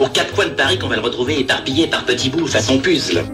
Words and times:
Aux 0.00 0.08
quatre 0.08 0.34
coins 0.34 0.46
de 0.46 0.50
Paris 0.50 0.78
qu'on 0.78 0.88
va 0.88 0.96
le 0.96 1.02
retrouver 1.02 1.40
éparpillé 1.40 1.86
par 1.86 2.04
petits 2.04 2.30
bouts 2.30 2.46
façon 2.46 2.78
puzzle. 2.78 3.24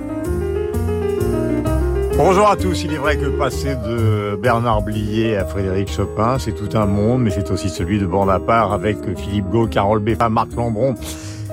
Bonjour 2.16 2.51
à 2.51 2.56
tous, 2.56 2.82
il 2.82 2.92
est 2.92 2.98
vrai 2.98 3.16
que 3.16 3.27
passer 3.27 3.77
de 3.77 4.37
Bernard 4.37 4.82
Blier 4.82 5.37
à 5.37 5.45
Frédéric 5.45 5.91
Chopin, 5.91 6.38
c'est 6.38 6.52
tout 6.52 6.77
un 6.77 6.87
monde, 6.87 7.23
mais 7.23 7.30
c'est 7.30 7.51
aussi 7.52 7.68
celui 7.68 8.01
de 8.01 8.06
bande 8.06 8.29
à 8.29 8.41
part 8.41 8.73
avec 8.73 8.98
Philippe 9.16 9.48
Gau, 9.51 9.68
Carole 9.68 10.01
Beffa, 10.01 10.29
Marc 10.29 10.52
Lambron, 10.55 10.96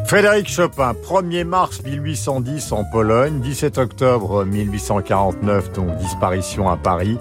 Frédéric 0.05 0.49
Chopin, 0.49 0.93
1er 0.93 1.45
mars 1.45 1.81
1810 1.84 2.71
en 2.71 2.84
Pologne, 2.84 3.40
17 3.41 3.77
octobre 3.79 4.45
1849, 4.45 5.71
donc 5.73 5.98
disparition 5.98 6.70
à 6.70 6.77
Paris. 6.77 7.17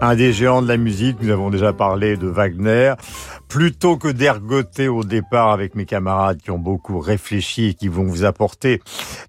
Un 0.00 0.14
des 0.14 0.32
géants 0.32 0.62
de 0.62 0.68
la 0.68 0.76
musique, 0.76 1.16
nous 1.20 1.30
avons 1.30 1.50
déjà 1.50 1.72
parlé 1.72 2.16
de 2.16 2.28
Wagner 2.28 2.94
plutôt 3.48 3.96
que 3.96 4.08
d'ergoter 4.08 4.88
au 4.88 5.04
départ 5.04 5.50
avec 5.50 5.74
mes 5.74 5.86
camarades 5.86 6.40
qui 6.40 6.50
ont 6.50 6.58
beaucoup 6.58 7.00
réfléchi 7.00 7.66
et 7.66 7.74
qui 7.74 7.88
vont 7.88 8.04
vous 8.04 8.24
apporter 8.24 8.80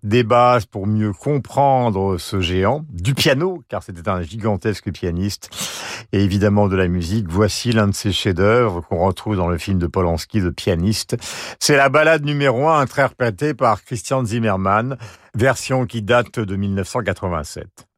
des 0.03 0.23
bases 0.23 0.65
pour 0.65 0.87
mieux 0.87 1.13
comprendre 1.13 2.17
ce 2.17 2.41
géant, 2.41 2.85
du 2.89 3.13
piano, 3.13 3.63
car 3.69 3.81
c'était 3.83 4.09
un 4.09 4.21
gigantesque 4.21 4.91
pianiste, 4.91 5.49
et 6.11 6.23
évidemment 6.23 6.67
de 6.67 6.75
la 6.75 6.87
musique, 6.87 7.27
voici 7.29 7.71
l'un 7.71 7.87
de 7.87 7.95
ses 7.95 8.11
chefs-d'œuvre 8.11 8.81
qu'on 8.81 9.05
retrouve 9.05 9.35
dans 9.35 9.47
le 9.47 9.57
film 9.57 9.79
de 9.79 9.87
Polanski, 9.87 10.41
de 10.41 10.49
pianiste. 10.49 11.15
C'est 11.59 11.77
la 11.77 11.89
balade 11.89 12.25
numéro 12.25 12.67
un, 12.67 12.79
interprétée 12.79 13.53
par 13.53 13.83
Christian 13.83 14.25
Zimmermann, 14.25 14.97
version 15.35 15.85
qui 15.85 16.01
date 16.01 16.39
de 16.39 16.55
1987. 16.55 17.88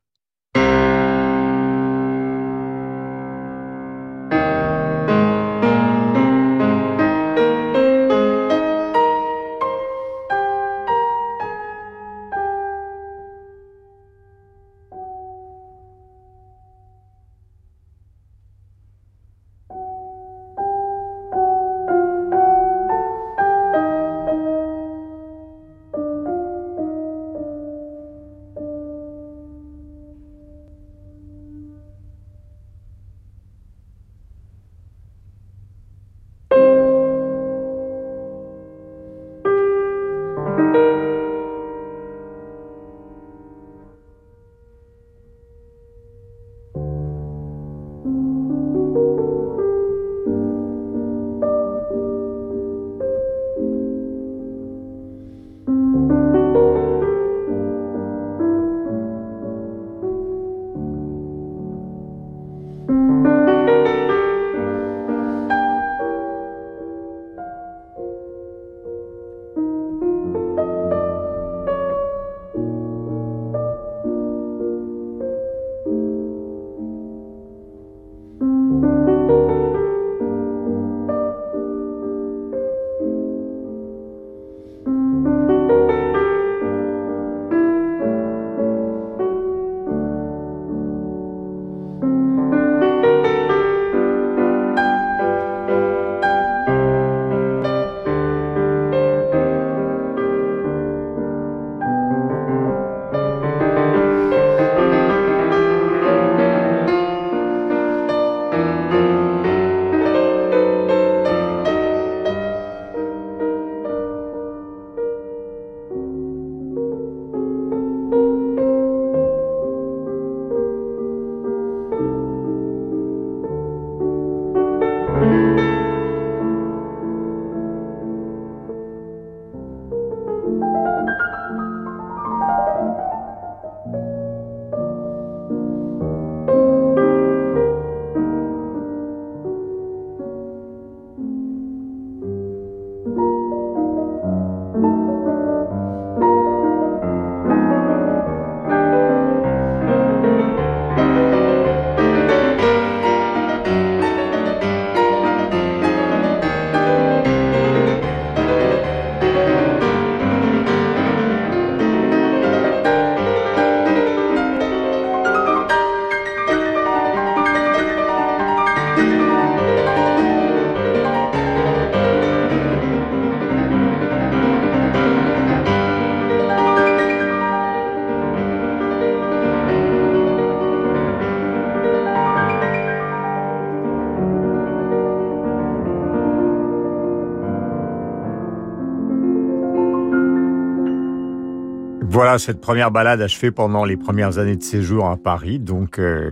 Cette 192.37 192.61
première 192.61 192.91
balade 192.91 193.21
achevée 193.21 193.51
pendant 193.51 193.85
les 193.85 193.97
premières 193.97 194.37
années 194.37 194.55
de 194.55 194.63
séjour 194.63 195.07
à 195.07 195.17
Paris. 195.17 195.59
Donc, 195.59 195.99
euh, 195.99 196.31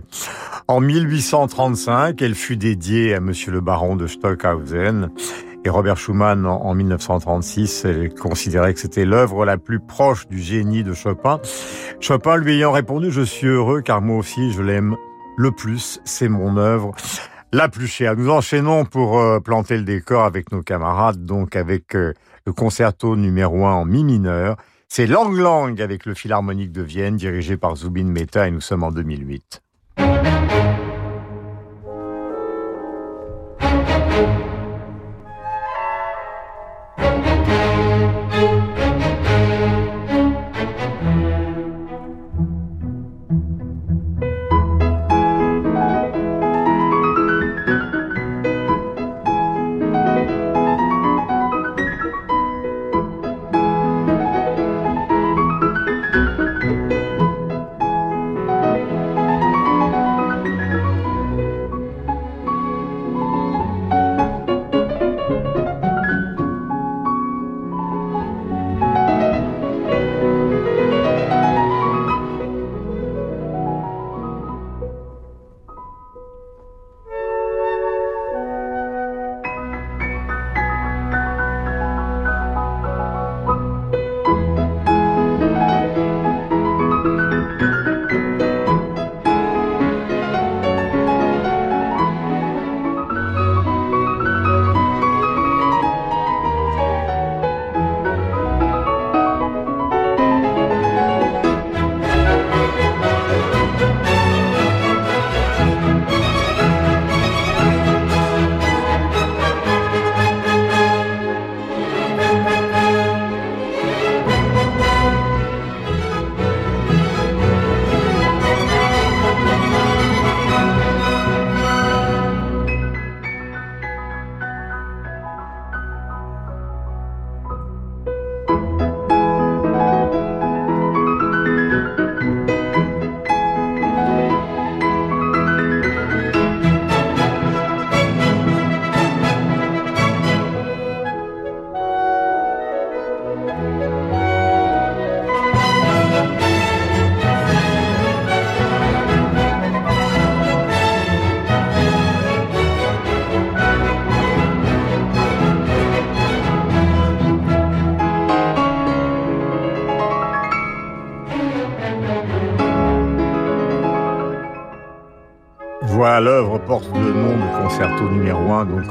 en 0.68 0.80
1835, 0.80 2.20
elle 2.22 2.34
fut 2.34 2.56
dédiée 2.56 3.14
à 3.14 3.20
Monsieur 3.20 3.52
le 3.52 3.60
Baron 3.60 3.96
de 3.96 4.06
Stockhausen. 4.06 5.10
Et 5.64 5.68
Robert 5.68 5.98
Schumann, 5.98 6.46
en 6.46 6.74
1936, 6.74 7.84
elle 7.84 8.14
considérait 8.14 8.72
que 8.72 8.80
c'était 8.80 9.04
l'œuvre 9.04 9.44
la 9.44 9.58
plus 9.58 9.78
proche 9.78 10.26
du 10.26 10.38
génie 10.38 10.82
de 10.82 10.94
Chopin. 10.94 11.40
Chopin 12.00 12.36
lui 12.36 12.54
ayant 12.54 12.72
répondu, 12.72 13.10
je 13.10 13.20
suis 13.20 13.48
heureux 13.48 13.82
car 13.82 14.00
moi 14.00 14.16
aussi 14.16 14.52
je 14.52 14.62
l'aime 14.62 14.96
le 15.36 15.50
plus, 15.50 16.00
c'est 16.04 16.28
mon 16.28 16.56
œuvre 16.56 16.92
la 17.52 17.68
plus 17.68 17.88
chère. 17.88 18.16
Nous 18.16 18.30
enchaînons 18.30 18.84
pour 18.84 19.18
euh, 19.18 19.40
planter 19.40 19.76
le 19.76 19.82
décor 19.82 20.24
avec 20.24 20.50
nos 20.50 20.62
camarades, 20.62 21.24
donc 21.24 21.56
avec 21.56 21.94
euh, 21.94 22.14
le 22.46 22.52
concerto 22.52 23.16
numéro 23.16 23.66
1 23.66 23.72
en 23.72 23.84
mi 23.84 24.02
mineur 24.02 24.56
C'est 24.92 25.06
Lang 25.06 25.32
Lang 25.32 25.80
avec 25.80 26.04
le 26.04 26.14
Philharmonique 26.14 26.72
de 26.72 26.82
Vienne, 26.82 27.16
dirigé 27.16 27.56
par 27.56 27.76
Zubin 27.76 28.06
Mehta, 28.06 28.48
et 28.48 28.50
nous 28.50 28.60
sommes 28.60 28.82
en 28.82 28.90
2008. 28.90 29.62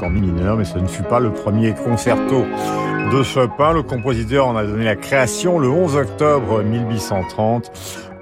donc 0.00 0.02
en 0.02 0.10
mi 0.10 0.20
mineur, 0.20 0.56
mais 0.56 0.64
ce 0.64 0.78
ne 0.78 0.86
fut 0.86 1.02
pas 1.02 1.20
le 1.20 1.32
premier 1.32 1.74
concerto 1.74 2.44
de 3.12 3.22
Chopin. 3.22 3.72
Le 3.72 3.82
compositeur 3.82 4.46
en 4.46 4.56
a 4.56 4.64
donné 4.64 4.84
la 4.84 4.96
création 4.96 5.58
le 5.58 5.68
11 5.68 5.96
octobre 5.96 6.62
1830 6.62 7.70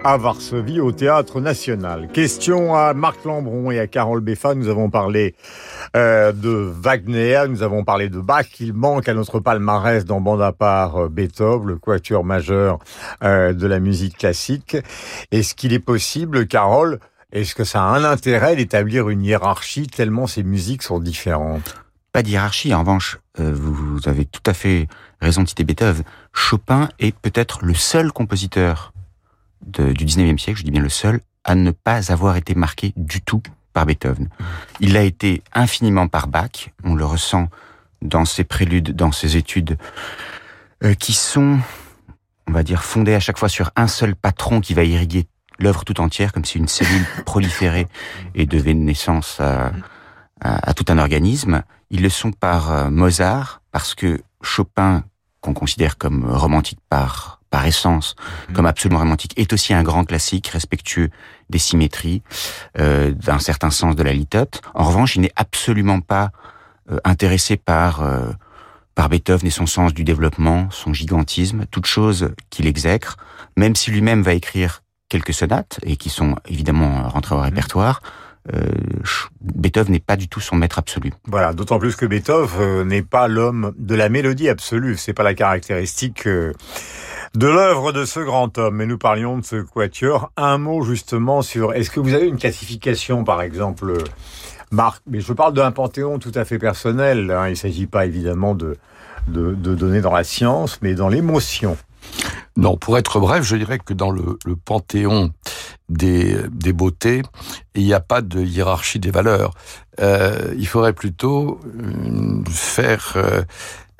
à 0.05 0.17
Varsovie 0.17 0.81
au 0.81 0.93
Théâtre 0.93 1.41
National. 1.41 2.09
Question 2.09 2.75
à 2.75 2.95
Marc 2.95 3.25
Lambron 3.25 3.71
et 3.73 3.81
à 3.81 3.87
Carole 3.87 4.21
Beffa. 4.21 4.55
Nous 4.55 4.69
avons 4.69 4.91
parlé 4.91 5.35
euh, 5.97 6.33
de 6.33 6.49
Wagner, 6.49 7.43
nous 7.49 7.63
avons 7.63 7.85
parlé 7.85 8.09
de 8.09 8.21
Bach. 8.21 8.47
Il 8.61 8.75
manque 8.75 9.09
à 9.09 9.15
notre 9.15 9.41
palmarès 9.41 10.05
dans 10.05 10.21
bande 10.21 10.43
à 10.43 10.53
part 10.53 10.97
euh, 11.05 11.09
Beethoven, 11.09 11.69
le 11.69 11.77
quatuor 11.77 12.25
majeur 12.25 12.79
euh, 13.25 13.53
de 13.53 13.67
la 13.67 13.81
musique 13.81 14.19
classique. 14.19 14.77
Est-ce 15.33 15.55
qu'il 15.55 15.73
est 15.73 15.81
possible, 15.81 16.47
Carole, 16.47 17.01
est-ce 17.33 17.55
que 17.55 17.65
ça 17.65 17.83
a 17.83 17.87
un 17.87 18.05
intérêt 18.05 18.57
d'établir 18.57 19.09
une 19.11 19.23
hiérarchie 19.23 19.87
tellement 19.87 20.27
ces 20.27 20.43
musiques 20.43 20.83
sont 20.83 20.99
différentes? 20.99 21.75
Pas 22.13 22.23
de 22.23 22.29
hiérarchie, 22.29 22.73
en 22.73 22.81
revanche, 22.81 23.19
euh, 23.39 23.53
vous 23.55 24.01
avez 24.07 24.25
tout 24.25 24.43
à 24.47 24.55
fait 24.55 24.89
raison 25.21 25.43
de 25.43 25.49
citer 25.49 25.65
Beethoven. 25.65 26.05
Chopin 26.33 26.89
est 26.99 27.15
peut-être 27.15 27.59
le 27.63 27.75
seul 27.75 28.13
compositeur 28.13 28.93
du 29.67 30.05
19e 30.07 30.39
siècle, 30.39 30.61
je 30.61 30.65
dis 30.65 30.71
bien 30.71 30.81
le 30.81 30.89
seul, 30.89 31.21
à 31.45 31.55
ne 31.55 31.71
pas 31.71 32.11
avoir 32.11 32.37
été 32.37 32.55
marqué 32.55 32.95
du 32.97 33.21
tout 33.21 33.43
par 33.75 33.85
Beethoven. 33.85 34.31
Il 34.81 34.97
a 34.97 35.03
été 35.03 35.43
infiniment 35.53 36.09
par 36.09 36.29
Bach, 36.29 36.71
on 36.83 36.95
le 36.95 37.05
ressent 37.05 37.49
dans 38.01 38.25
ses 38.25 38.45
préludes, 38.45 38.97
dans 38.97 39.13
ses 39.13 39.37
études, 39.37 39.77
euh, 40.83 40.95
qui 40.95 41.13
sont, 41.13 41.59
on 42.47 42.53
va 42.53 42.63
dire, 42.63 42.85
fondées 42.85 43.15
à 43.15 43.21
chaque 43.21 43.39
fois 43.39 43.49
sur 43.51 43.71
un 43.77 43.89
seul 43.89 44.17
patron 44.17 44.61
qui 44.61 44.73
va 44.73 44.85
irriguer 44.85 45.27
l'œuvre 45.59 45.85
tout 45.85 46.01
entière, 46.01 46.33
comme 46.33 46.45
si 46.45 46.59
une 46.59 46.69
cellule 46.69 47.07
proliférait 47.27 47.89
et 48.35 48.47
devait 48.47 48.75
naissance 48.75 49.41
à, 49.41 49.73
à, 50.41 50.75
tout 50.75 50.85
un 50.89 50.99
organisme. 50.99 51.63
Ils 51.91 52.03
le 52.03 52.11
sont 52.11 52.33
par 52.33 52.71
euh, 52.71 52.91
Mozart, 52.91 53.63
parce 53.73 53.95
que 53.95 54.21
Chopin, 54.43 55.05
qu'on 55.41 55.55
considère 55.55 55.99
comme 55.99 56.25
romantique 56.31 56.81
par 56.89 57.39
par 57.51 57.67
essence, 57.67 58.15
mhm. 58.49 58.55
comme 58.55 58.67
absolument 58.67 59.01
romantique, 59.01 59.33
est 59.37 59.53
aussi 59.53 59.75
un 59.75 59.83
grand 59.83 60.05
classique, 60.05 60.49
respectueux 60.49 61.11
des 61.51 61.59
symétries, 61.59 62.23
euh, 62.79 63.13
d'un 63.13 63.39
certain 63.39 63.71
sens 63.71 63.97
de 63.97 64.03
la 64.03 64.13
litote. 64.13 64.61
En 64.75 64.85
revanche, 64.85 65.17
il 65.17 65.23
n'est 65.23 65.33
absolument 65.37 66.01
pas 66.01 66.31
euh, 66.91 66.99
intéressé 67.05 67.57
par 67.57 68.03
euh, 68.03 68.31
par 68.95 69.09
Beethoven 69.09 69.47
et 69.47 69.51
son 69.51 69.67
sens 69.67 69.95
du 69.95 70.03
développement, 70.03 70.69
son 70.73 70.93
gigantisme, 70.93 71.67
toute 71.71 71.87
chose 71.87 72.33
qu'il 72.51 72.67
exècre, 72.67 73.17
même 73.57 73.77
si 73.77 73.93
lui-même 73.93 74.23
va 74.23 74.35
écrire 74.35 74.83
quelques 75.09 75.35
sonates 75.35 75.81
et 75.83 75.97
qui 75.97 76.11
sont 76.11 76.37
évidemment 76.47 77.09
rentrées 77.09 77.35
au 77.35 77.41
répertoire. 77.41 78.03
Euh, 78.55 78.63
Beethoven 79.43 79.93
n'est 79.93 79.99
pas 79.99 80.17
du 80.17 80.29
tout 80.29 80.41
son 80.41 80.57
maître 80.57 80.79
absolu. 80.79 81.13
Voilà, 81.27 81.53
d'autant 81.53 81.79
plus 81.79 81.97
que 81.97 82.07
Beethoven 82.07 82.61
euh, 82.61 82.85
n'est 82.85 83.03
pas 83.03 83.29
l'homme 83.29 83.75
de 83.77 83.95
la 83.95 84.09
mélodie 84.09 84.49
absolue. 84.49 84.97
C'est 84.97 85.13
pas 85.13 85.23
la 85.23 85.35
caractéristique 85.35 86.27
euh, 86.27 86.55
de 87.35 87.47
l'œuvre 87.47 87.93
de 87.93 88.05
ce 88.05 88.21
grand 88.21 88.57
homme. 88.57 88.77
Mais 88.77 88.87
nous 88.87 88.97
parlions 88.97 89.39
de 89.39 89.45
ce 89.45 89.57
quatuor. 89.57 90.33
Un 90.37 90.57
mot 90.57 90.83
justement 90.83 91.43
sur. 91.43 91.75
Est-ce 91.75 91.91
que 91.91 92.01
vous 92.01 92.15
avez 92.15 92.27
une 92.27 92.39
classification, 92.39 93.23
par 93.25 93.43
exemple, 93.43 93.93
Marc? 94.71 95.03
Mais 95.07 95.21
je 95.21 95.33
parle 95.35 95.53
d'un 95.53 95.71
panthéon 95.71 96.19
tout 96.19 96.33
à 96.35 96.47
fait 96.47 96.59
personnel. 96.59 97.31
Hein. 97.31 97.49
Il 97.49 97.51
ne 97.51 97.57
s'agit 97.57 97.87
pas 97.87 98.07
évidemment 98.07 98.55
de, 98.55 98.79
de, 99.27 99.55
de 99.55 99.75
donner 99.75 100.01
dans 100.01 100.15
la 100.15 100.25
science, 100.25 100.79
mais 100.81 100.95
dans 100.95 101.09
l'émotion. 101.09 101.77
Non, 102.59 102.77
pour 102.77 102.99
être 102.99 103.21
bref, 103.21 103.45
je 103.45 103.55
dirais 103.55 103.79
que 103.79 103.95
dans 103.95 104.11
le, 104.11 104.37
panthéon 104.65 105.31
des, 105.89 106.37
des, 106.51 106.73
beautés, 106.73 107.23
il 107.77 107.85
n'y 107.85 107.95
a 107.95 108.01
pas 108.01 108.21
de 108.21 108.41
hiérarchie 108.41 108.99
des 108.99 109.13
valeurs. 109.13 109.53
Euh, 110.01 110.53
il 110.57 110.67
faudrait 110.67 110.93
plutôt 110.93 111.61
euh, 111.65 112.43
faire 112.51 113.17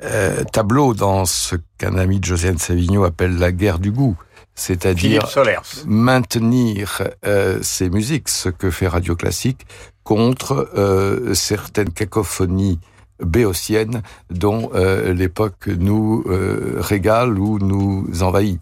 euh, 0.03 0.43
tableau 0.51 0.93
dans 0.93 1.23
ce 1.23 1.55
qu'un 1.77 1.97
ami 1.97 2.19
de 2.19 2.25
Josiane 2.25 2.57
Savigno 2.57 3.05
appelle 3.05 3.37
la 3.37 3.51
guerre 3.51 3.79
du 3.79 3.91
goût 3.91 4.17
c'est-à-dire 4.55 5.25
maintenir 5.85 7.01
ces 7.61 7.89
musiques, 7.89 8.27
ce 8.27 8.49
que 8.49 8.69
fait 8.69 8.89
Radio 8.89 9.15
Classique, 9.15 9.65
contre 10.03 10.69
certaines 11.33 11.91
cacophonies 11.91 12.77
béotienne 13.23 14.01
dont 14.29 14.71
euh, 14.73 15.13
l'époque 15.13 15.67
nous 15.67 16.23
euh, 16.27 16.75
régale 16.79 17.37
ou 17.37 17.59
nous 17.59 18.23
envahit. 18.23 18.59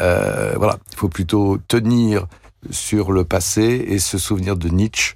Euh, 0.00 0.54
voilà, 0.56 0.78
il 0.92 0.96
faut 0.96 1.08
plutôt 1.08 1.58
tenir 1.68 2.26
sur 2.70 3.12
le 3.12 3.24
passé 3.24 3.84
et 3.88 3.98
se 3.98 4.18
souvenir 4.18 4.56
de 4.56 4.68
Nietzsche 4.68 5.14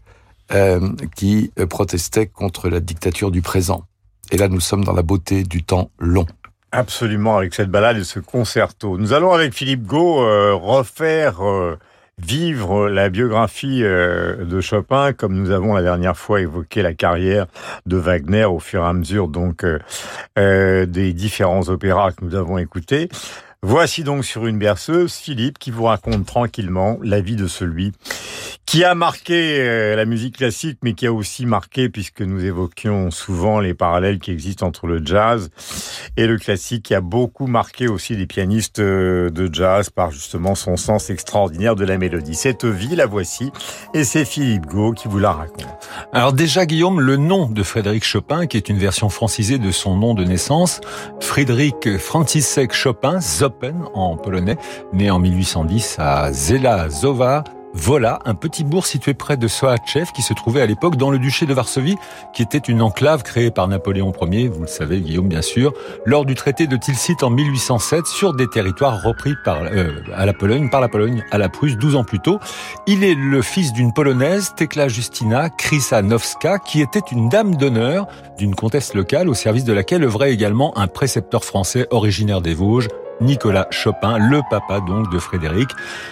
qui 1.14 1.52
protestait 1.68 2.26
contre 2.26 2.68
la 2.68 2.80
dictature 2.80 3.30
du 3.30 3.40
présent. 3.40 3.84
Et 4.32 4.36
là, 4.36 4.48
nous 4.48 4.58
sommes 4.58 4.82
dans 4.82 4.92
la 4.92 5.02
beauté 5.02 5.44
du 5.44 5.62
temps 5.62 5.90
long. 6.00 6.26
Absolument, 6.72 7.36
avec 7.36 7.54
cette 7.54 7.70
balade 7.70 7.98
et 7.98 8.02
ce 8.02 8.18
concerto. 8.18 8.98
Nous 8.98 9.12
allons 9.12 9.32
avec 9.32 9.54
Philippe 9.54 9.86
Gau 9.86 10.16
refaire 10.58 11.40
vivre 12.24 12.88
la 12.88 13.08
biographie 13.08 13.82
euh, 13.82 14.44
de 14.44 14.60
Chopin, 14.60 15.12
comme 15.12 15.34
nous 15.34 15.50
avons 15.50 15.74
la 15.74 15.82
dernière 15.82 16.16
fois 16.16 16.40
évoqué 16.40 16.82
la 16.82 16.94
carrière 16.94 17.46
de 17.86 17.96
Wagner 17.96 18.44
au 18.44 18.58
fur 18.58 18.82
et 18.82 18.86
à 18.86 18.92
mesure 18.92 19.28
donc 19.28 19.64
des 20.36 21.12
différents 21.12 21.68
opéras 21.68 22.12
que 22.12 22.24
nous 22.24 22.34
avons 22.34 22.58
écoutés. 22.58 23.08
Voici 23.62 24.04
donc 24.04 24.24
sur 24.24 24.46
une 24.46 24.58
berceuse 24.58 25.12
Philippe 25.12 25.58
qui 25.58 25.70
vous 25.70 25.84
raconte 25.84 26.24
tranquillement 26.24 26.96
la 27.02 27.20
vie 27.20 27.36
de 27.36 27.46
celui 27.46 27.92
qui 28.70 28.84
a 28.84 28.94
marqué 28.94 29.58
euh, 29.58 29.96
la 29.96 30.04
musique 30.04 30.36
classique, 30.36 30.78
mais 30.84 30.94
qui 30.94 31.04
a 31.04 31.12
aussi 31.12 31.44
marqué, 31.44 31.88
puisque 31.88 32.20
nous 32.20 32.44
évoquions 32.44 33.10
souvent 33.10 33.58
les 33.58 33.74
parallèles 33.74 34.20
qui 34.20 34.30
existent 34.30 34.64
entre 34.64 34.86
le 34.86 35.04
jazz 35.04 35.50
et 36.16 36.28
le 36.28 36.38
classique, 36.38 36.84
qui 36.84 36.94
a 36.94 37.00
beaucoup 37.00 37.48
marqué 37.48 37.88
aussi 37.88 38.14
les 38.14 38.26
pianistes 38.26 38.78
euh, 38.78 39.28
de 39.28 39.52
jazz 39.52 39.90
par 39.90 40.12
justement 40.12 40.54
son 40.54 40.76
sens 40.76 41.10
extraordinaire 41.10 41.74
de 41.74 41.84
la 41.84 41.98
mélodie. 41.98 42.36
Cette 42.36 42.64
vie, 42.64 42.94
la 42.94 43.06
voici, 43.06 43.50
et 43.92 44.04
c'est 44.04 44.24
Philippe 44.24 44.66
Gau 44.66 44.92
qui 44.92 45.08
vous 45.08 45.18
la 45.18 45.32
raconte. 45.32 45.66
Alors 46.12 46.32
déjà, 46.32 46.64
Guillaume, 46.64 47.00
le 47.00 47.16
nom 47.16 47.46
de 47.46 47.64
Frédéric 47.64 48.04
Chopin, 48.04 48.46
qui 48.46 48.56
est 48.56 48.68
une 48.68 48.78
version 48.78 49.08
francisée 49.08 49.58
de 49.58 49.72
son 49.72 49.96
nom 49.96 50.14
de 50.14 50.22
naissance, 50.22 50.80
Frédéric 51.18 51.98
Franciszek 51.98 52.72
Chopin, 52.72 53.20
En 53.94 54.16
polonais, 54.16 54.56
né 54.92 55.10
en 55.10 55.18
1810 55.18 55.96
à 55.98 56.32
Zelazowa, 56.32 57.44
voilà 57.72 58.18
un 58.24 58.34
petit 58.34 58.64
bourg 58.64 58.84
situé 58.84 59.14
près 59.14 59.36
de 59.36 59.46
Soachev 59.46 60.10
qui 60.12 60.22
se 60.22 60.34
trouvait 60.34 60.60
à 60.60 60.66
l'époque 60.66 60.96
dans 60.96 61.10
le 61.10 61.18
duché 61.18 61.46
de 61.46 61.54
Varsovie, 61.54 61.96
qui 62.32 62.42
était 62.42 62.58
une 62.58 62.82
enclave 62.82 63.22
créée 63.22 63.52
par 63.52 63.68
Napoléon 63.68 64.12
Ier, 64.22 64.48
vous 64.48 64.62
le 64.62 64.66
savez 64.66 65.00
Guillaume 65.00 65.28
bien 65.28 65.42
sûr, 65.42 65.72
lors 66.04 66.24
du 66.24 66.34
traité 66.34 66.66
de 66.66 66.76
Tilsit 66.76 67.22
en 67.22 67.30
1807 67.30 68.06
sur 68.06 68.34
des 68.34 68.48
territoires 68.48 69.02
repris 69.02 69.34
par 69.44 69.62
euh, 69.62 69.92
à 70.14 70.26
la 70.26 70.32
Pologne 70.32 70.68
par 70.68 70.80
la 70.80 70.88
Pologne 70.88 71.24
à 71.30 71.38
la 71.38 71.48
Prusse 71.48 71.76
12 71.76 71.94
ans 71.94 72.04
plus 72.04 72.18
tôt. 72.18 72.40
Il 72.88 73.04
est 73.04 73.14
le 73.14 73.40
fils 73.40 73.72
d'une 73.72 73.92
polonaise, 73.92 74.52
Tekla 74.56 74.88
Justina 74.88 75.48
Krysanowska, 75.48 76.58
qui 76.58 76.80
était 76.80 76.98
une 77.12 77.28
dame 77.28 77.54
d'honneur 77.54 78.08
d'une 78.36 78.56
comtesse 78.56 78.94
locale 78.94 79.28
au 79.28 79.34
service 79.34 79.64
de 79.64 79.72
laquelle 79.72 80.02
œuvrait 80.02 80.32
également 80.32 80.76
un 80.76 80.88
précepteur 80.88 81.44
français 81.44 81.86
originaire 81.90 82.40
des 82.40 82.54
Vosges, 82.54 82.88
Nicolas 83.20 83.66
Chopin, 83.70 84.18
le 84.18 84.40
papa 84.48 84.80
donc 84.80 85.10
de 85.10 85.18
Frédéric. 85.18 85.70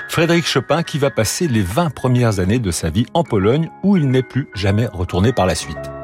Frédéric 0.09 0.47
Chopin 0.47 0.83
qui 0.83 0.99
va 0.99 1.11
passer 1.11 1.49
les 1.49 1.62
20 1.62 1.91
premières 1.91 2.38
années 2.41 2.59
de 2.59 2.71
sa 2.71 2.91
vie 2.91 3.07
en 3.15 3.25
Pologne 3.25 3.71
où 3.83 3.97
il 3.97 4.09
n'est 4.09 4.23
plus 4.23 4.49
jamais 4.55 4.87
retourné 4.87 5.33
par 5.33 5.47
la 5.47 5.55
suite. 5.55 5.98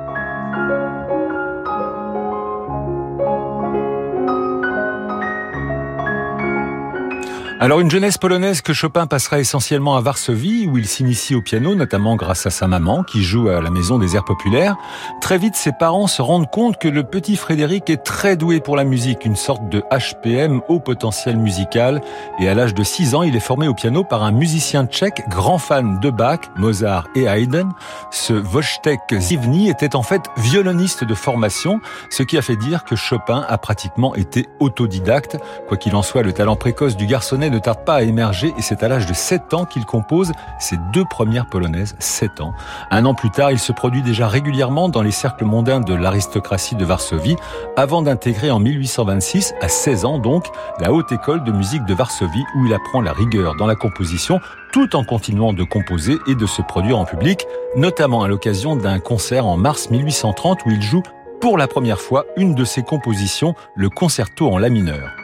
Alors 7.65 7.81
une 7.81 7.91
jeunesse 7.91 8.19
polonaise 8.19 8.61
que 8.61 8.75
Chopin 8.75 9.07
passera 9.07 9.39
essentiellement 9.39 9.97
à 9.97 10.03
Varsovie, 10.03 10.69
où 10.71 10.77
il 10.77 10.87
s'initie 10.87 11.35
au 11.35 11.41
piano, 11.41 11.75
notamment 11.75 12.15
grâce 12.15 12.45
à 12.45 12.51
sa 12.51 12.69
maman, 12.69 13.03
qui 13.03 13.23
joue 13.23 13.49
à 13.49 13.63
la 13.63 13.71
maison 13.71 13.97
des 13.97 14.17
airs 14.17 14.25
populaires. 14.27 14.77
Très 15.23 15.39
vite, 15.39 15.55
ses 15.57 15.73
parents 15.73 16.07
se 16.07 16.21
rendent 16.21 16.51
compte 16.51 16.77
que 16.77 16.89
le 16.89 17.05
petit 17.05 17.37
Frédéric 17.37 17.89
est 17.89 18.05
très 18.05 18.37
doué 18.37 18.61
pour 18.61 18.77
la 18.77 18.85
musique, 18.85 19.25
une 19.25 19.35
sorte 19.35 19.67
de 19.71 19.83
HPM 19.91 20.61
au 20.69 20.79
potentiel 20.79 21.39
musical. 21.39 22.03
Et 22.39 22.51
à 22.51 22.55
l'âge 22.55 22.75
de 22.75 22.85
6 22.85 23.15
ans, 23.15 23.23
il 23.23 23.35
est 23.35 23.41
formé 23.41 23.67
au 23.67 23.73
piano 23.73 24.05
par 24.05 24.25
un 24.25 24.31
musicien 24.31 24.85
tchèque, 24.85 25.23
grand 25.31 25.57
fan 25.57 26.01
de 26.01 26.11
Bach, 26.11 26.41
Mozart 26.59 27.09
et 27.15 27.23
Haydn. 27.23 27.71
Ce 28.11 28.35
Wojtek 28.35 29.01
Zivny 29.19 29.71
était 29.71 29.97
en 29.97 30.03
fait 30.03 30.21
violoniste 30.37 31.05
de 31.05 31.15
formation, 31.15 31.81
ce 32.11 32.25
qui 32.25 32.37
a 32.37 32.43
fait 32.43 32.57
dire 32.57 32.85
que 32.85 32.95
Chopin 32.95 33.43
a 33.49 33.57
pratiquement 33.57 34.15
été 34.15 34.49
autodidacte. 34.61 35.39
Quoi 35.67 35.79
qu'il 35.79 35.97
en 35.97 36.03
soit, 36.03 36.23
le 36.23 36.35
talent 36.35 36.57
précoce 36.57 36.95
du 36.95 37.07
garçonnet 37.07 37.54
ne 37.55 37.61
tarde 37.61 37.85
pas 37.85 37.95
à 37.95 38.03
émerger 38.03 38.53
et 38.59 38.63
c'est 38.63 38.83
à 38.83 38.89
l'âge 38.89 39.07
de 39.07 39.15
7 39.15 39.55
ans 39.55 39.65
qu'il 39.65 39.85
compose 39.85 40.33
ses 40.59 40.77
deux 40.93 41.05
premières 41.05 41.47
polonaises, 41.47 41.97
7 41.99 42.41
ans. 42.41 42.53
Un 42.91 43.05
an 43.05 43.15
plus 43.15 43.31
tard, 43.31 43.53
il 43.53 43.59
se 43.59 43.73
produit 43.73 44.03
déjà 44.03 44.29
régulièrement 44.29 44.89
dans 44.89 45.03
les 45.03 45.11
cercles 45.11 45.45
mondains 45.45 45.81
de 45.81 45.95
l'aristocratie 45.95 46.75
de 46.75 46.85
Varsovie 46.85 47.37
avant 47.77 48.03
d'intégrer 48.03 48.51
en 48.51 48.59
1826, 48.59 49.55
à 49.61 49.69
16 49.69 50.05
ans 50.05 50.19
donc, 50.19 50.47
la 50.81 50.93
haute 50.93 51.13
école 51.13 51.45
de 51.45 51.53
musique 51.53 51.85
de 51.85 51.95
Varsovie 51.95 52.45
où 52.57 52.67
il 52.67 52.75
apprend 52.75 53.01
la 53.01 53.13
rigueur 53.13 53.55
dans 53.57 53.67
la 53.67 53.77
composition 53.77 54.41
tout 54.73 54.97
en 54.97 55.05
continuant 55.05 55.53
de 55.53 55.63
composer 55.63 56.19
et 56.27 56.35
de 56.35 56.47
se 56.47 56.61
produire 56.63 56.99
en 56.99 57.05
public, 57.05 57.47
notamment 57.77 58.23
à 58.25 58.29
l'occasion 58.29 58.75
d'un 58.75 58.99
concert 58.99 59.47
en 59.47 59.57
mars 59.57 59.91
1830 59.91 60.67
où 60.67 60.71
il 60.71 60.83
joue 60.83 61.03
pour 61.41 61.59
la 61.59 61.69
première 61.69 62.01
fois 62.01 62.25
une 62.37 62.55
de 62.55 62.65
ses 62.65 62.83
compositions, 62.83 63.55
le 63.77 63.91
concerto 63.91 64.51
en 64.51 64.59
la 64.59 64.71
mineur. 64.71 65.24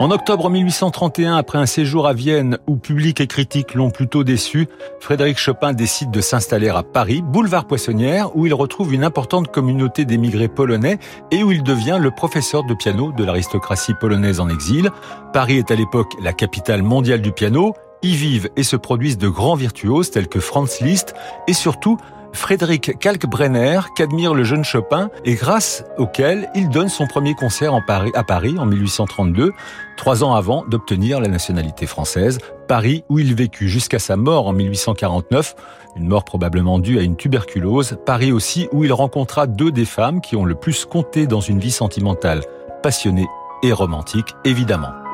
En 0.00 0.12
octobre 0.12 0.48
1831, 0.48 1.34
après 1.36 1.58
un 1.58 1.66
séjour 1.66 2.06
à 2.06 2.12
Vienne 2.12 2.58
où 2.68 2.76
public 2.76 3.20
et 3.20 3.26
critique 3.26 3.74
l'ont 3.74 3.90
plutôt 3.90 4.22
déçu, 4.22 4.68
Frédéric 5.00 5.38
Chopin 5.38 5.72
décide 5.72 6.12
de 6.12 6.20
s'installer 6.20 6.68
à 6.68 6.84
Paris, 6.84 7.20
boulevard 7.20 7.66
Poissonnière, 7.66 8.36
où 8.36 8.46
il 8.46 8.54
retrouve 8.54 8.94
une 8.94 9.02
importante 9.02 9.48
communauté 9.48 10.04
d'émigrés 10.04 10.46
polonais 10.46 11.00
et 11.32 11.42
où 11.42 11.50
il 11.50 11.64
devient 11.64 11.98
le 12.00 12.12
professeur 12.12 12.62
de 12.62 12.74
piano 12.74 13.10
de 13.10 13.24
l'aristocratie 13.24 13.94
polonaise 13.94 14.38
en 14.38 14.48
exil. 14.48 14.90
Paris 15.32 15.58
est 15.58 15.72
à 15.72 15.74
l'époque 15.74 16.12
la 16.22 16.32
capitale 16.32 16.84
mondiale 16.84 17.20
du 17.20 17.32
piano, 17.32 17.74
y 18.02 18.14
vivent 18.14 18.50
et 18.54 18.62
se 18.62 18.76
produisent 18.76 19.18
de 19.18 19.28
grands 19.28 19.56
virtuoses 19.56 20.12
tels 20.12 20.28
que 20.28 20.38
Franz 20.38 20.78
Liszt 20.80 21.14
et 21.48 21.52
surtout 21.52 21.98
Frédéric 22.32 22.98
Kalkbrenner, 22.98 23.80
qu'admire 23.96 24.34
le 24.34 24.44
jeune 24.44 24.64
Chopin 24.64 25.10
et 25.24 25.34
grâce 25.34 25.84
auquel 25.96 26.48
il 26.54 26.68
donne 26.68 26.88
son 26.88 27.06
premier 27.06 27.34
concert 27.34 27.74
à 27.74 28.24
Paris 28.24 28.54
en 28.58 28.66
1832, 28.66 29.52
trois 29.96 30.24
ans 30.24 30.34
avant 30.34 30.64
d'obtenir 30.66 31.20
la 31.20 31.28
nationalité 31.28 31.86
française. 31.86 32.38
Paris 32.68 33.04
où 33.08 33.18
il 33.18 33.34
vécut 33.34 33.68
jusqu'à 33.68 33.98
sa 33.98 34.16
mort 34.16 34.46
en 34.46 34.52
1849, 34.52 35.54
une 35.96 36.08
mort 36.08 36.24
probablement 36.24 36.78
due 36.78 36.98
à 36.98 37.02
une 37.02 37.16
tuberculose. 37.16 37.98
Paris 38.06 38.32
aussi 38.32 38.68
où 38.72 38.84
il 38.84 38.92
rencontra 38.92 39.46
deux 39.46 39.72
des 39.72 39.86
femmes 39.86 40.20
qui 40.20 40.36
ont 40.36 40.44
le 40.44 40.54
plus 40.54 40.84
compté 40.84 41.26
dans 41.26 41.40
une 41.40 41.58
vie 41.58 41.72
sentimentale, 41.72 42.42
passionnée 42.82 43.26
et 43.62 43.72
romantique 43.72 44.34
évidemment. 44.44 45.07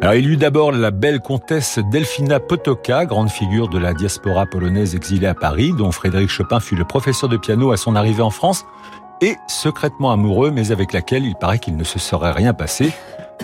Alors, 0.00 0.14
il 0.14 0.30
eut 0.30 0.36
d'abord 0.36 0.72
la 0.72 0.90
belle 0.90 1.20
comtesse 1.20 1.78
Delfina 1.90 2.38
Potoka, 2.38 3.06
grande 3.06 3.30
figure 3.30 3.68
de 3.68 3.78
la 3.78 3.94
diaspora 3.94 4.44
polonaise 4.44 4.94
exilée 4.94 5.26
à 5.26 5.34
Paris, 5.34 5.72
dont 5.76 5.92
Frédéric 5.92 6.28
Chopin 6.28 6.60
fut 6.60 6.76
le 6.76 6.84
professeur 6.84 7.28
de 7.28 7.36
piano 7.36 7.72
à 7.72 7.76
son 7.76 7.96
arrivée 7.96 8.22
en 8.22 8.30
France, 8.30 8.66
et 9.22 9.36
secrètement 9.48 10.12
amoureux, 10.12 10.50
mais 10.50 10.72
avec 10.72 10.92
laquelle 10.92 11.24
il 11.24 11.34
paraît 11.36 11.58
qu'il 11.58 11.76
ne 11.76 11.84
se 11.84 11.98
serait 11.98 12.32
rien 12.32 12.52
passé. 12.52 12.92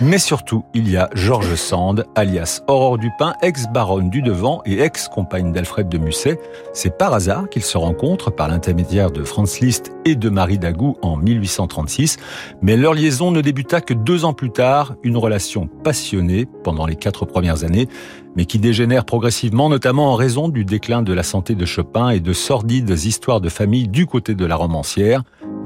Mais 0.03 0.19
surtout, 0.19 0.65
il 0.73 0.89
y 0.91 0.97
a 0.97 1.11
Georges 1.15 1.57
Sand, 1.57 2.07
alias 2.15 2.63
Aurore 2.69 2.97
Dupin, 2.97 3.35
ex-baronne 3.43 4.09
du 4.09 4.23
Devant 4.23 4.63
et 4.65 4.81
ex-compagne 4.81 5.53
d'Alfred 5.53 5.89
de 5.89 5.99
Musset. 5.99 6.39
C'est 6.73 6.97
par 6.97 7.13
hasard 7.13 7.49
qu'ils 7.51 7.65
se 7.65 7.77
rencontrent 7.77 8.31
par 8.31 8.49
l'intermédiaire 8.49 9.11
de 9.11 9.23
Franz 9.25 9.61
Liszt 9.61 9.93
et 10.05 10.15
de 10.15 10.29
Marie 10.31 10.59
Dagou 10.59 10.97
en 11.03 11.17
1836. 11.17 12.17
Mais 12.63 12.77
leur 12.77 12.95
liaison 12.95 13.31
ne 13.31 13.41
débuta 13.41 13.81
que 13.81 13.93
deux 13.93 14.25
ans 14.25 14.33
plus 14.33 14.51
tard, 14.51 14.95
une 15.03 15.17
relation 15.17 15.69
passionnée 15.85 16.47
pendant 16.65 16.87
les 16.87 16.97
quatre 16.97 17.27
premières 17.27 17.65
années, 17.65 17.89
mais 18.37 18.45
qui 18.45 18.59
dégénère 18.59 19.05
progressivement, 19.05 19.69
notamment 19.69 20.13
en 20.13 20.15
raison 20.15 20.49
du 20.49 20.65
déclin 20.65 21.03
de 21.03 21.13
la 21.13 21.23
santé 21.23 21.55
de 21.55 21.65
Chopin 21.65 22.11
et 22.11 22.21
de 22.21 22.33
sordides 22.33 22.91
histoires 22.91 23.41
de 23.41 23.49
famille 23.49 23.89
du 23.89 24.07
côté 24.07 24.35
de 24.35 24.47
la 24.47 24.57
romancière. 24.57 25.23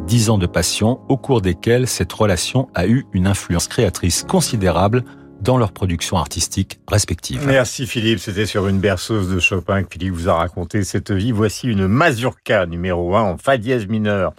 Dix 0.07 0.31
ans 0.31 0.39
de 0.39 0.47
passion 0.47 1.01
au 1.09 1.17
cours 1.17 1.41
desquels 1.41 1.87
cette 1.87 2.13
relation 2.13 2.69
a 2.75 2.87
eu 2.87 3.07
une 3.13 3.27
influence 3.27 3.69
créatrice 3.69 4.23
considérable 4.23 5.05
dans 5.45 5.59
leur 5.59 5.73
production 5.73 6.17
artistique 6.17 6.81
respective. 6.89 7.47
Merci 7.47 7.87
Philippe, 7.87 8.19
c'était 8.19 8.47
sur 8.47 8.67
une 8.67 8.81
berceuse 8.81 9.29
de 9.29 9.39
Chopin 9.39 9.83
que 9.83 9.89
Philippe 9.93 10.15
vous 10.15 10.29
a 10.31 10.35
raconté 10.35 10.83
cette 10.85 11.11
vie. 11.11 11.33
Voici 11.33 11.69
une 11.69 11.87
mazurka 11.87 12.65
numéro 12.65 13.15
1 13.15 13.23
en 13.23 13.37
fa 13.37 13.59
dièse 13.59 13.87
mineur. 13.87 14.33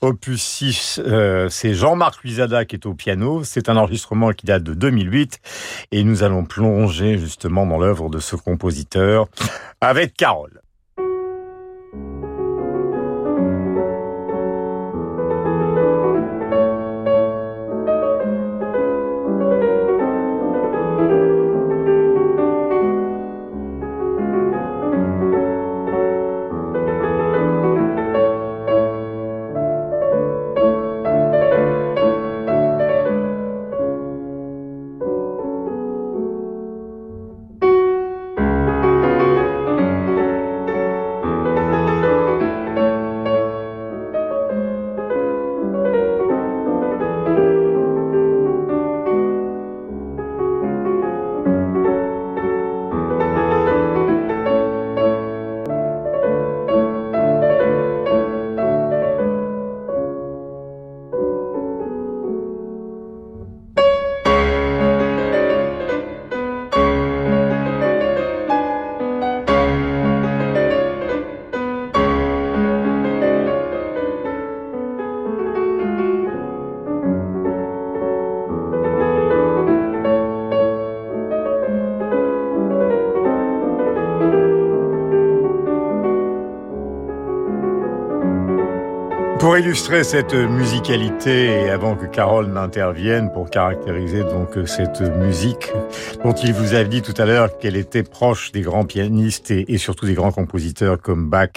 Opus 0.00 0.42
6, 0.42 1.00
euh, 1.04 1.48
c'est 1.50 1.74
Jean-Marc 1.74 2.22
Luisada 2.24 2.64
qui 2.64 2.76
est 2.76 2.86
au 2.86 2.94
piano. 2.94 3.44
C'est 3.44 3.68
un 3.68 3.76
enregistrement 3.76 4.32
qui 4.32 4.46
date 4.46 4.62
de 4.62 4.72
2008 4.72 5.40
et 5.92 6.02
nous 6.02 6.22
allons 6.22 6.44
plonger 6.44 7.18
justement 7.18 7.66
dans 7.66 7.78
l'œuvre 7.78 8.08
de 8.08 8.18
ce 8.18 8.34
compositeur 8.34 9.28
avec 9.82 10.14
Carole. 10.14 10.62
Illustrer 89.66 90.04
cette 90.04 90.32
musicalité 90.32 91.64
et 91.64 91.70
avant 91.70 91.96
que 91.96 92.06
Carole 92.06 92.46
n'intervienne 92.46 93.32
pour 93.32 93.50
caractériser 93.50 94.22
donc 94.22 94.50
cette 94.66 95.00
musique 95.00 95.72
dont 96.22 96.34
il 96.34 96.52
vous 96.52 96.76
a 96.76 96.84
dit 96.84 97.02
tout 97.02 97.14
à 97.18 97.24
l'heure 97.24 97.58
qu'elle 97.58 97.74
était 97.74 98.04
proche 98.04 98.52
des 98.52 98.60
grands 98.60 98.84
pianistes 98.84 99.50
et, 99.50 99.76
surtout 99.78 100.06
des 100.06 100.14
grands 100.14 100.30
compositeurs 100.30 101.02
comme 101.02 101.28
Bach 101.28 101.50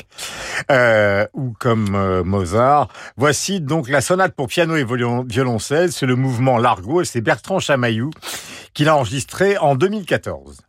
euh, 0.72 1.28
ou 1.36 1.54
comme 1.60 1.94
euh, 1.94 2.24
Mozart, 2.24 2.88
voici 3.16 3.62
donc 3.62 3.88
la 3.88 4.02
sonate 4.02 4.34
pour 4.34 4.48
piano 4.48 4.76
et 4.76 4.86
violoncelle, 5.28 5.92
c'est 5.92 6.08
le 6.08 6.16
mouvement 6.16 6.58
Largo 6.58 7.02
et 7.02 7.06
c'est 7.06 7.22
Bertrand 7.22 7.60
Chamaillou 7.60 8.10
qui 8.74 8.86
l'a 8.86 8.96
enregistré 8.96 9.60
en 9.60 9.76
2014. 9.76 10.69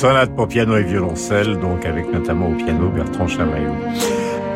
Sonate 0.00 0.34
pour 0.34 0.48
piano 0.48 0.78
et 0.78 0.82
violoncelle, 0.82 1.58
donc 1.58 1.84
avec 1.84 2.10
notamment 2.10 2.48
au 2.48 2.54
piano 2.54 2.88
Bertrand 2.88 3.26
Chamaillot. 3.26 3.74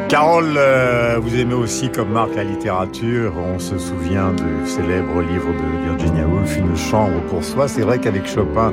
Carole, 0.09 0.54
euh, 0.57 1.18
vous 1.20 1.38
aimez 1.38 1.52
aussi 1.52 1.90
comme 1.90 2.12
Marc 2.12 2.35
la 2.35 2.44
littérature. 2.44 3.35
On 3.37 3.59
se 3.59 3.76
souvient 3.76 4.33
du 4.33 4.66
célèbre 4.66 5.20
livre 5.20 5.48
de 5.48 5.85
Virginia 5.85 6.26
Woolf, 6.26 6.57
Une 6.57 6.74
chambre 6.74 7.20
pour 7.28 7.44
soi. 7.44 7.68
C'est 7.68 7.83
vrai 7.83 7.98
qu'avec 7.98 8.26
Chopin, 8.26 8.72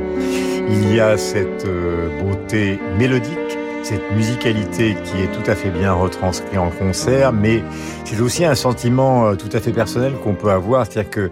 il 0.70 0.96
y 0.96 1.02
a 1.02 1.18
cette 1.18 1.66
euh, 1.66 2.08
beauté 2.24 2.80
mélodique, 2.98 3.58
cette 3.84 4.10
musicalité 4.16 4.96
qui 5.04 5.24
est 5.24 5.32
tout 5.34 5.52
à 5.52 5.56
fait 5.56 5.72
bien 5.72 5.92
retranscrite 5.92 6.58
en 6.58 6.70
concert, 6.70 7.34
mais 7.34 7.64
c'est 8.06 8.22
aussi 8.22 8.46
un 8.46 8.56
sentiment 8.56 9.26
euh, 9.28 9.36
tout 9.36 9.50
à 9.52 9.60
fait 9.60 9.74
personnel 9.74 10.14
qu'on 10.24 10.36
peut 10.36 10.52
avoir, 10.52 10.86
c'est-à-dire 10.86 11.12
que 11.12 11.32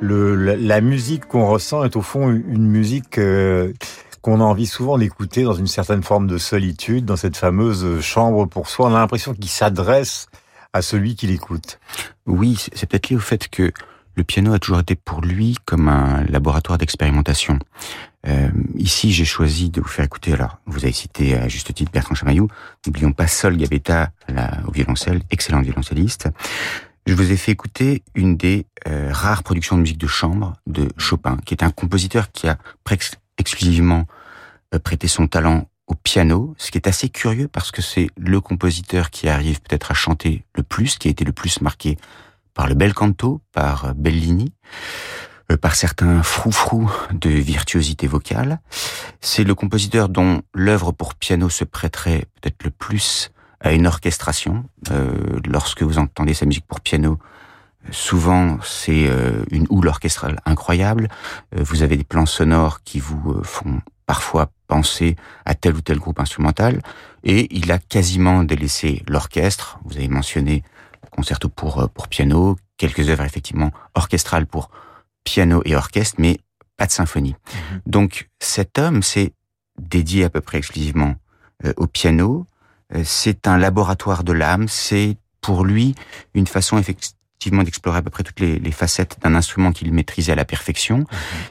le, 0.00 0.34
la, 0.34 0.80
musique 0.80 1.26
qu'on 1.26 1.46
ressent 1.46 1.84
est 1.84 1.94
au 1.94 2.00
fond 2.00 2.30
une 2.30 2.66
musique 2.66 3.20
qu'on 4.22 4.40
a 4.40 4.44
envie 4.44 4.66
souvent 4.66 4.98
d'écouter 4.98 5.42
dans 5.42 5.52
une 5.52 5.66
certaine 5.66 6.02
forme 6.02 6.26
de 6.26 6.38
solitude, 6.38 7.04
dans 7.04 7.16
cette 7.16 7.36
fameuse 7.36 8.00
chambre 8.00 8.46
pour 8.46 8.68
soi. 8.68 8.88
On 8.88 8.94
a 8.94 8.98
l'impression 8.98 9.34
qu'il 9.34 9.48
s'adresse 9.48 10.28
à 10.72 10.80
celui 10.80 11.16
qui 11.16 11.26
l'écoute. 11.26 11.78
Oui, 12.26 12.64
c'est 12.72 12.88
peut-être 12.88 13.10
lié 13.10 13.16
au 13.16 13.20
fait 13.20 13.48
que 13.48 13.72
le 14.14 14.24
piano 14.24 14.52
a 14.52 14.58
toujours 14.58 14.80
été 14.80 14.94
pour 14.94 15.20
lui 15.20 15.56
comme 15.64 15.88
un 15.88 16.24
laboratoire 16.24 16.78
d'expérimentation. 16.78 17.58
Euh, 18.26 18.50
ici, 18.76 19.12
j'ai 19.12 19.24
choisi 19.24 19.70
de 19.70 19.80
vous 19.80 19.88
faire 19.88 20.04
écouter, 20.04 20.32
alors, 20.32 20.58
vous 20.66 20.84
avez 20.84 20.92
cité 20.92 21.36
à 21.36 21.48
juste 21.48 21.74
titre 21.74 21.90
Bertrand 21.90 22.14
Chamaillou, 22.14 22.48
n'oublions 22.86 23.12
pas 23.12 23.26
Sol 23.26 23.56
Gabetta 23.56 24.10
au 24.66 24.70
violoncelle, 24.70 25.22
excellent 25.30 25.60
violoncelliste. 25.60 26.28
Je 27.06 27.14
vous 27.14 27.32
ai 27.32 27.36
fait 27.36 27.50
écouter 27.50 28.04
une 28.14 28.36
des 28.36 28.66
euh, 28.86 29.08
rares 29.10 29.42
productions 29.42 29.76
de 29.76 29.82
musique 29.82 29.98
de 29.98 30.06
chambre 30.06 30.52
de 30.68 30.88
Chopin, 30.96 31.36
qui 31.44 31.52
est 31.52 31.64
un 31.64 31.70
compositeur 31.70 32.30
qui 32.30 32.46
a 32.46 32.58
presque 32.84 33.16
exclusivement 33.38 34.06
euh, 34.74 34.78
prêté 34.78 35.08
son 35.08 35.26
talent 35.26 35.68
au 35.86 35.94
piano, 35.94 36.54
ce 36.58 36.70
qui 36.70 36.78
est 36.78 36.88
assez 36.88 37.08
curieux 37.08 37.48
parce 37.48 37.70
que 37.70 37.82
c'est 37.82 38.08
le 38.16 38.40
compositeur 38.40 39.10
qui 39.10 39.28
arrive 39.28 39.60
peut-être 39.60 39.90
à 39.90 39.94
chanter 39.94 40.44
le 40.54 40.62
plus, 40.62 40.96
qui 40.96 41.08
a 41.08 41.10
été 41.10 41.24
le 41.24 41.32
plus 41.32 41.60
marqué 41.60 41.98
par 42.54 42.68
le 42.68 42.74
bel 42.74 42.94
canto, 42.94 43.40
par 43.52 43.86
euh, 43.86 43.92
Bellini, 43.94 44.52
euh, 45.50 45.56
par 45.56 45.74
certains 45.74 46.22
froufrous 46.22 46.90
de 47.12 47.30
virtuosité 47.30 48.06
vocale. 48.06 48.60
C'est 49.20 49.44
le 49.44 49.54
compositeur 49.54 50.08
dont 50.08 50.42
l'œuvre 50.54 50.92
pour 50.92 51.14
piano 51.14 51.48
se 51.48 51.64
prêterait 51.64 52.26
peut-être 52.40 52.64
le 52.64 52.70
plus 52.70 53.30
à 53.60 53.72
une 53.72 53.86
orchestration. 53.86 54.64
lorsque 55.46 55.84
vous 55.84 55.98
entendez 55.98 56.34
sa 56.34 56.46
musique 56.46 56.66
pour 56.66 56.80
piano, 56.80 57.20
Souvent, 57.90 58.58
c'est 58.62 59.08
euh, 59.08 59.44
une 59.50 59.66
houle 59.68 59.88
orchestrale 59.88 60.40
incroyable. 60.44 61.08
Euh, 61.56 61.62
vous 61.62 61.82
avez 61.82 61.96
des 61.96 62.04
plans 62.04 62.26
sonores 62.26 62.82
qui 62.84 63.00
vous 63.00 63.32
euh, 63.32 63.42
font 63.42 63.80
parfois 64.06 64.50
penser 64.68 65.16
à 65.44 65.54
tel 65.54 65.74
ou 65.74 65.80
tel 65.80 65.98
groupe 65.98 66.20
instrumental. 66.20 66.80
Et 67.24 67.54
il 67.56 67.72
a 67.72 67.78
quasiment 67.78 68.44
délaissé 68.44 69.02
l'orchestre. 69.08 69.80
Vous 69.84 69.96
avez 69.96 70.08
mentionné 70.08 70.62
concerto 71.10 71.48
pour, 71.48 71.88
pour 71.90 72.08
piano, 72.08 72.56
quelques 72.76 73.08
œuvres 73.08 73.24
effectivement 73.24 73.72
orchestrales 73.94 74.46
pour 74.46 74.70
piano 75.24 75.62
et 75.64 75.76
orchestre, 75.76 76.16
mais 76.18 76.38
pas 76.76 76.86
de 76.86 76.92
symphonie. 76.92 77.34
Mhm. 77.54 77.80
Donc 77.86 78.28
cet 78.38 78.78
homme 78.78 79.02
s'est 79.02 79.32
dédié 79.78 80.24
à 80.24 80.30
peu 80.30 80.40
près 80.40 80.58
exclusivement 80.58 81.14
au 81.76 81.86
piano. 81.86 82.46
C'est 83.04 83.46
un 83.46 83.56
laboratoire 83.56 84.24
de 84.24 84.32
l'âme. 84.32 84.66
C'est 84.68 85.16
pour 85.40 85.64
lui 85.64 85.94
une 86.34 86.46
façon 86.46 86.76
effectivement 86.78 87.21
effectivement 87.42 87.64
d'explorer 87.64 87.98
à 87.98 88.02
peu 88.02 88.10
près 88.10 88.22
toutes 88.22 88.38
les, 88.38 88.58
les 88.58 88.70
facettes 88.70 89.18
d'un 89.20 89.34
instrument 89.34 89.72
qu'il 89.72 89.92
maîtrisait 89.92 90.32
à 90.32 90.36
la 90.36 90.44
perfection. 90.44 90.98
Mhm. 90.98 91.06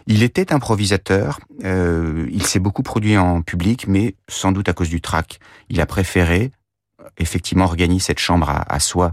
Il 0.08 0.24
était 0.24 0.54
improvisateur, 0.54 1.40
euh, 1.66 2.28
il 2.32 2.46
s'est 2.46 2.60
beaucoup 2.60 2.82
produit 2.82 3.18
en 3.18 3.42
public, 3.42 3.88
mais 3.88 4.16
sans 4.30 4.54
doute 4.54 4.70
à 4.70 4.74
cause 4.74 4.90
du 4.90 5.02
trac. 5.02 5.40
Il 5.70 5.82
a 5.82 5.86
préféré 5.86 6.52
effectivement 7.18 7.66
organiser 7.66 8.00
cette 8.00 8.20
chambre 8.20 8.50
à, 8.50 8.74
à 8.74 8.80
soi, 8.80 9.12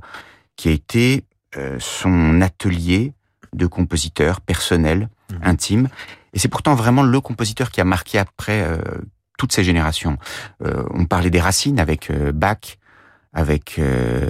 qui 0.57 0.69
a 0.69 0.73
été 0.73 1.25
euh, 1.57 1.79
son 1.81 2.41
atelier 2.41 3.13
de 3.55 3.67
compositeur 3.67 4.41
personnel, 4.41 5.09
mhm. 5.33 5.39
intime. 5.43 5.89
Et 6.33 6.39
c'est 6.39 6.49
pourtant 6.49 6.77
vraiment 6.77 7.03
le 7.03 7.21
compositeur 7.21 7.73
qui 7.73 7.81
a 7.81 7.85
marqué 7.85 8.19
après 8.19 8.63
euh, 8.63 8.79
toutes 9.37 9.53
ces 9.53 9.65
générations. 9.65 10.17
Euh, 10.65 10.85
on 10.91 11.07
parlait 11.07 11.31
des 11.31 11.41
racines 11.41 11.81
avec 11.81 12.11
euh, 12.11 12.31
Bach, 12.33 12.79
avec 13.33 13.81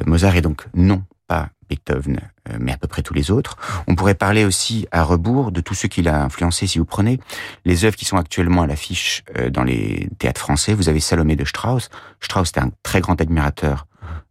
Mozart, 0.06 0.36
et 0.36 0.42
donc 0.42 0.66
non, 0.74 1.02
pas 1.28 1.50
Beethoven, 1.68 2.20
mais 2.58 2.72
à 2.72 2.76
peu 2.76 2.88
près 2.88 3.02
tous 3.02 3.14
les 3.14 3.30
autres. 3.30 3.56
On 3.86 3.94
pourrait 3.94 4.14
parler 4.14 4.44
aussi 4.44 4.86
à 4.90 5.02
rebours 5.02 5.52
de 5.52 5.60
tous 5.60 5.74
ceux 5.74 5.88
qu'il 5.88 6.08
a 6.08 6.24
influencé. 6.24 6.66
Si 6.66 6.78
vous 6.78 6.84
prenez 6.84 7.20
les 7.64 7.84
œuvres 7.84 7.96
qui 7.96 8.04
sont 8.04 8.16
actuellement 8.16 8.62
à 8.62 8.66
l'affiche 8.66 9.24
dans 9.50 9.64
les 9.64 10.08
théâtres 10.18 10.40
français, 10.40 10.74
vous 10.74 10.88
avez 10.88 11.00
Salomé 11.00 11.36
de 11.36 11.44
Strauss. 11.44 11.90
Strauss 12.20 12.50
était 12.50 12.60
un 12.60 12.70
très 12.82 13.00
grand 13.00 13.20
admirateur 13.20 13.86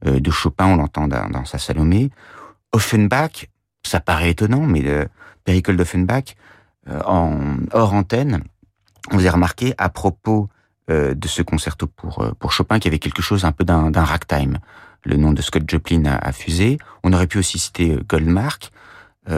de 0.06 0.32
Chopin, 0.32 0.66
on 0.66 0.76
l'entend 0.78 1.08
dans, 1.08 1.46
sa 1.46 1.58
Salomé. 1.58 2.10
Offenbach, 2.72 3.48
ça 3.84 4.00
paraît 4.00 4.32
étonnant, 4.32 4.62
mais 4.62 4.82
le 4.82 5.08
Péricole 5.44 5.78
d'Offenbach, 5.78 6.36
en 7.06 7.58
hors 7.72 7.94
antenne, 7.94 8.44
on 9.12 9.18
vous 9.18 9.28
a 9.28 9.32
remarqué 9.32 9.74
à 9.78 9.90
propos 9.90 10.50
euh, 10.90 11.14
de 11.14 11.28
ce 11.28 11.42
concerto 11.42 11.88
pour, 11.88 12.22
euh, 12.22 12.32
pour 12.40 12.52
Chopin 12.52 12.80
qui 12.80 12.88
avait 12.88 13.00
quelque 13.00 13.22
chose 13.22 13.46
un 13.46 13.52
peu 13.52 13.64
d'un 13.64 13.92
ragtime. 13.92 14.60
Le 15.08 15.16
nom 15.16 15.32
de 15.32 15.42
Scott 15.42 15.64
Joplin 15.66 16.04
a, 16.06 16.32
fusé. 16.34 16.78
On 17.02 17.14
aurait 17.14 17.28
pu 17.28 17.38
aussi 17.38 17.58
citer 17.58 17.94
euh, 17.94 18.04
Goldmark. 18.08 18.72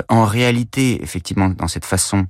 en 0.07 0.25
réalité, 0.25 1.01
effectivement, 1.03 1.49
dans 1.49 1.67
cette 1.67 1.85
façon 1.85 2.27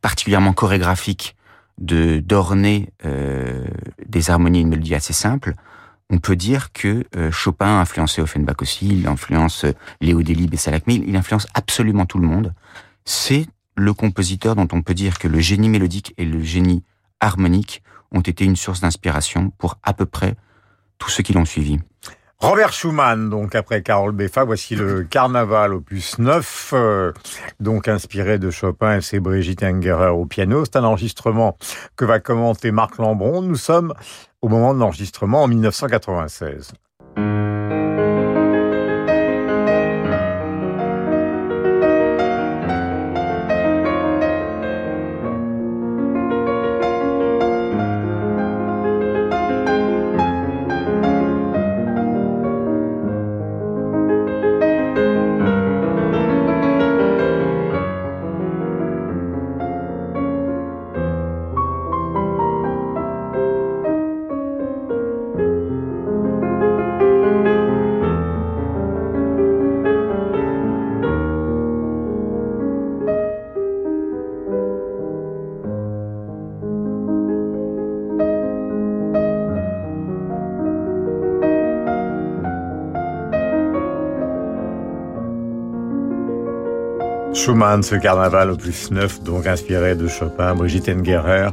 particulièrement 0.00 0.52
chorégraphique 0.52 1.34
de 1.78 2.20
d'orner 2.20 2.92
des 4.06 4.30
harmonies 4.30 4.58
et 4.58 4.62
une 4.62 4.68
mélodie 4.68 4.94
assez 4.94 5.12
simples, 5.12 5.54
on 6.08 6.18
peut 6.18 6.36
dire 6.36 6.72
que 6.72 7.04
Chopin 7.32 7.66
a 7.66 7.80
influencé 7.80 8.22
Offenbach 8.22 8.60
aussi, 8.60 8.86
il 8.86 9.08
influence 9.08 9.66
Léo 10.00 10.22
Delibes 10.22 10.54
et 10.54 10.56
Salak, 10.56 10.84
mais 10.86 10.94
il 10.94 11.16
influence 11.16 11.48
absolument 11.54 12.06
tout 12.06 12.20
le 12.20 12.28
monde. 12.28 12.54
C'est 13.04 13.46
le 13.74 13.92
compositeur 13.94 14.54
dont 14.54 14.68
on 14.72 14.82
peut 14.82 14.94
dire 14.94 15.18
que 15.18 15.28
le 15.28 15.40
génie 15.40 15.68
mélodique 15.68 16.14
et 16.18 16.24
le 16.24 16.40
génie 16.42 16.84
harmonique 17.20 17.82
ont 18.12 18.20
été 18.20 18.44
une 18.44 18.56
source 18.56 18.80
d'inspiration 18.80 19.50
pour 19.50 19.78
à 19.82 19.94
peu 19.94 20.06
près 20.06 20.36
tous 20.98 21.10
ceux 21.10 21.22
qui 21.22 21.32
l'ont 21.32 21.44
suivi. 21.44 21.78
Robert 22.42 22.72
Schumann, 22.72 23.30
donc 23.30 23.54
après 23.54 23.82
Carole 23.82 24.10
Beffa, 24.10 24.42
voici 24.42 24.74
le 24.74 25.04
Carnaval 25.10 25.72
opus 25.72 26.18
9, 26.18 26.70
euh, 26.74 27.12
donc 27.60 27.86
inspiré 27.86 28.40
de 28.40 28.50
Chopin 28.50 28.96
et 28.96 29.00
c'est 29.00 29.20
Brigitte 29.20 29.62
Engerer 29.62 30.08
au 30.08 30.26
piano. 30.26 30.64
C'est 30.64 30.76
un 30.76 30.82
enregistrement 30.82 31.56
que 31.94 32.04
va 32.04 32.18
commenter 32.18 32.72
Marc 32.72 32.98
Lambron. 32.98 33.42
Nous 33.42 33.54
sommes 33.54 33.94
au 34.42 34.48
moment 34.48 34.74
de 34.74 34.80
l'enregistrement 34.80 35.44
en 35.44 35.46
1996. 35.46 36.72
Schumann, 87.42 87.82
ce 87.82 87.96
carnaval 87.96 88.52
au 88.52 88.56
plus 88.56 88.92
neuf, 88.92 89.20
donc 89.20 89.48
inspiré 89.48 89.96
de 89.96 90.06
Chopin, 90.06 90.54
Brigitte 90.54 90.88
Engerer. 90.88 91.48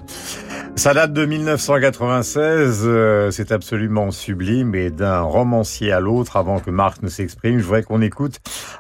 Ça 0.75 0.93
date 0.93 1.13
de 1.13 1.25
1996, 1.25 2.84
euh, 2.86 3.32
c'est 3.32 3.52
absolument 3.52 4.12
sublime 4.12 4.75
et 4.75 4.91
d'un 4.91 5.21
romancier 5.21 5.91
à 5.91 5.99
l'autre, 5.99 6.38
avant 6.38 6.60
que 6.60 6.69
Marc 6.69 7.02
ne 7.02 7.10
s'exprime, 7.10 7.58
je 7.58 7.63
voudrais 7.63 7.82
qu'on 7.82 8.04
écoute 8.04 8.38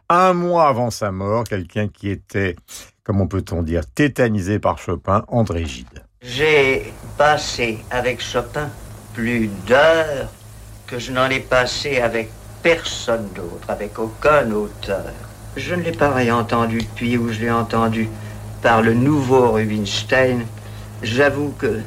un 0.07 0.33
mois 0.33 0.67
avant 0.67 0.91
sa 0.91 1.11
mort, 1.11 1.45
quelqu'un 1.45 1.87
qui 1.87 2.11
était, 2.11 2.55
comment 3.03 3.25
peut-on 3.25 3.63
dire, 3.63 3.87
tétanisé 3.87 4.59
par 4.59 4.77
Chopin, 4.77 5.25
André 5.29 5.65
Gide. 5.65 6.03
J'ai 6.21 6.93
passé 7.17 7.79
avec 7.89 8.21
Chopin 8.21 8.69
plus 9.15 9.49
d'heures 9.65 10.29
que 10.85 10.99
je 10.99 11.11
n'en 11.11 11.27
ai 11.27 11.39
passé 11.39 12.01
avec 12.01 12.29
personne 12.61 13.29
d'autre, 13.33 13.67
avec 13.67 13.97
aucun 13.97 14.51
auteur. 14.51 15.05
Je 15.55 15.75
ne 15.75 15.81
l'ai 15.81 15.91
pas 15.91 16.11
réentendu 16.11 16.79
depuis 16.79 17.17
où 17.17 17.31
je 17.31 17.39
l'ai 17.41 17.51
entendu 17.51 18.07
par 18.61 18.81
le 18.81 18.93
nouveau 18.93 19.51
Rubinstein. 19.51 20.45
J'avoue 21.01 21.53
que 21.57 21.81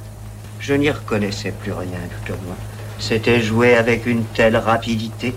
je 0.58 0.74
n'y 0.74 0.90
reconnaissais 0.90 1.52
plus 1.52 1.72
rien 1.72 1.98
tout 2.26 2.32
au 2.32 2.36
moins. 2.46 2.56
C'était 2.98 3.40
joué 3.40 3.74
avec 3.74 4.06
une 4.06 4.24
telle 4.24 4.56
rapidité. 4.56 5.34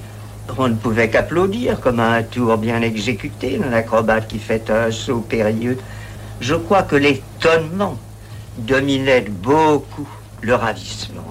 On 0.58 0.68
ne 0.68 0.76
pouvait 0.76 1.10
qu'applaudir 1.10 1.80
comme 1.80 2.00
à 2.00 2.14
un 2.14 2.24
tour 2.24 2.58
bien 2.58 2.82
exécuté 2.82 3.58
d'un 3.58 3.74
acrobate 3.74 4.28
qui 4.28 4.40
fait 4.40 4.70
un 4.70 4.92
saut 4.92 5.22
périlleux. 5.22 5.78
Je 6.40 6.56
crois 6.56 6.84
que 6.84 6.96
l'étonnement 6.96 7.98
dominait 8.58 9.22
beaucoup 9.22 10.08
le 10.42 10.56
ravissement. 10.56 11.24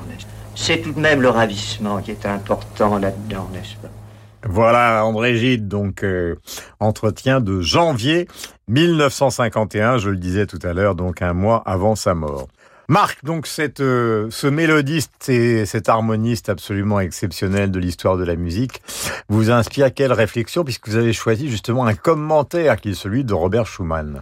C'est 0.57 0.78
tout 0.78 0.92
de 0.92 1.00
même 1.00 1.20
le 1.20 1.30
ravissement 1.30 1.98
qui 1.98 2.12
est 2.12 2.26
important 2.26 2.98
là-dedans, 2.98 3.48
n'est-ce 3.52 3.74
pas? 3.76 3.93
Voilà, 4.46 5.04
André 5.04 5.37
Gide, 5.37 5.68
donc 5.68 6.02
euh, 6.02 6.37
entretien 6.80 7.40
de 7.40 7.61
janvier 7.61 8.28
1951, 8.68 9.98
je 9.98 10.11
le 10.11 10.16
disais 10.16 10.46
tout 10.46 10.59
à 10.62 10.72
l'heure, 10.72 10.94
donc 10.94 11.22
un 11.22 11.33
mois 11.33 11.62
avant 11.66 11.96
sa 11.96 12.14
mort. 12.14 12.48
Marc, 12.88 13.24
donc 13.24 13.48
euh, 13.80 14.28
ce 14.30 14.46
mélodiste 14.46 15.30
et 15.30 15.64
cet 15.64 15.88
harmoniste 15.88 16.50
absolument 16.50 17.00
exceptionnel 17.00 17.70
de 17.70 17.78
l'histoire 17.78 18.18
de 18.18 18.24
la 18.24 18.37
musique 18.37 18.83
vous 19.30 19.50
inspire 19.50 19.92
quelle 19.94 20.12
réflexion 20.12 20.64
puisque 20.64 20.88
vous 20.88 20.96
avez 20.96 21.14
choisi 21.14 21.48
justement 21.48 21.87
un 21.87 21.94
commentaire 21.94 22.78
qui 22.78 22.90
est 22.90 22.94
celui 22.94 23.24
de 23.24 23.33
Robert 23.33 23.66
Schumann 23.66 24.20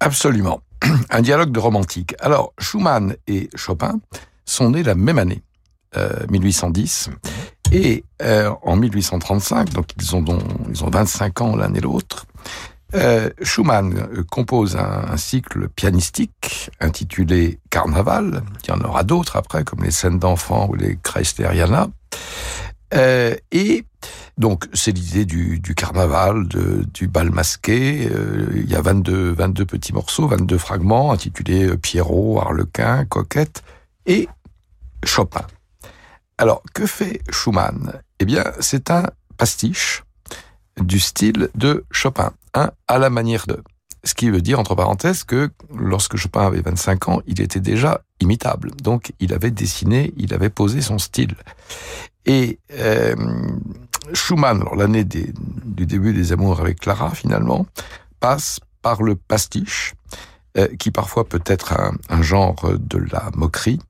Absolument, 0.00 0.60
un 1.10 1.22
dialogue 1.22 1.52
de 1.52 1.58
romantique. 1.58 2.14
Alors 2.20 2.52
Schumann 2.58 3.16
et 3.26 3.48
Chopin 3.54 3.98
sont 4.44 4.70
nés 4.70 4.82
la 4.82 4.94
même 4.94 5.18
année, 5.18 5.42
1810. 6.28 7.08
Euh, 7.72 7.76
et 7.76 8.04
euh, 8.22 8.52
en 8.62 8.76
1835, 8.76 9.70
donc 9.70 9.86
ils 10.00 10.14
ont, 10.16 10.24
ils 10.68 10.84
ont 10.84 10.90
25 10.90 11.40
ans 11.40 11.56
l'un 11.56 11.72
et 11.74 11.80
l'autre, 11.80 12.26
euh, 12.94 13.30
Schumann 13.42 13.96
euh, 13.98 14.22
compose 14.30 14.76
un, 14.76 15.16
cycle 15.16 15.68
pianistique 15.68 16.70
intitulé 16.80 17.58
Carnaval. 17.70 18.42
Il 18.62 18.70
y 18.70 18.72
en 18.72 18.80
aura 18.80 19.02
d'autres 19.02 19.36
après, 19.36 19.64
comme 19.64 19.82
les 19.82 19.90
scènes 19.90 20.18
d'enfants 20.18 20.68
ou 20.68 20.74
les 20.74 20.98
Kreisteriana. 21.02 21.88
Euh, 22.94 23.34
et 23.50 23.84
donc 24.38 24.68
c'est 24.72 24.92
l'idée 24.92 25.24
du, 25.24 25.58
du, 25.58 25.74
carnaval, 25.74 26.46
de, 26.46 26.84
du 26.94 27.08
bal 27.08 27.30
masqué. 27.30 28.08
Euh, 28.12 28.46
il 28.54 28.70
y 28.70 28.76
a 28.76 28.80
22, 28.80 29.32
22 29.32 29.64
petits 29.64 29.92
morceaux, 29.92 30.28
22 30.28 30.56
fragments 30.56 31.12
intitulés 31.12 31.76
Pierrot, 31.76 32.40
Harlequin, 32.40 33.04
Coquette 33.06 33.64
et 34.06 34.28
Chopin. 35.04 35.44
Alors, 36.38 36.62
que 36.74 36.86
fait 36.86 37.22
Schumann? 37.30 38.00
Eh 38.20 38.26
bien, 38.26 38.44
c'est 38.60 38.90
un 38.90 39.04
pastiche 39.38 40.04
du 40.78 41.00
style 41.00 41.48
de 41.54 41.84
Chopin, 41.90 42.32
à 42.52 42.98
la 42.98 43.10
manière 43.10 43.46
de. 43.46 43.62
Ce 44.04 44.14
qui 44.14 44.30
veut 44.30 44.42
dire, 44.42 44.60
entre 44.60 44.76
parenthèses, 44.76 45.24
que 45.24 45.50
lorsque 45.74 46.16
Chopin 46.16 46.46
avait 46.46 46.60
25 46.60 47.08
ans, 47.08 47.22
il 47.26 47.40
était 47.40 47.60
déjà 47.60 48.02
imitable. 48.20 48.70
Donc, 48.82 49.12
il 49.18 49.32
avait 49.34 49.50
dessiné, 49.50 50.12
il 50.16 50.32
avait 50.32 50.50
posé 50.50 50.80
son 50.80 50.98
style. 50.98 51.34
Et 52.24 52.60
euh, 52.74 53.16
Schumann, 54.12 54.62
l'année 54.76 55.04
du 55.04 55.86
début 55.86 56.12
des 56.12 56.32
amours 56.32 56.60
avec 56.60 56.80
Clara, 56.80 57.10
finalement, 57.10 57.66
passe 58.20 58.60
par 58.80 59.02
le 59.02 59.16
pastiche, 59.16 59.94
euh, 60.56 60.68
qui 60.78 60.90
parfois 60.90 61.28
peut 61.28 61.42
être 61.46 61.74
un, 62.08 62.22
genre 62.22 62.72
de 62.78 62.98
la 62.98 63.30
moquerie, 63.34 63.80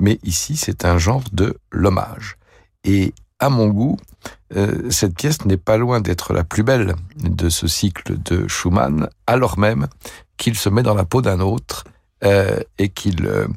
mais 0.00 0.18
ici 0.22 0.56
c'est 0.56 0.84
un 0.84 0.98
genre 0.98 1.24
de 1.32 1.56
l'hommage. 1.70 2.36
Et 2.84 3.14
à 3.38 3.48
mon 3.48 3.68
goût, 3.68 3.96
euh, 4.56 4.90
cette 4.90 5.16
pièce 5.16 5.44
n'est 5.44 5.56
pas 5.56 5.76
loin 5.76 6.00
d'être 6.00 6.32
la 6.32 6.44
plus 6.44 6.62
belle 6.62 6.94
de 7.16 7.48
ce 7.48 7.66
cycle 7.66 8.20
de 8.22 8.46
Schumann, 8.48 9.08
alors 9.26 9.58
même 9.58 9.88
qu'il 10.36 10.56
se 10.56 10.68
met 10.68 10.82
dans 10.82 10.94
la 10.94 11.04
peau 11.04 11.22
d'un 11.22 11.40
autre 11.40 11.84
euh, 12.24 12.60
et 12.78 12.88
qu'il 12.88 13.26
euh, 13.26 13.48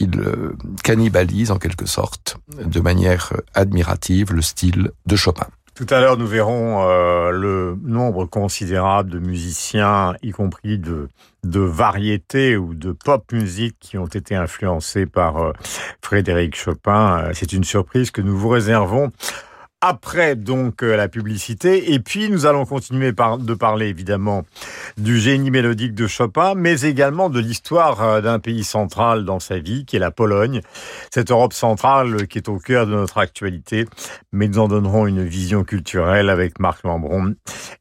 euh, 0.00 0.56
cannibalise 0.82 1.50
en 1.50 1.58
quelque 1.58 1.84
sorte 1.84 2.38
de 2.48 2.80
manière 2.80 3.34
admirative 3.52 4.32
le 4.32 4.40
style 4.40 4.92
de 5.04 5.14
Chopin. 5.14 5.46
Tout 5.84 5.92
à 5.92 6.00
l'heure, 6.00 6.16
nous 6.16 6.28
verrons 6.28 6.88
euh, 6.88 7.32
le 7.32 7.76
nombre 7.82 8.24
considérable 8.24 9.10
de 9.10 9.18
musiciens, 9.18 10.14
y 10.22 10.30
compris 10.30 10.78
de, 10.78 11.08
de 11.42 11.58
variétés 11.58 12.56
ou 12.56 12.72
de 12.72 12.92
pop 12.92 13.24
musique, 13.32 13.74
qui 13.80 13.98
ont 13.98 14.06
été 14.06 14.36
influencés 14.36 15.06
par 15.06 15.38
euh, 15.38 15.52
Frédéric 16.00 16.54
Chopin. 16.54 17.30
C'est 17.32 17.52
une 17.52 17.64
surprise 17.64 18.12
que 18.12 18.22
nous 18.22 18.38
vous 18.38 18.48
réservons 18.48 19.10
après 19.82 20.36
donc 20.36 20.82
euh, 20.82 20.96
la 20.96 21.08
publicité. 21.08 21.92
Et 21.92 21.98
puis 21.98 22.30
nous 22.30 22.46
allons 22.46 22.64
continuer 22.64 23.12
de 23.12 23.54
parler 23.54 23.88
évidemment 23.88 24.44
du 24.96 25.18
génie 25.18 25.50
mélodique 25.50 25.94
de 25.94 26.06
Chopin, 26.06 26.54
mais 26.56 26.80
également 26.82 27.28
de 27.28 27.40
l'histoire 27.40 28.02
euh, 28.02 28.20
d'un 28.20 28.38
pays 28.38 28.64
central 28.64 29.24
dans 29.24 29.40
sa 29.40 29.58
vie, 29.58 29.84
qui 29.84 29.96
est 29.96 29.98
la 29.98 30.12
Pologne. 30.12 30.60
Cette 31.10 31.30
Europe 31.30 31.52
centrale 31.52 32.28
qui 32.28 32.38
est 32.38 32.48
au 32.48 32.58
cœur 32.58 32.86
de 32.86 32.92
notre 32.92 33.18
actualité. 33.18 33.86
Mais 34.32 34.48
nous 34.48 34.60
en 34.60 34.68
donnerons 34.68 35.06
une 35.06 35.24
vision 35.24 35.64
culturelle 35.64 36.30
avec 36.30 36.60
Marc 36.60 36.84
Lambron 36.84 37.34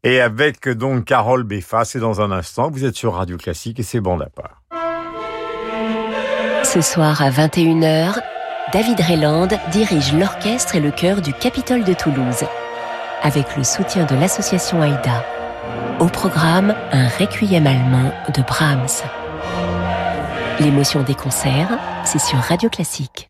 et 0.04 0.20
avec 0.20 0.68
donc 0.68 1.06
Carole 1.06 1.44
Beffa. 1.44 1.86
C'est 1.86 2.00
dans 2.00 2.20
un 2.20 2.32
instant. 2.32 2.72
Vous 2.72 2.84
êtes 2.84 2.96
sur 2.96 3.14
Radio 3.14 3.38
Classique 3.38 3.80
et 3.80 3.84
c'est 3.84 4.02
bon 4.02 4.20
à 4.20 4.26
part. 4.26 4.62
Ce 6.64 6.80
soir 6.80 7.22
à 7.22 7.30
21h, 7.30 8.22
David 8.72 9.02
Rayland 9.02 9.50
dirige 9.70 10.14
l'orchestre 10.14 10.78
et 10.78 10.80
le 10.80 10.92
chœur 10.92 11.22
du 11.22 11.34
Capitole 11.34 11.84
de 11.84 11.94
Toulouse, 11.94 12.46
avec 13.22 13.58
le 13.58 13.66
soutien 13.66 14.06
de 14.06 14.16
l'association 14.16 14.82
AIDA. 14.82 15.26
Au 16.00 16.06
programme, 16.06 16.74
un 16.94 17.10
requiem 17.10 17.68
allemand 17.68 18.14
de 18.34 18.42
Brahms. 18.42 19.04
L'émotion 20.62 21.04
des 21.04 21.16
concerts, 21.16 21.78
c'est 22.06 22.22
sur 22.22 22.38
Radio 22.38 22.70
Classique. 22.70 23.30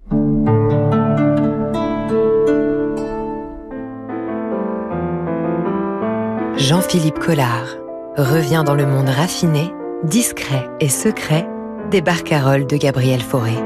Jean-Philippe 6.57 7.17
Collard 7.17 7.77
revient 8.15 8.61
dans 8.63 8.75
le 8.75 8.85
monde 8.85 9.09
raffiné, 9.09 9.73
discret 10.03 10.69
et 10.79 10.89
secret 10.89 11.47
des 11.89 12.01
barcaroles 12.01 12.67
de 12.67 12.77
Gabriel 12.77 13.21
Fauré. 13.21 13.57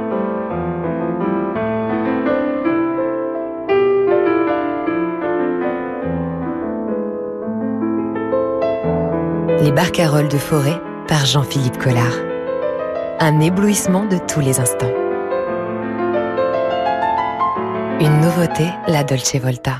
Les 9.62 9.72
barcaroles 9.72 10.28
de 10.28 10.38
forêt 10.38 10.82
par 11.08 11.26
Jean-Philippe 11.26 11.78
Collard. 11.78 12.14
Un 13.20 13.40
éblouissement 13.40 14.06
de 14.06 14.18
tous 14.18 14.42
les 14.42 14.60
instants. 14.60 14.92
Une 18.02 18.20
nouveauté, 18.20 18.70
la 18.88 19.06
Dolce 19.06 19.38
Volta. 19.38 19.80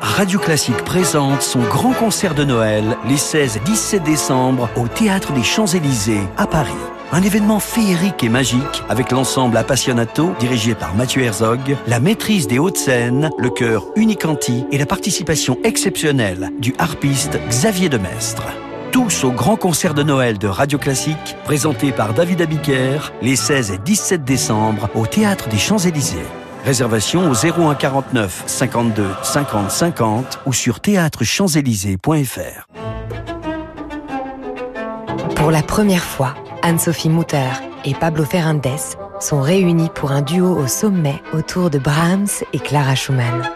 Radio 0.00 0.38
Classique 0.38 0.84
présente 0.84 1.40
son 1.40 1.60
grand 1.60 1.92
concert 1.92 2.34
de 2.34 2.44
Noël 2.44 2.98
les 3.08 3.16
16 3.16 3.56
et 3.56 3.60
17 3.60 4.02
décembre 4.02 4.68
au 4.76 4.86
Théâtre 4.86 5.32
des 5.32 5.42
Champs-Élysées 5.42 6.22
à 6.36 6.46
Paris. 6.46 6.72
Un 7.12 7.22
événement 7.22 7.60
féerique 7.60 8.22
et 8.22 8.28
magique 8.28 8.82
avec 8.90 9.12
l'ensemble 9.12 9.56
Appassionato 9.56 10.32
dirigé 10.38 10.74
par 10.74 10.94
Mathieu 10.94 11.22
Herzog, 11.22 11.76
la 11.86 12.00
maîtrise 12.00 12.48
des 12.48 12.58
hautes 12.58 12.76
scènes, 12.76 13.30
le 13.38 13.48
chœur 13.48 13.86
Unicanti 13.96 14.66
et 14.70 14.78
la 14.78 14.86
participation 14.86 15.56
exceptionnelle 15.64 16.50
du 16.58 16.74
harpiste 16.78 17.38
Xavier 17.48 17.88
Demestre 17.88 18.44
tous 18.90 19.24
au 19.24 19.30
grand 19.30 19.56
concert 19.56 19.94
de 19.94 20.02
Noël 20.02 20.38
de 20.38 20.48
Radio 20.48 20.78
Classique, 20.78 21.36
présenté 21.44 21.92
par 21.92 22.14
David 22.14 22.42
Abiker 22.42 23.12
les 23.22 23.36
16 23.36 23.72
et 23.72 23.78
17 23.78 24.24
décembre 24.24 24.88
au 24.94 25.06
Théâtre 25.06 25.48
des 25.48 25.58
Champs-Élysées. 25.58 26.26
Réservation 26.64 27.30
au 27.30 27.34
01 27.34 27.74
49 27.74 28.44
52 28.46 29.06
50 29.22 29.70
50 29.70 30.40
ou 30.46 30.52
sur 30.52 30.80
théâtrechamps-élysées.fr. 30.80 32.66
Pour 35.36 35.50
la 35.50 35.62
première 35.62 36.02
fois, 36.02 36.34
Anne-Sophie 36.62 37.10
Mutter 37.10 37.50
et 37.84 37.94
Pablo 37.94 38.24
Ferrandes 38.24 38.66
sont 39.20 39.40
réunis 39.40 39.90
pour 39.94 40.10
un 40.10 40.22
duo 40.22 40.56
au 40.56 40.66
sommet 40.66 41.22
autour 41.32 41.70
de 41.70 41.78
Brahms 41.78 42.42
et 42.52 42.58
Clara 42.58 42.94
Schumann. 42.94 43.48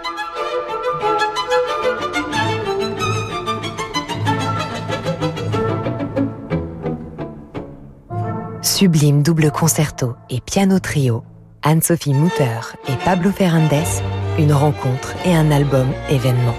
Sublime 8.80 9.22
double 9.22 9.50
concerto 9.50 10.16
et 10.30 10.40
piano 10.40 10.78
trio, 10.80 11.22
Anne-Sophie 11.62 12.14
Mutter 12.14 12.60
et 12.88 12.96
Pablo 13.04 13.30
Ferrandes, 13.30 13.84
une 14.38 14.54
rencontre 14.54 15.14
et 15.26 15.34
un 15.34 15.50
album 15.50 15.88
événement. 16.08 16.54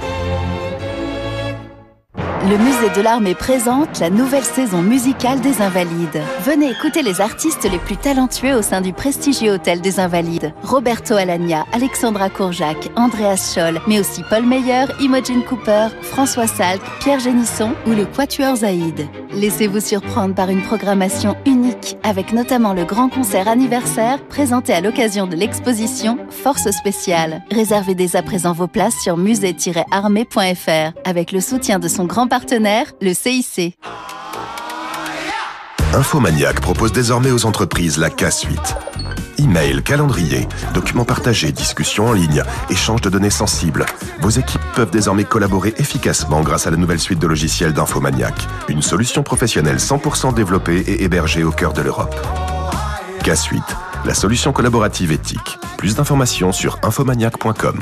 Le 2.50 2.58
musée 2.58 2.90
de 2.96 3.02
l'Armée 3.02 3.36
présente 3.36 4.00
la 4.00 4.10
nouvelle 4.10 4.44
saison 4.44 4.82
musicale 4.82 5.42
des 5.42 5.62
Invalides. 5.62 6.24
Venez 6.44 6.72
écouter 6.72 7.04
les 7.04 7.22
artistes 7.22 7.70
les 7.72 7.78
plus 7.78 7.98
talentueux 7.98 8.56
au 8.56 8.64
sein 8.64 8.82
du 8.82 8.94
prestigieux 8.94 9.52
Hôtel 9.52 9.80
des 9.80 10.00
Invalides. 10.00 10.52
Roberto 10.64 11.14
Alagna, 11.14 11.66
Alexandra 11.72 12.32
Courjac, 12.32 12.90
Andreas 12.96 13.54
Scholl, 13.54 13.80
mais 13.88 14.00
aussi 14.00 14.24
Paul 14.28 14.44
Meyer, 14.44 14.86
Imogen 15.00 15.44
Cooper, 15.44 15.90
François 16.02 16.48
Salk, 16.48 16.82
Pierre 17.00 17.20
Génisson 17.20 17.74
ou 17.86 17.92
le 17.92 18.06
Quatuor 18.06 18.56
Zaïd. 18.56 19.08
Laissez-vous 19.34 19.80
surprendre 19.80 20.34
par 20.34 20.50
une 20.50 20.64
programmation 20.64 21.38
unique 21.46 21.98
avec 22.04 22.34
notamment 22.34 22.74
le 22.74 22.86
grand 22.86 23.08
concert 23.08 23.48
anniversaire 23.48 24.20
présenté 24.28 24.74
à 24.74 24.82
l'occasion 24.82 25.28
de 25.28 25.36
l'exposition 25.36 26.18
Force 26.32 26.70
spéciale. 26.72 27.44
Réservez 27.52 27.94
dès 27.94 28.16
à 28.16 28.24
présent 28.24 28.52
vos 28.52 28.68
places 28.68 29.00
sur 29.00 29.16
musée-armée.fr 29.16 31.00
avec 31.06 31.32
le 31.32 31.40
soutien 31.40 31.78
de 31.78 31.88
son 31.88 32.06
grand 32.06 32.31
partenaire, 32.32 32.94
le 33.02 33.14
CIC. 33.14 33.78
Infomaniac 35.94 36.62
propose 36.62 36.94
désormais 36.94 37.30
aux 37.30 37.46
entreprises 37.46 37.98
la 37.98 38.10
K-Suite. 38.10 38.78
Email, 39.38 39.84
calendrier, 39.84 40.48
documents 40.74 41.04
partagés, 41.04 41.52
discussions 41.52 42.08
en 42.08 42.14
ligne, 42.14 42.42
échange 42.70 43.02
de 43.02 43.10
données 43.10 43.30
sensibles. 43.30 43.86
Vos 44.22 44.30
équipes 44.30 44.62
peuvent 44.76 44.92
désormais 44.92 45.26
collaborer 45.26 45.74
efficacement 45.78 46.40
grâce 46.40 46.68
à 46.68 46.72
la 46.72 46.78
nouvelle 46.78 47.02
suite 47.02 47.20
de 47.20 47.28
logiciels 47.28 47.74
d'Infomaniac. 47.74 48.36
Une 48.70 48.82
solution 48.82 49.24
professionnelle 49.24 49.80
100% 49.80 50.34
développée 50.34 50.80
et 50.88 51.04
hébergée 51.04 51.44
au 51.44 51.52
cœur 51.52 51.74
de 51.74 51.82
l'Europe. 51.82 52.16
K-Suite, 53.26 53.76
la 54.06 54.14
solution 54.14 54.54
collaborative 54.54 55.12
éthique. 55.12 55.60
Plus 55.78 55.96
d'informations 55.96 56.54
sur 56.54 56.80
infomaniac.com. 56.82 57.82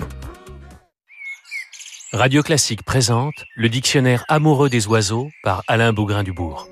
Radio 2.12 2.42
Classique 2.42 2.82
présente 2.82 3.46
le 3.56 3.70
dictionnaire 3.70 4.26
amoureux 4.30 4.68
des 4.68 4.88
oiseaux 4.88 5.30
par 5.44 5.62
Alain 5.68 5.94
Bougrain-Dubourg. 5.94 6.68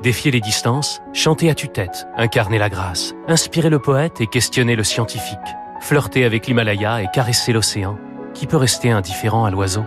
Défier 0.00 0.30
les 0.30 0.40
distances, 0.40 1.00
chanter 1.12 1.50
à 1.50 1.56
tue-tête, 1.56 2.06
incarner 2.16 2.56
la 2.56 2.68
grâce, 2.68 3.12
inspirer 3.26 3.68
le 3.68 3.80
poète 3.80 4.20
et 4.20 4.28
questionner 4.28 4.76
le 4.76 4.84
scientifique, 4.84 5.38
flirter 5.80 6.24
avec 6.24 6.46
l'Himalaya 6.46 7.02
et 7.02 7.08
caresser 7.12 7.52
l'océan. 7.52 7.98
Qui 8.32 8.46
peut 8.46 8.56
rester 8.56 8.92
indifférent 8.92 9.44
à 9.44 9.50
l'oiseau? 9.50 9.82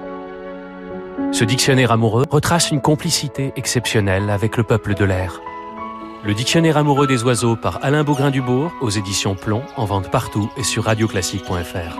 Ce 1.32 1.46
dictionnaire 1.46 1.94
amoureux 1.94 2.26
retrace 2.30 2.70
une 2.70 2.82
complicité 2.82 3.54
exceptionnelle 3.56 4.30
avec 4.30 4.58
le 4.58 4.64
peuple 4.64 4.96
de 4.96 5.06
l'air. 5.06 5.40
Le 6.26 6.34
dictionnaire 6.34 6.76
amoureux 6.76 7.08
des 7.08 7.24
oiseaux 7.24 7.56
par 7.56 7.80
Alain 7.86 8.04
Bougrain-Dubourg 8.04 8.74
aux 8.82 8.90
éditions 8.90 9.36
Plomb 9.36 9.64
en 9.78 9.86
vente 9.86 10.12
partout 10.12 10.52
et 10.58 10.64
sur 10.64 10.84
radioclassique.fr. 10.84 12.00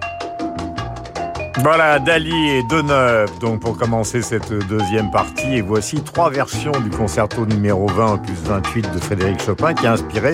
Voilà, 1.63 1.99
Dali 1.99 2.49
et 2.49 2.63
Deneuve, 2.63 3.37
donc 3.39 3.61
pour 3.61 3.77
commencer 3.77 4.23
cette 4.23 4.51
deuxième 4.67 5.11
partie. 5.11 5.57
Et 5.57 5.61
voici 5.61 6.01
trois 6.01 6.31
versions 6.31 6.71
du 6.71 6.89
concerto 6.89 7.45
numéro 7.45 7.85
20 7.85 8.17
plus 8.17 8.33
28 8.33 8.91
de 8.91 8.99
Frédéric 8.99 9.43
Chopin 9.43 9.75
qui 9.75 9.85
a 9.85 9.91
inspiré 9.91 10.33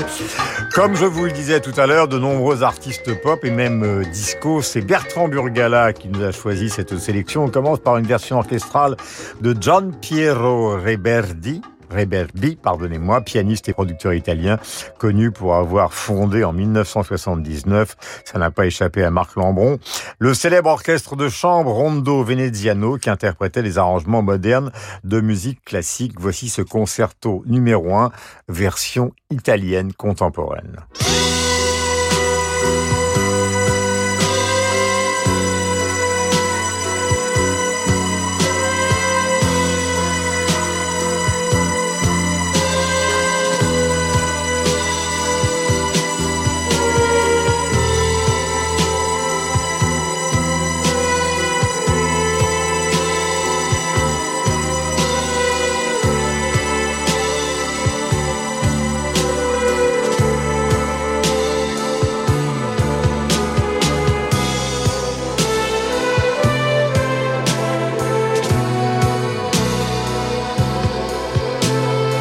Comme 0.73 0.95
je 0.95 1.03
vous 1.03 1.25
le 1.25 1.31
disais 1.31 1.59
tout 1.59 1.73
à 1.75 1.85
l'heure, 1.85 2.07
de 2.07 2.17
nombreux 2.17 2.63
artistes 2.63 3.21
pop 3.21 3.43
et 3.43 3.51
même 3.51 3.83
euh, 3.83 4.05
disco, 4.05 4.61
c'est 4.61 4.79
Bertrand 4.79 5.27
Burgala 5.27 5.91
qui 5.91 6.07
nous 6.07 6.23
a 6.23 6.31
choisi 6.31 6.69
cette 6.69 6.97
sélection. 6.97 7.43
On 7.43 7.49
commence 7.49 7.79
par 7.79 7.97
une 7.97 8.07
version 8.07 8.37
orchestrale 8.37 8.95
de 9.41 9.53
Gian 9.59 9.91
Piero 9.99 10.77
Reberdi, 10.77 11.61
Reberbi, 11.89 12.55
pardonnez-moi, 12.55 13.21
pianiste 13.21 13.69
et 13.69 13.73
producteur 13.73 14.13
italien, 14.13 14.57
connu 14.97 15.31
pour 15.31 15.55
avoir 15.55 15.93
fondé 15.93 16.43
en 16.43 16.53
1979, 16.53 17.95
ça 18.25 18.39
n'a 18.39 18.51
pas 18.51 18.65
échappé 18.65 19.03
à 19.03 19.11
Marc 19.11 19.35
Lambron, 19.35 19.79
le 20.19 20.33
célèbre 20.33 20.69
orchestre 20.69 21.15
de 21.15 21.29
chambre 21.29 21.71
Rondo 21.71 22.23
Veneziano 22.23 22.97
qui 22.97 23.09
interprétait 23.09 23.61
les 23.61 23.77
arrangements 23.77 24.21
modernes 24.21 24.71
de 25.03 25.21
musique 25.21 25.63
classique. 25.63 26.13
Voici 26.19 26.49
ce 26.49 26.61
concerto 26.61 27.43
numéro 27.45 27.95
1, 27.95 28.11
version 28.47 29.11
italienne 29.29 29.93
contemporaine. 29.93 30.77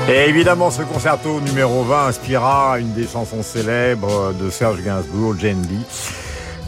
Et 0.09 0.29
évidemment, 0.29 0.71
ce 0.71 0.83
concerto 0.83 1.41
numéro 1.41 1.83
20 1.83 2.07
inspira 2.07 2.79
une 2.79 2.93
des 2.93 3.09
chansons 3.09 3.43
célèbres 3.43 4.33
de 4.41 4.51
Serge 4.51 4.81
Gainsbourg, 4.83 5.35
Jane 5.39 5.63
Bee. 5.63 5.85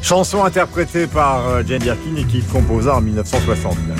Chanson 0.02 0.44
interprétée 0.44 1.06
par 1.06 1.46
euh, 1.46 1.62
Jane 1.64 1.82
Birkin 1.82 2.16
et 2.16 2.24
qu'il 2.24 2.44
composa 2.46 2.96
en 2.96 3.00
1969. 3.00 3.96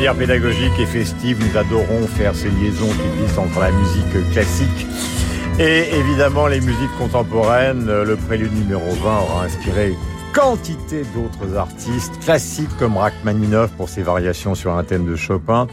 Manière 0.00 0.16
pédagogique 0.16 0.72
et 0.78 0.86
festive, 0.86 1.36
nous 1.46 1.58
adorons 1.58 2.06
faire 2.06 2.34
ces 2.34 2.48
liaisons 2.48 2.88
qui 2.88 3.20
existent 3.20 3.42
entre 3.42 3.60
la 3.60 3.70
musique 3.70 4.30
classique 4.32 4.86
et 5.58 5.94
évidemment 5.94 6.46
les 6.46 6.62
musiques 6.62 6.96
contemporaines. 6.96 7.84
Le 7.84 8.16
prélude 8.16 8.54
numéro 8.54 8.90
20 8.94 9.18
aura 9.18 9.44
inspiré 9.44 9.94
quantité 10.32 11.02
d'autres 11.14 11.54
artistes 11.54 12.18
classiques 12.20 12.74
comme 12.78 12.96
Rachmaninoff 12.96 13.72
pour 13.72 13.90
ses 13.90 14.02
variations 14.02 14.54
sur 14.54 14.74
un 14.74 14.84
thème 14.84 15.04
de 15.04 15.16
Chopin, 15.16 15.66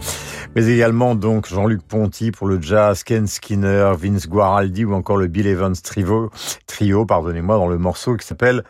mais 0.58 0.68
également 0.68 1.16
donc 1.16 1.48
Jean-Luc 1.48 1.82
Ponty 1.84 2.32
pour 2.32 2.48
le 2.48 2.62
jazz, 2.62 3.04
Ken 3.04 3.28
Skinner, 3.28 3.94
Vince 3.98 4.28
Guaraldi 4.28 4.84
ou 4.84 4.94
encore 4.94 5.16
le 5.16 5.28
Bill 5.28 5.48
Evans 5.48 5.76
trio, 5.82 6.32
trio 6.66 7.06
pardonnez-moi, 7.06 7.56
dans 7.56 7.68
le 7.68 7.78
morceau 7.78 8.18
qui 8.18 8.28
s'appelle 8.28 8.64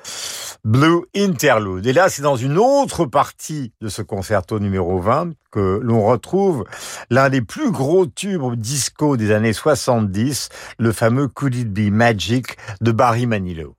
Blue 0.68 1.04
Interlude. 1.16 1.88
Et 1.88 1.94
là, 1.94 2.10
c'est 2.10 2.22
dans 2.22 2.36
une 2.36 2.58
autre 2.58 3.06
partie 3.06 3.72
de 3.80 3.88
ce 3.88 4.02
concerto 4.02 4.60
numéro 4.60 5.00
20 5.00 5.30
que 5.50 5.80
l'on 5.82 6.06
retrouve 6.06 6.66
l'un 7.10 7.30
des 7.30 7.42
plus 7.42 7.72
gros 7.72 8.06
tubes 8.06 8.54
disco 8.56 9.16
des 9.16 9.32
années 9.32 9.54
70, 9.54 10.50
le 10.78 10.92
fameux 10.92 11.30
Could 11.30 11.56
It 11.56 11.72
Be 11.72 11.90
Magic 11.90 12.58
de 12.82 12.92
Barry 12.92 13.28
Manilow. 13.28 13.78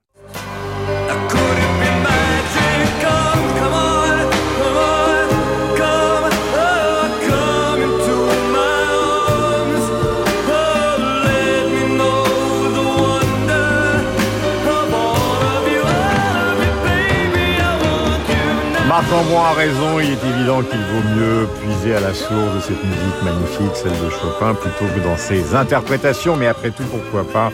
Marc 18.98 19.12
Lambron 19.12 19.44
a 19.44 19.52
raison, 19.52 20.00
il 20.00 20.10
est 20.10 20.24
évident 20.28 20.60
qu'il 20.60 20.80
vaut 20.80 21.08
mieux 21.14 21.46
puiser 21.60 21.94
à 21.94 22.00
la 22.00 22.12
source 22.12 22.52
de 22.56 22.58
cette 22.58 22.82
musique 22.82 23.22
magnifique, 23.22 23.76
celle 23.76 23.92
de 23.92 24.10
Chopin, 24.10 24.54
plutôt 24.54 24.92
que 24.92 24.98
dans 24.98 25.16
ses 25.16 25.54
interprétations, 25.54 26.34
mais 26.34 26.48
après 26.48 26.72
tout, 26.72 26.82
pourquoi 26.82 27.22
pas? 27.22 27.52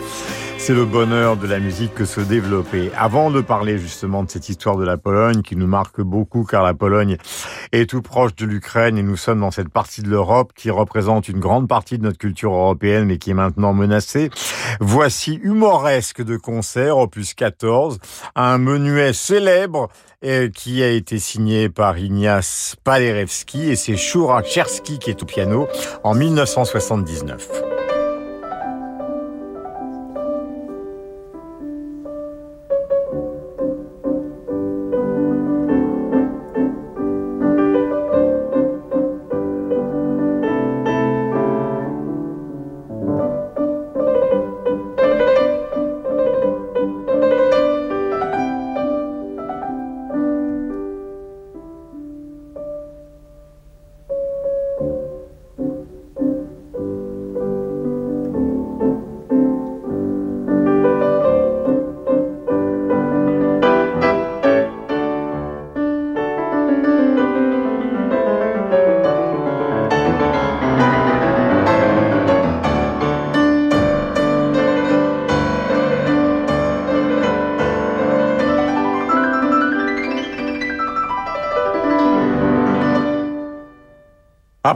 C'est 0.57 0.73
le 0.73 0.87
bonheur 0.87 1.37
de 1.37 1.47
la 1.47 1.59
musique 1.59 1.93
que 1.93 2.07
se 2.07 2.23
développer. 2.23 2.91
Avant 2.97 3.31
de 3.31 3.43
parler 3.43 3.77
justement 3.77 4.23
de 4.23 4.31
cette 4.31 4.49
histoire 4.49 4.79
de 4.79 4.87
la 4.87 4.97
Pologne 4.97 5.43
qui 5.43 5.55
nous 5.57 5.67
marque 5.67 6.01
beaucoup 6.01 6.45
car 6.45 6.63
la 6.63 6.73
Pologne 6.73 7.19
est 7.73 7.89
tout 7.89 8.03
proche 8.03 8.35
de 8.37 8.47
l'Ukraine 8.47 8.99
et 8.99 9.03
nous 9.03 9.17
sommes 9.17 9.41
dans 9.41 9.51
cette 9.51 9.69
partie 9.69 10.03
de 10.03 10.09
l'Europe 10.09 10.53
qui 10.55 10.71
représente 10.71 11.29
une 11.29 11.41
grande 11.41 11.69
partie 11.69 11.99
de 11.99 12.05
notre 12.05 12.19
culture 12.19 12.53
européenne 12.53 13.07
mais 13.07 13.19
qui 13.19 13.31
est 13.31 13.35
maintenant 13.35 13.73
menacée. 13.73 14.31
Voici 14.81 15.41
Humoresque 15.43 16.23
de 16.23 16.37
concert, 16.37 16.99
opus 16.99 17.35
14, 17.35 17.99
un 18.35 18.59
menuet 18.59 19.13
célèbre 19.13 19.89
euh, 20.25 20.49
qui 20.49 20.83
a 20.83 20.91
été 20.91 21.19
signé 21.19 21.69
par 21.69 21.99
Ignace 21.99 22.77
Paderewski 22.85 23.71
et 23.71 23.77
c'est 23.77 23.97
Shura 23.97 24.43
Chersky 24.43 24.99
qui 24.99 25.11
est 25.11 25.23
au 25.23 25.27
piano 25.27 25.69
en 26.03 26.15
1979. 26.15 27.74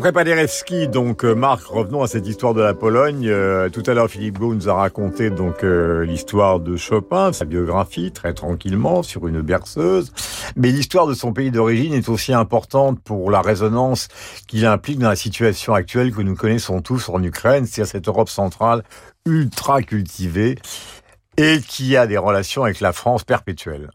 Après 0.08 0.24
Paderewski, 0.24 0.88
donc 0.88 1.22
euh, 1.22 1.34
Marc, 1.34 1.66
revenons 1.66 2.02
à 2.02 2.06
cette 2.06 2.26
histoire 2.26 2.54
de 2.54 2.62
la 2.62 2.72
Pologne. 2.72 3.28
Euh, 3.28 3.68
tout 3.68 3.82
à 3.86 3.92
l'heure, 3.92 4.08
Philippe 4.08 4.38
Gau 4.38 4.54
nous 4.54 4.70
a 4.70 4.72
raconté 4.72 5.28
donc 5.28 5.62
euh, 5.62 6.06
l'histoire 6.06 6.60
de 6.60 6.78
Chopin, 6.78 7.34
sa 7.34 7.44
biographie, 7.44 8.10
très 8.10 8.32
tranquillement, 8.32 9.02
sur 9.02 9.26
une 9.28 9.42
berceuse. 9.42 10.14
Mais 10.56 10.70
l'histoire 10.70 11.06
de 11.08 11.12
son 11.12 11.34
pays 11.34 11.50
d'origine 11.50 11.92
est 11.92 12.08
aussi 12.08 12.32
importante 12.32 12.98
pour 13.02 13.30
la 13.30 13.42
résonance 13.42 14.08
qu'il 14.46 14.64
implique 14.64 14.98
dans 14.98 15.10
la 15.10 15.14
situation 15.14 15.74
actuelle 15.74 16.10
que 16.10 16.22
nous 16.22 16.34
connaissons 16.34 16.80
tous 16.80 17.10
en 17.10 17.22
Ukraine, 17.22 17.66
c'est-à-dire 17.66 17.92
cette 17.92 18.08
Europe 18.08 18.30
centrale 18.30 18.84
ultra 19.26 19.82
cultivée 19.82 20.56
et 21.36 21.60
qui 21.60 21.98
a 21.98 22.06
des 22.06 22.16
relations 22.16 22.64
avec 22.64 22.80
la 22.80 22.94
France 22.94 23.24
perpétuelles. 23.24 23.90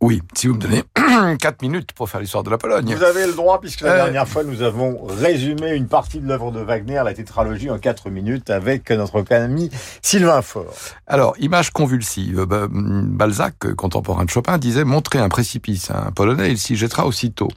Oui, 0.00 0.20
si 0.34 0.48
vous 0.48 0.54
me 0.54 0.60
donnez 0.60 0.82
4 1.38 1.62
minutes 1.62 1.92
pour 1.92 2.10
faire 2.10 2.20
l'histoire 2.20 2.42
de 2.42 2.50
la 2.50 2.58
Pologne. 2.58 2.94
Vous 2.94 3.02
avez 3.04 3.26
le 3.26 3.32
droit, 3.32 3.58
puisque 3.60 3.82
la 3.82 3.92
Euh, 3.92 3.96
dernière 4.04 4.28
fois, 4.28 4.42
nous 4.44 4.60
avons 4.60 5.06
résumé 5.06 5.70
une 5.70 5.86
partie 5.86 6.18
de 6.20 6.26
l'œuvre 6.26 6.50
de 6.50 6.60
Wagner, 6.60 7.00
la 7.04 7.14
tétralogie, 7.14 7.70
en 7.70 7.78
4 7.78 8.10
minutes, 8.10 8.50
avec 8.50 8.90
notre 8.90 9.24
ami 9.32 9.70
Sylvain 10.02 10.42
Faure. 10.42 10.66
Alors, 11.06 11.34
image 11.38 11.70
convulsive. 11.70 12.44
Ba- 12.44 12.66
Balzac, 12.70 13.72
contemporain 13.76 14.24
de 14.24 14.30
Chopin, 14.30 14.58
disait 14.58 14.84
montrer 14.84 15.20
un 15.20 15.28
précipice 15.28 15.90
à 15.90 16.08
un 16.08 16.10
Polonais, 16.10 16.50
il 16.50 16.58
s'y 16.58 16.76
jettera 16.76 17.06
aussitôt. 17.06 17.48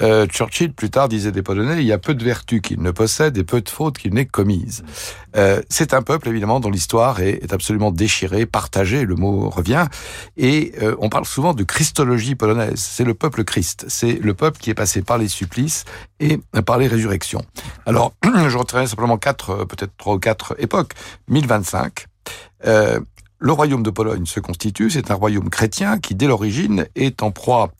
Euh, 0.00 0.26
Churchill, 0.26 0.72
plus 0.72 0.90
tard, 0.90 1.08
disait 1.08 1.32
des 1.32 1.42
Polonais, 1.42 1.78
il 1.80 1.86
y 1.86 1.92
a 1.92 1.98
peu 1.98 2.14
de 2.14 2.24
vertus 2.24 2.62
qu'ils 2.62 2.80
ne 2.80 2.92
possèdent 2.92 3.36
et 3.36 3.44
peu 3.44 3.60
de 3.60 3.68
fautes 3.68 3.98
qu'ils 3.98 4.14
n'aient 4.14 4.24
commises. 4.26 4.84
Euh, 5.36 5.60
c'est 5.68 5.94
un 5.94 6.02
peuple, 6.02 6.28
évidemment, 6.28 6.60
dont 6.60 6.70
l'histoire 6.70 7.20
est, 7.20 7.52
absolument 7.52 7.90
déchirée, 7.90 8.46
partagée, 8.46 9.04
le 9.04 9.14
mot 9.14 9.50
revient, 9.50 9.86
et 10.36 10.72
euh, 10.82 10.96
on 10.98 11.08
parle 11.08 11.24
souvent 11.24 11.54
de 11.54 11.64
christologie 11.64 12.34
polonaise. 12.34 12.78
C'est 12.78 13.04
le 13.04 13.14
peuple 13.14 13.44
Christ, 13.44 13.86
c'est 13.88 14.14
le 14.14 14.34
peuple 14.34 14.58
qui 14.58 14.70
est 14.70 14.74
passé 14.74 15.02
par 15.02 15.18
les 15.18 15.28
supplices 15.28 15.84
et 16.18 16.40
par 16.64 16.78
les 16.78 16.86
résurrections. 16.86 17.44
Alors, 17.86 18.12
je 18.24 18.56
retirerai 18.56 18.86
simplement 18.86 19.18
quatre, 19.18 19.50
euh, 19.50 19.64
peut-être 19.64 19.92
trois 19.96 20.14
ou 20.14 20.18
quatre 20.18 20.54
époques. 20.58 20.94
1025, 21.28 22.06
euh, 22.66 23.00
le 23.38 23.52
royaume 23.52 23.82
de 23.82 23.90
Pologne 23.90 24.26
se 24.26 24.38
constitue, 24.38 24.90
c'est 24.90 25.10
un 25.10 25.14
royaume 25.14 25.48
chrétien 25.48 25.98
qui, 25.98 26.14
dès 26.14 26.26
l'origine, 26.26 26.86
est 26.94 27.22
en 27.22 27.30
proie 27.30 27.72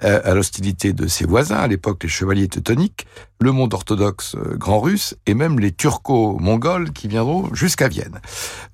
à 0.00 0.34
l'hostilité 0.34 0.92
de 0.92 1.06
ses 1.06 1.24
voisins, 1.24 1.56
à 1.56 1.66
l'époque 1.66 2.02
les 2.02 2.08
chevaliers 2.08 2.48
teutoniques, 2.48 3.06
le 3.40 3.52
monde 3.52 3.74
orthodoxe 3.74 4.34
euh, 4.36 4.56
grand 4.56 4.80
russe 4.80 5.14
et 5.26 5.34
même 5.34 5.60
les 5.60 5.70
turco-mongols 5.70 6.92
qui 6.92 7.08
viendront 7.08 7.54
jusqu'à 7.54 7.88
Vienne. 7.88 8.20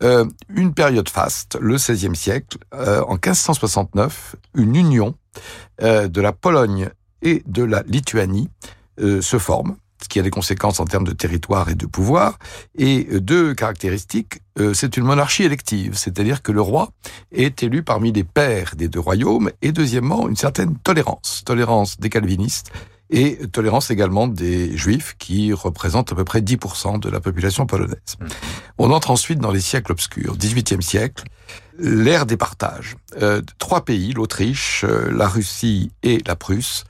Euh, 0.03 0.25
une 0.49 0.73
période 0.73 1.09
faste, 1.09 1.59
le 1.61 1.75
XVIe 1.75 2.17
siècle, 2.17 2.59
euh, 2.75 3.03
en 3.03 3.15
1569, 3.15 4.37
une 4.55 4.77
union 4.77 5.15
de 5.81 6.21
la 6.21 6.33
Pologne 6.33 6.91
et 7.23 7.43
de 7.47 7.63
la 7.63 7.83
Lituanie 7.83 8.49
se 8.99 9.39
forme, 9.39 9.77
ce 10.03 10.09
qui 10.09 10.19
a 10.19 10.23
des 10.23 10.31
conséquences 10.31 10.81
en 10.81 10.85
termes 10.85 11.07
de 11.07 11.13
territoire 11.13 11.69
et 11.69 11.75
de 11.75 11.87
pouvoir. 11.87 12.39
Et 12.77 13.07
euh, 13.13 13.21
deux 13.21 13.55
caractéristiques, 13.55 14.41
euh, 14.59 14.75
c'est 14.75 14.97
une 14.97 15.05
monarchie 15.05 15.45
élective, 15.45 15.95
c'est-à-dire 15.95 16.43
que 16.43 16.53
le 16.53 16.61
roi 16.61 16.91
est 17.33 17.63
élu 17.63 17.83
parmi 17.83 18.13
les 18.13 18.25
pères 18.25 18.75
des 18.77 18.89
deux 18.89 19.01
royaumes, 19.01 19.51
et 19.63 19.73
deuxièmement, 19.73 20.29
une 20.29 20.37
certaine 20.37 20.77
tolérance, 20.79 21.43
tolérance 21.45 21.99
des 22.01 22.11
calvinistes 22.11 22.73
et 23.13 23.39
tolérance 23.49 23.91
également 23.91 24.29
des 24.29 24.77
juifs 24.77 25.17
qui 25.19 25.53
représentent 25.53 26.13
à 26.13 26.15
peu 26.15 26.25
près 26.25 26.41
10% 26.41 27.01
de 27.01 27.11
la 27.11 27.19
population 27.19 27.67
polonaise. 27.67 28.17
On 28.79 28.93
entre 28.93 29.11
ensuite 29.11 29.41
dans 29.41 29.51
les 29.51 29.61
siècles 29.61 29.91
obscurs, 29.91 30.37
18e 30.37 30.81
siècle, 30.81 31.25
l'ère 31.77 32.25
des 32.25 32.37
partages. 32.37 32.97
Euh, 33.21 33.43
trois 33.59 33.85
pays, 33.85 34.13
l'Autriche, 34.13 34.85
la 34.85 35.27
Russie 35.27 35.91
et 36.05 36.23
la 36.25 36.37
Prusse, 36.37 36.85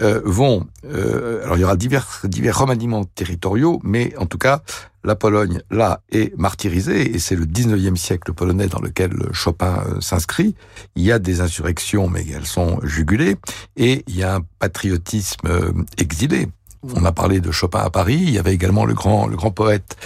euh, 0.00 0.20
vont... 0.24 0.66
euh, 0.84 1.42
alors 1.44 1.56
il 1.56 1.60
y 1.60 1.64
aura 1.64 1.76
divers, 1.76 2.20
divers 2.24 2.58
remaniements 2.58 3.04
territoriaux, 3.04 3.80
mais 3.84 4.14
en 4.16 4.26
tout 4.26 4.38
cas, 4.38 4.62
la 5.04 5.16
Pologne, 5.16 5.60
là, 5.70 6.00
est 6.10 6.36
martyrisée, 6.38 7.14
et 7.14 7.18
c'est 7.18 7.34
le 7.34 7.44
19e 7.44 7.96
siècle 7.96 8.32
polonais 8.32 8.68
dans 8.68 8.80
lequel 8.80 9.12
Chopin 9.32 9.84
euh, 9.86 10.00
s'inscrit. 10.00 10.54
Il 10.94 11.02
y 11.02 11.10
a 11.10 11.18
des 11.18 11.40
insurrections, 11.40 12.08
mais 12.08 12.24
elles 12.28 12.46
sont 12.46 12.78
jugulées, 12.84 13.36
et 13.76 14.04
il 14.06 14.16
y 14.16 14.22
a 14.22 14.36
un 14.36 14.42
patriotisme 14.58 15.46
euh, 15.46 15.72
exilé. 15.98 16.48
On 16.96 17.04
a 17.04 17.12
parlé 17.12 17.40
de 17.40 17.52
Chopin 17.52 17.78
à 17.78 17.90
Paris. 17.90 18.18
Il 18.20 18.30
y 18.30 18.38
avait 18.38 18.54
également 18.54 18.84
le 18.84 18.94
grand, 18.94 19.28
le 19.28 19.36
grand 19.36 19.52
poète 19.52 19.96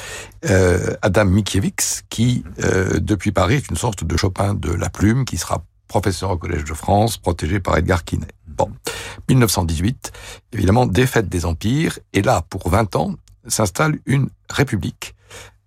euh, 0.44 0.94
Adam 1.00 1.24
Mickiewicz, 1.24 2.02
qui, 2.10 2.44
euh, 2.62 3.00
depuis 3.00 3.32
Paris, 3.32 3.54
est 3.54 3.70
une 3.70 3.76
sorte 3.76 4.04
de 4.04 4.16
Chopin 4.16 4.52
de 4.54 4.72
la 4.72 4.90
plume, 4.90 5.24
qui 5.24 5.38
sera 5.38 5.64
professeur 5.88 6.30
au 6.30 6.36
Collège 6.38 6.64
de 6.64 6.74
France, 6.74 7.16
protégé 7.18 7.60
par 7.60 7.76
Edgar 7.76 8.04
Quinet. 8.04 8.26
Bon, 8.46 8.70
1918, 9.28 10.12
évidemment, 10.52 10.86
défaite 10.86 11.28
des 11.28 11.44
empires, 11.44 11.98
et 12.12 12.22
là, 12.22 12.42
pour 12.48 12.68
20 12.68 12.96
ans, 12.96 13.14
s'installe 13.46 13.98
une 14.06 14.28
république. 14.50 15.14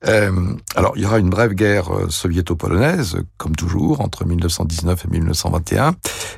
Euh, 0.08 0.56
alors, 0.76 0.94
il 0.96 1.04
y 1.04 1.06
aura 1.06 1.20
une 1.20 1.30
brève 1.30 1.54
guerre 1.54 1.94
euh, 1.94 2.10
soviéto-polonaise, 2.10 3.18
comme 3.38 3.56
toujours, 3.56 4.00
entre 4.02 4.26
1919 4.26 5.06
et 5.06 5.08
1921. 5.10 5.94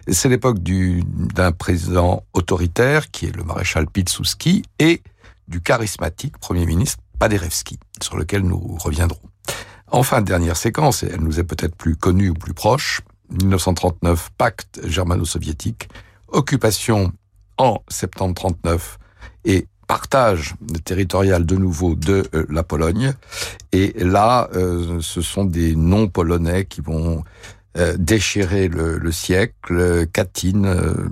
C'est 0.07 0.29
l'époque 0.29 0.59
du- 0.59 1.03
d'un 1.05 1.51
président 1.51 2.23
autoritaire, 2.33 3.11
qui 3.11 3.27
est 3.27 3.35
le 3.35 3.43
maréchal 3.43 3.85
Pilsudski, 3.87 4.63
et 4.79 5.01
du 5.47 5.61
charismatique 5.61 6.37
Premier 6.39 6.65
ministre 6.65 6.97
Paderewski, 7.19 7.77
sur 8.01 8.17
lequel 8.17 8.41
nous 8.41 8.77
reviendrons. 8.79 9.21
Enfin, 9.91 10.21
dernière 10.21 10.57
séquence, 10.57 11.03
et 11.03 11.11
elle 11.13 11.21
nous 11.21 11.39
est 11.39 11.43
peut-être 11.43 11.75
plus 11.75 11.95
connue 11.95 12.29
ou 12.29 12.33
plus 12.33 12.53
proche, 12.55 13.01
1939, 13.31 14.29
pacte 14.37 14.81
germano-soviétique, 14.85 15.89
occupation 16.27 17.11
en 17.57 17.83
septembre 17.87 18.35
39 18.35 18.97
et 19.45 19.67
partage 19.91 20.55
territorial 20.85 21.45
de 21.45 21.57
nouveau 21.57 21.95
de 21.95 22.25
euh, 22.33 22.45
la 22.49 22.63
Pologne. 22.63 23.13
Et 23.73 23.93
là, 23.97 24.49
euh, 24.55 25.01
ce 25.01 25.21
sont 25.21 25.43
des 25.43 25.75
noms 25.75 26.07
polonais 26.07 26.63
qui 26.63 26.79
vont 26.79 27.25
euh, 27.77 27.97
déchirer 27.97 28.69
le, 28.69 28.97
le 28.97 29.11
siècle. 29.11 30.07
Katyn, 30.13 30.61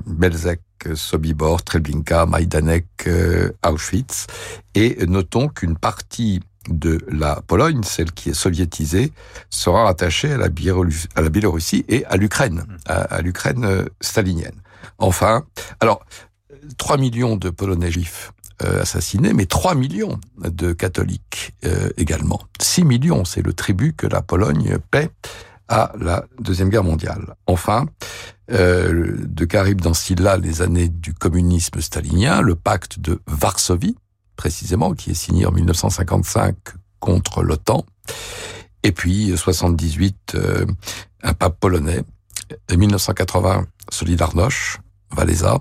Belzec, 0.08 0.62
Sobibor, 0.96 1.62
Treblinka, 1.64 2.26
Majdanek, 2.26 3.10
Auschwitz. 3.66 4.28
Et 4.76 5.06
notons 5.08 5.50
qu'une 5.50 5.76
partie 5.76 6.40
de 6.68 7.00
la 7.10 7.42
Pologne, 7.48 7.84
celle 7.84 8.12
qui 8.12 8.30
est 8.30 8.34
soviétisée, 8.34 9.14
sera 9.50 9.86
rattachée 9.86 10.34
à 10.34 10.38
la, 10.38 10.50
Biélorussie, 10.50 11.86
et 11.88 12.06
à 12.06 12.18
l'Ukraine, 12.18 12.66
à, 12.86 13.22
l'Ukraine 13.22 13.66
euh, 13.66 13.86
stalinienne. 14.02 14.62
Enfin, 14.98 15.46
alors, 15.80 16.06
3 16.78 16.98
millions 16.98 17.38
de 17.38 17.50
Polonais 17.50 17.92
juifs 17.92 18.34
euh, 18.64 18.82
assassinés, 18.82 19.34
mais 19.34 19.46
3 19.46 19.76
millions 19.76 20.20
de 20.38 20.74
catholiques 20.74 21.54
euh, 21.66 21.90
également. 21.98 22.42
6 22.62 22.84
millions, 22.84 23.26
c'est 23.26 23.42
le 23.42 23.54
tribut 23.54 23.94
que 23.94 24.08
la 24.08 24.22
Pologne 24.22 24.78
paie 24.92 25.10
à 25.70 25.94
la 26.00 26.26
Deuxième 26.40 26.70
Guerre 26.70 26.84
mondiale. 26.84 27.36
Enfin, 27.46 27.86
de 28.50 29.46
Carib 29.46 29.80
dans 29.82 29.92
là 30.18 30.38
les 30.38 30.64
années 30.64 30.90
du 30.90 31.14
communisme 31.14 31.80
stalinien, 31.80 32.42
le 32.42 32.56
pacte 32.56 33.00
de 33.00 33.22
Varsovie, 33.28 33.96
précisément, 34.40 34.94
qui 34.94 35.12
est 35.12 35.22
signé 35.26 35.46
en 35.46 35.52
1955 35.52 36.56
contre 37.02 37.44
l'OTAN, 37.44 37.86
et 38.84 38.94
puis 38.94 39.34
78, 39.36 40.36
euh, 40.36 40.66
un 41.24 41.34
pape 41.34 41.60
polonais, 41.60 42.04
et 42.70 42.78
1980, 42.78 43.66
Solidarność, 43.92 44.80
Valéza, 45.12 45.60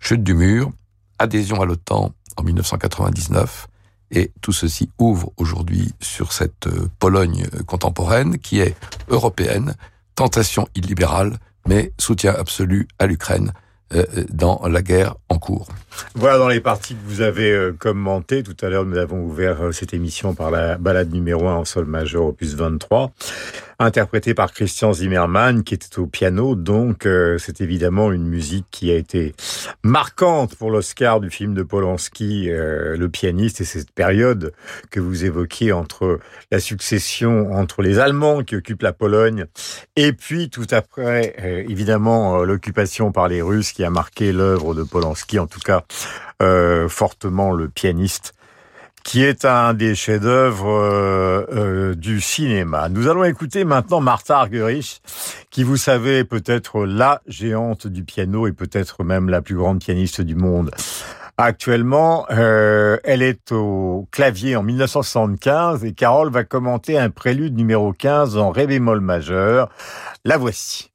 chute 0.00 0.24
du 0.24 0.34
mur, 0.34 0.72
adhésion 1.20 1.62
à 1.62 1.66
l'OTAN 1.66 2.12
en 2.36 2.42
1999, 2.42 3.68
et 4.10 4.32
tout 4.40 4.52
ceci 4.52 4.90
ouvre 4.98 5.30
aujourd'hui 5.36 5.94
sur 6.00 6.32
cette 6.32 6.66
euh, 6.66 6.88
Pologne 6.98 7.46
contemporaine 7.64 8.38
qui 8.38 8.58
est 8.58 8.74
européenne, 9.08 9.76
tentation 10.16 10.66
illibérale, 10.74 11.38
mais 11.68 11.92
soutien 11.96 12.34
absolu 12.34 12.88
à 12.98 13.06
l'Ukraine 13.06 13.52
euh, 13.94 14.04
dans 14.30 14.60
la 14.66 14.82
guerre 14.82 15.14
en 15.28 15.38
cours. 15.38 15.68
Voilà 16.14 16.38
dans 16.38 16.48
les 16.48 16.60
parties 16.60 16.94
que 16.94 17.06
vous 17.06 17.20
avez 17.20 17.50
euh, 17.52 17.72
commentées. 17.72 18.42
Tout 18.42 18.56
à 18.62 18.68
l'heure, 18.68 18.84
nous 18.84 18.98
avons 18.98 19.22
ouvert 19.22 19.62
euh, 19.62 19.72
cette 19.72 19.94
émission 19.94 20.34
par 20.34 20.50
la 20.50 20.76
balade 20.76 21.12
numéro 21.12 21.46
1 21.46 21.54
en 21.54 21.64
sol 21.64 21.84
majeur, 21.84 22.24
opus 22.24 22.54
23, 22.54 23.12
interprétée 23.78 24.34
par 24.34 24.52
Christian 24.52 24.92
Zimmermann, 24.92 25.62
qui 25.62 25.74
était 25.74 25.98
au 25.98 26.06
piano. 26.06 26.56
Donc, 26.56 27.06
euh, 27.06 27.38
c'est 27.38 27.60
évidemment 27.60 28.12
une 28.12 28.26
musique 28.26 28.66
qui 28.70 28.90
a 28.90 28.96
été 28.96 29.34
marquante 29.84 30.56
pour 30.56 30.70
l'Oscar 30.70 31.20
du 31.20 31.30
film 31.30 31.54
de 31.54 31.62
Polanski, 31.62 32.48
Le 32.50 33.08
pianiste, 33.08 33.60
et 33.60 33.64
cette 33.64 33.92
période 33.92 34.52
que 34.90 35.00
vous 35.00 35.24
évoquiez 35.24 35.72
entre 35.72 36.18
la 36.50 36.60
succession 36.60 37.52
entre 37.52 37.82
les 37.82 37.98
Allemands 37.98 38.42
qui 38.42 38.56
occupent 38.56 38.82
la 38.82 38.92
Pologne 38.92 39.46
et 39.96 40.12
puis 40.12 40.50
tout 40.50 40.66
après, 40.70 41.64
évidemment, 41.68 42.42
l'occupation 42.42 43.12
par 43.12 43.28
les 43.28 43.42
Russes 43.42 43.72
qui 43.72 43.84
a 43.84 43.90
marqué 43.90 44.32
l'œuvre 44.32 44.74
de 44.74 44.82
Polanski, 44.82 45.38
en 45.38 45.46
tout 45.46 45.60
cas 45.60 45.79
euh, 46.42 46.88
fortement 46.88 47.52
le 47.52 47.68
pianiste 47.68 48.34
qui 49.02 49.24
est 49.24 49.46
un 49.46 49.72
des 49.72 49.94
chefs-d'œuvre 49.94 50.68
euh, 50.68 51.46
euh, 51.52 51.94
du 51.94 52.20
cinéma. 52.20 52.90
Nous 52.90 53.08
allons 53.08 53.24
écouter 53.24 53.64
maintenant 53.64 54.00
Martha 54.00 54.38
Argerich, 54.38 55.00
qui, 55.50 55.64
vous 55.64 55.78
savez, 55.78 56.22
peut-être 56.24 56.84
la 56.84 57.22
géante 57.26 57.86
du 57.86 58.04
piano 58.04 58.46
et 58.46 58.52
peut-être 58.52 59.02
même 59.02 59.30
la 59.30 59.40
plus 59.40 59.56
grande 59.56 59.80
pianiste 59.80 60.20
du 60.20 60.34
monde. 60.34 60.70
Actuellement, 61.38 62.28
elle 62.28 63.22
est 63.22 63.50
au 63.52 64.06
clavier 64.10 64.56
en 64.56 64.62
1975 64.62 65.82
et 65.86 65.94
Carole 65.94 66.30
va 66.30 66.44
commenter 66.44 66.98
un 66.98 67.08
prélude 67.08 67.56
numéro 67.56 67.94
15 67.94 68.36
en 68.36 68.50
ré 68.50 68.66
bémol 68.66 69.00
majeur. 69.00 69.70
La 70.26 70.36
voici. 70.36 70.90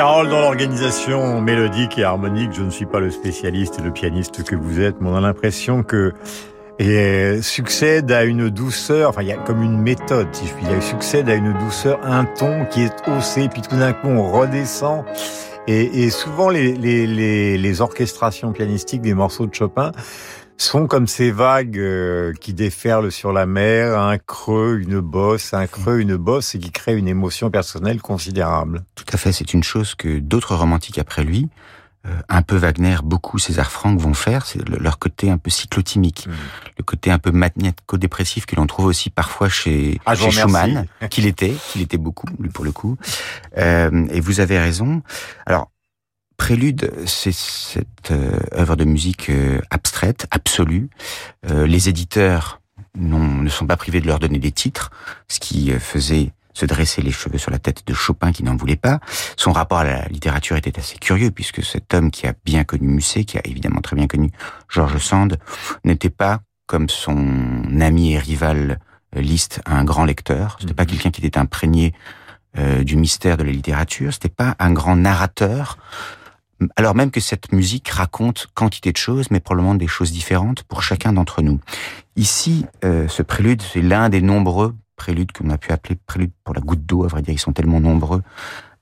Carole, 0.00 0.30
dans 0.30 0.40
l'organisation 0.40 1.42
mélodique 1.42 1.98
et 1.98 2.04
harmonique, 2.04 2.52
je 2.54 2.62
ne 2.62 2.70
suis 2.70 2.86
pas 2.86 3.00
le 3.00 3.10
spécialiste 3.10 3.80
et 3.80 3.82
le 3.82 3.90
pianiste 3.90 4.44
que 4.44 4.56
vous 4.56 4.80
êtes, 4.80 4.98
mais 4.98 5.10
on 5.10 5.14
a 5.14 5.20
l'impression 5.20 5.82
que 5.82 6.14
et 6.78 7.42
succède 7.42 8.10
à 8.10 8.24
une 8.24 8.48
douceur, 8.48 9.10
enfin 9.10 9.20
il 9.20 9.28
y 9.28 9.32
a 9.32 9.36
comme 9.36 9.62
une 9.62 9.78
méthode 9.78 10.28
si 10.32 10.46
je 10.46 10.54
puis 10.54 10.64
dire, 10.64 10.82
succède 10.82 11.28
à 11.28 11.34
une 11.34 11.52
douceur, 11.58 12.00
un 12.02 12.24
ton 12.24 12.64
qui 12.64 12.84
est 12.84 12.94
haussé, 13.08 13.50
puis 13.52 13.60
tout 13.60 13.76
d'un 13.76 13.92
coup 13.92 14.08
on 14.08 14.32
redescend. 14.32 15.04
Et, 15.66 16.04
et 16.04 16.08
souvent 16.08 16.48
les, 16.48 16.72
les, 16.72 17.58
les, 17.58 17.80
orchestrations 17.82 18.52
pianistiques 18.52 19.02
des 19.02 19.12
morceaux 19.12 19.46
de 19.46 19.54
Chopin 19.54 19.92
sont 20.62 20.86
comme 20.86 21.06
ces 21.06 21.30
vagues 21.30 21.78
euh, 21.78 22.32
qui 22.34 22.52
déferlent 22.52 23.10
sur 23.10 23.32
la 23.32 23.46
mer, 23.46 23.98
un 23.98 24.18
creux, 24.18 24.80
une 24.80 25.00
bosse, 25.00 25.54
un 25.54 25.66
creux, 25.66 26.00
une 26.00 26.16
bosse, 26.16 26.54
et 26.54 26.58
qui 26.58 26.70
créent 26.70 26.96
une 26.96 27.08
émotion 27.08 27.50
personnelle 27.50 28.00
considérable. 28.00 28.84
Tout 28.94 29.04
à 29.12 29.16
fait, 29.16 29.32
c'est 29.32 29.54
une 29.54 29.62
chose 29.62 29.94
que 29.94 30.18
d'autres 30.18 30.54
romantiques 30.54 30.98
après 30.98 31.24
lui, 31.24 31.48
euh, 32.06 32.10
un 32.30 32.40
peu 32.40 32.56
Wagner, 32.56 32.96
beaucoup 33.02 33.38
César 33.38 33.70
Franck 33.70 34.00
vont 34.00 34.14
faire, 34.14 34.46
c'est 34.46 34.66
leur 34.68 34.98
côté 34.98 35.30
un 35.30 35.36
peu 35.36 35.50
cyclotimique, 35.50 36.26
mmh. 36.26 36.30
le 36.78 36.84
côté 36.84 37.10
un 37.10 37.18
peu 37.18 37.30
magnético-dépressif 37.30 38.46
que 38.46 38.56
l'on 38.56 38.66
trouve 38.66 38.86
aussi 38.86 39.10
parfois 39.10 39.50
chez, 39.50 40.00
ah, 40.06 40.14
chez 40.14 40.30
Schumann, 40.30 40.86
qu'il 41.10 41.26
était, 41.26 41.54
qu'il 41.70 41.82
était 41.82 41.98
beaucoup, 41.98 42.26
lui 42.38 42.48
pour 42.48 42.64
le 42.64 42.72
coup. 42.72 42.96
Euh, 43.58 44.06
et 44.10 44.20
vous 44.20 44.40
avez 44.40 44.58
raison. 44.58 45.02
Alors, 45.44 45.70
Prélude, 46.40 46.90
c'est 47.04 47.34
cette 47.34 48.12
euh, 48.12 48.40
œuvre 48.54 48.74
de 48.74 48.84
musique 48.84 49.28
euh, 49.28 49.60
abstraite, 49.68 50.26
absolue. 50.30 50.88
Euh, 51.50 51.66
les 51.66 51.90
éditeurs 51.90 52.62
ne 52.98 53.46
sont 53.50 53.66
pas 53.66 53.76
privés 53.76 54.00
de 54.00 54.06
leur 54.06 54.18
donner 54.18 54.38
des 54.38 54.50
titres, 54.50 54.90
ce 55.28 55.38
qui 55.38 55.70
faisait 55.72 56.32
se 56.54 56.64
dresser 56.64 57.02
les 57.02 57.12
cheveux 57.12 57.36
sur 57.36 57.50
la 57.50 57.58
tête 57.58 57.86
de 57.86 57.92
Chopin 57.92 58.32
qui 58.32 58.42
n'en 58.42 58.56
voulait 58.56 58.76
pas. 58.76 59.00
Son 59.36 59.52
rapport 59.52 59.80
à 59.80 59.84
la 59.84 60.06
littérature 60.06 60.56
était 60.56 60.78
assez 60.78 60.96
curieux 60.96 61.30
puisque 61.30 61.62
cet 61.62 61.92
homme 61.92 62.10
qui 62.10 62.26
a 62.26 62.32
bien 62.46 62.64
connu 62.64 62.88
Musset, 62.88 63.24
qui 63.24 63.36
a 63.36 63.42
évidemment 63.44 63.82
très 63.82 63.94
bien 63.94 64.06
connu 64.06 64.30
Georges 64.70 64.96
Sand, 64.96 65.38
n'était 65.84 66.08
pas 66.08 66.40
comme 66.66 66.88
son 66.88 67.64
ami 67.82 68.14
et 68.14 68.18
rival 68.18 68.80
Liszt 69.14 69.60
un 69.66 69.84
grand 69.84 70.06
lecteur. 70.06 70.56
C'était 70.58 70.72
pas 70.72 70.84
mhm. 70.84 70.88
quelqu'un 70.88 71.10
qui 71.10 71.24
était 71.24 71.38
imprégné 71.38 71.92
du 72.56 72.96
mystère 72.96 73.36
de 73.36 73.44
la 73.44 73.52
littérature. 73.52 74.12
C'était 74.12 74.28
pas 74.28 74.56
un 74.58 74.72
grand 74.72 74.96
narrateur 74.96 75.78
alors 76.76 76.94
même 76.94 77.10
que 77.10 77.20
cette 77.20 77.52
musique 77.52 77.88
raconte 77.88 78.48
quantité 78.54 78.92
de 78.92 78.96
choses, 78.96 79.30
mais 79.30 79.40
probablement 79.40 79.74
des 79.74 79.86
choses 79.86 80.12
différentes 80.12 80.62
pour 80.64 80.82
chacun 80.82 81.12
d'entre 81.12 81.42
nous. 81.42 81.60
Ici, 82.16 82.66
euh, 82.84 83.08
ce 83.08 83.22
prélude, 83.22 83.62
c'est 83.62 83.82
l'un 83.82 84.08
des 84.08 84.20
nombreux 84.20 84.74
préludes 84.96 85.32
qu'on 85.32 85.50
a 85.50 85.58
pu 85.58 85.72
appeler 85.72 85.98
prélude 86.06 86.32
pour 86.44 86.54
la 86.54 86.60
goutte 86.60 86.84
d'eau. 86.84 87.04
À 87.04 87.08
vrai 87.08 87.22
dire, 87.22 87.34
ils 87.34 87.38
sont 87.38 87.52
tellement 87.52 87.80
nombreux 87.80 88.22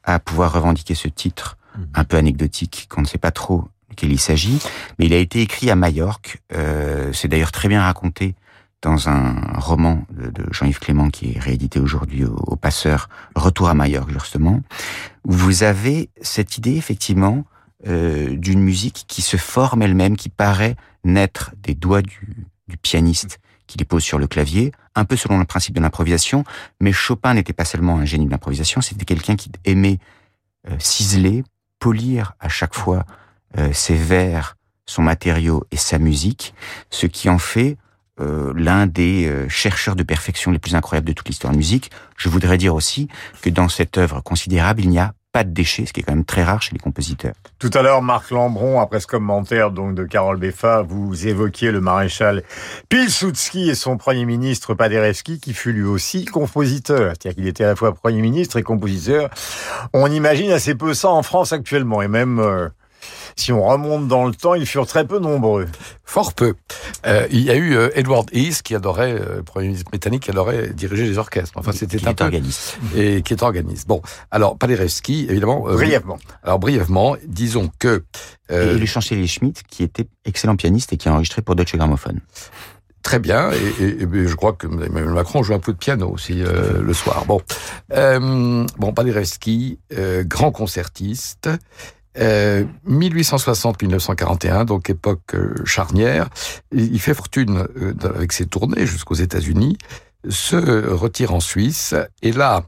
à 0.02 0.18
pouvoir 0.18 0.52
revendiquer 0.52 0.94
ce 0.94 1.08
titre 1.08 1.56
mhm. 1.76 1.86
un 1.94 2.04
peu 2.04 2.16
anecdotique 2.16 2.88
qu'on 2.90 3.02
ne 3.02 3.06
sait 3.06 3.18
pas 3.18 3.30
trop 3.30 3.68
quel 3.96 4.12
il 4.12 4.18
s'agit. 4.18 4.58
Mais 4.98 5.06
il 5.06 5.12
a 5.12 5.18
été 5.18 5.40
écrit 5.40 5.70
à 5.70 5.76
Majorque. 5.76 6.40
Euh, 6.54 7.12
c'est 7.12 7.28
d'ailleurs 7.28 7.52
très 7.52 7.68
bien 7.68 7.82
raconté 7.82 8.34
dans 8.80 9.08
un 9.08 9.34
roman 9.56 10.04
de, 10.10 10.44
Jean-Yves 10.52 10.78
Clément 10.78 11.10
qui 11.10 11.32
est 11.32 11.38
réédité 11.38 11.80
aujourd'hui 11.80 12.24
au, 12.24 12.36
au, 12.46 12.56
Passeur, 12.56 13.08
Retour 13.34 13.68
à 13.68 13.74
Majorque 13.74 14.10
justement, 14.12 14.62
où 15.24 15.32
vous 15.32 15.64
avez 15.64 16.10
cette 16.22 16.58
idée 16.58 16.76
effectivement 16.76 17.44
euh, 17.86 18.36
d'une 18.36 18.60
musique 18.60 19.04
qui 19.06 19.22
se 19.22 19.36
forme 19.36 19.82
elle-même, 19.82 20.16
qui 20.16 20.28
paraît 20.28 20.76
naître 21.04 21.52
des 21.62 21.74
doigts 21.74 22.02
du, 22.02 22.46
du 22.68 22.76
pianiste 22.76 23.38
qui 23.66 23.78
les 23.78 23.84
pose 23.84 24.02
sur 24.02 24.18
le 24.18 24.26
clavier, 24.26 24.72
un 24.94 25.04
peu 25.04 25.16
selon 25.16 25.38
le 25.38 25.44
principe 25.44 25.74
de 25.74 25.80
l'improvisation, 25.80 26.44
mais 26.80 26.90
Chopin 26.92 27.34
n'était 27.34 27.52
pas 27.52 27.66
seulement 27.66 27.98
un 27.98 28.04
génie 28.04 28.26
de 28.26 28.30
l'improvisation, 28.30 28.80
c'était 28.80 29.04
quelqu'un 29.04 29.36
qui 29.36 29.50
aimait 29.64 29.98
euh, 30.68 30.76
ciseler, 30.78 31.44
polir 31.78 32.32
à 32.40 32.48
chaque 32.48 32.74
fois 32.74 33.04
euh, 33.56 33.72
ses 33.72 33.94
vers, 33.94 34.56
son 34.86 35.02
matériau 35.02 35.64
et 35.70 35.76
sa 35.76 35.98
musique, 35.98 36.54
ce 36.90 37.06
qui 37.06 37.28
en 37.28 37.38
fait 37.38 37.76
euh, 38.20 38.52
l'un 38.56 38.86
des 38.86 39.26
euh, 39.26 39.48
chercheurs 39.48 39.94
de 39.94 40.02
perfection 40.02 40.50
les 40.50 40.58
plus 40.58 40.74
incroyables 40.74 41.06
de 41.06 41.12
toute 41.12 41.28
l'histoire 41.28 41.52
de 41.52 41.58
musique. 41.58 41.90
Je 42.16 42.28
voudrais 42.28 42.58
dire 42.58 42.74
aussi 42.74 43.08
que 43.42 43.50
dans 43.50 43.68
cette 43.68 43.96
œuvre 43.96 44.22
considérable, 44.22 44.82
il 44.82 44.90
n'y 44.90 44.98
a 44.98 45.14
pas 45.32 45.44
de 45.44 45.50
déchets, 45.50 45.86
ce 45.86 45.92
qui 45.92 46.00
est 46.00 46.02
quand 46.02 46.14
même 46.14 46.24
très 46.24 46.42
rare 46.42 46.62
chez 46.62 46.72
les 46.72 46.78
compositeurs. 46.78 47.34
Tout 47.58 47.70
à 47.74 47.82
l'heure, 47.82 48.02
Marc 48.02 48.30
Lambron, 48.30 48.80
après 48.80 49.00
ce 49.00 49.06
commentaire 49.06 49.70
donc 49.70 49.94
de 49.94 50.04
Carole 50.04 50.38
Beffa, 50.38 50.82
vous 50.82 51.26
évoquiez 51.26 51.70
le 51.70 51.80
maréchal 51.80 52.42
Pilsudski 52.88 53.68
et 53.68 53.74
son 53.74 53.98
premier 53.98 54.24
ministre 54.24 54.74
Paderewski, 54.74 55.38
qui 55.38 55.52
fut 55.52 55.72
lui 55.72 55.84
aussi 55.84 56.24
compositeur. 56.24 57.12
C'est-à-dire 57.12 57.34
qu'il 57.34 57.46
était 57.46 57.64
à 57.64 57.68
la 57.68 57.76
fois 57.76 57.94
premier 57.94 58.22
ministre 58.22 58.56
et 58.56 58.62
compositeur. 58.62 59.28
On 59.92 60.10
imagine 60.10 60.50
assez 60.50 60.74
peu 60.74 60.94
ça 60.94 61.10
en 61.10 61.22
France 61.22 61.52
actuellement, 61.52 62.00
et 62.00 62.08
même 62.08 62.38
euh, 62.38 62.68
si 63.38 63.52
on 63.52 63.64
remonte 63.64 64.08
dans 64.08 64.26
le 64.26 64.34
temps, 64.34 64.54
ils 64.54 64.66
furent 64.66 64.86
très 64.86 65.06
peu 65.06 65.18
nombreux. 65.18 65.66
Fort 66.04 66.34
peu. 66.34 66.54
Euh, 67.06 67.26
il 67.30 67.40
y 67.40 67.50
a 67.50 67.54
eu 67.54 67.76
euh, 67.76 67.90
Edward 67.94 68.28
Heath 68.32 68.62
qui 68.62 68.74
adorait, 68.74 69.12
euh, 69.12 69.42
premier 69.42 69.66
ministre 69.66 69.88
britannique, 69.90 70.24
qui 70.24 70.30
adorait 70.30 70.70
diriger 70.70 71.04
les 71.04 71.18
orchestres. 71.18 71.52
Enfin, 71.56 71.72
c'était 71.72 72.06
un 72.06 72.14
peu 72.14 72.24
organiste. 72.24 72.78
et 72.96 73.22
qui 73.22 73.34
est 73.34 73.42
organiste. 73.42 73.86
Bon, 73.86 74.02
alors 74.30 74.58
Paderewski, 74.58 75.26
évidemment. 75.30 75.60
brièvement. 75.60 76.18
Alors 76.42 76.58
brièvement, 76.58 77.16
disons 77.26 77.70
que 77.78 78.04
et 78.50 78.78
le 78.78 78.86
chancelier 78.86 79.26
Schmidt, 79.26 79.60
qui 79.68 79.82
était 79.82 80.08
excellent 80.24 80.56
pianiste 80.56 80.92
et 80.94 80.96
qui 80.96 81.08
a 81.08 81.12
enregistré 81.12 81.42
pour 81.42 81.54
Deutsche 81.54 81.76
Grammophon. 81.76 82.16
Très 83.02 83.18
bien, 83.18 83.50
et, 83.52 83.98
je 84.00 84.34
crois 84.34 84.54
que 84.54 84.66
Emmanuel 84.66 85.10
Macron 85.10 85.42
joue 85.42 85.54
un 85.54 85.58
peu 85.58 85.72
de 85.72 85.78
piano 85.78 86.10
aussi 86.10 86.42
le 86.42 86.92
soir. 86.94 87.26
Bon, 87.26 87.42
bon, 87.90 88.92
Paderewski, 88.94 89.78
grand 90.24 90.50
concertiste, 90.50 91.50
1860-1941, 92.18 94.60
euh, 94.60 94.64
donc 94.64 94.90
époque 94.90 95.34
euh, 95.34 95.54
charnière. 95.64 96.28
Il 96.72 97.00
fait 97.00 97.14
fortune 97.14 97.66
euh, 97.76 97.94
avec 98.14 98.32
ses 98.32 98.46
tournées 98.46 98.86
jusqu'aux 98.86 99.14
États-Unis, 99.14 99.78
se 100.28 100.56
retire 100.56 101.32
en 101.32 101.38
Suisse, 101.40 101.94
et 102.22 102.32
là, 102.32 102.64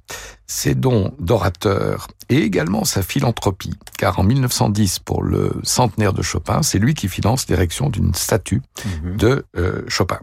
ses 0.46 0.76
dons 0.76 1.12
d'orateur 1.18 2.06
et 2.28 2.38
également 2.38 2.84
sa 2.84 3.02
philanthropie, 3.02 3.74
car 3.98 4.20
en 4.20 4.22
1910, 4.22 5.00
pour 5.00 5.22
le 5.22 5.52
centenaire 5.64 6.12
de 6.12 6.22
Chopin, 6.22 6.62
c'est 6.62 6.78
lui 6.78 6.94
qui 6.94 7.08
finance 7.08 7.48
l'érection 7.48 7.90
d'une 7.90 8.14
statue 8.14 8.62
mhm. 9.02 9.16
de 9.16 9.44
Chopin. 9.88 10.20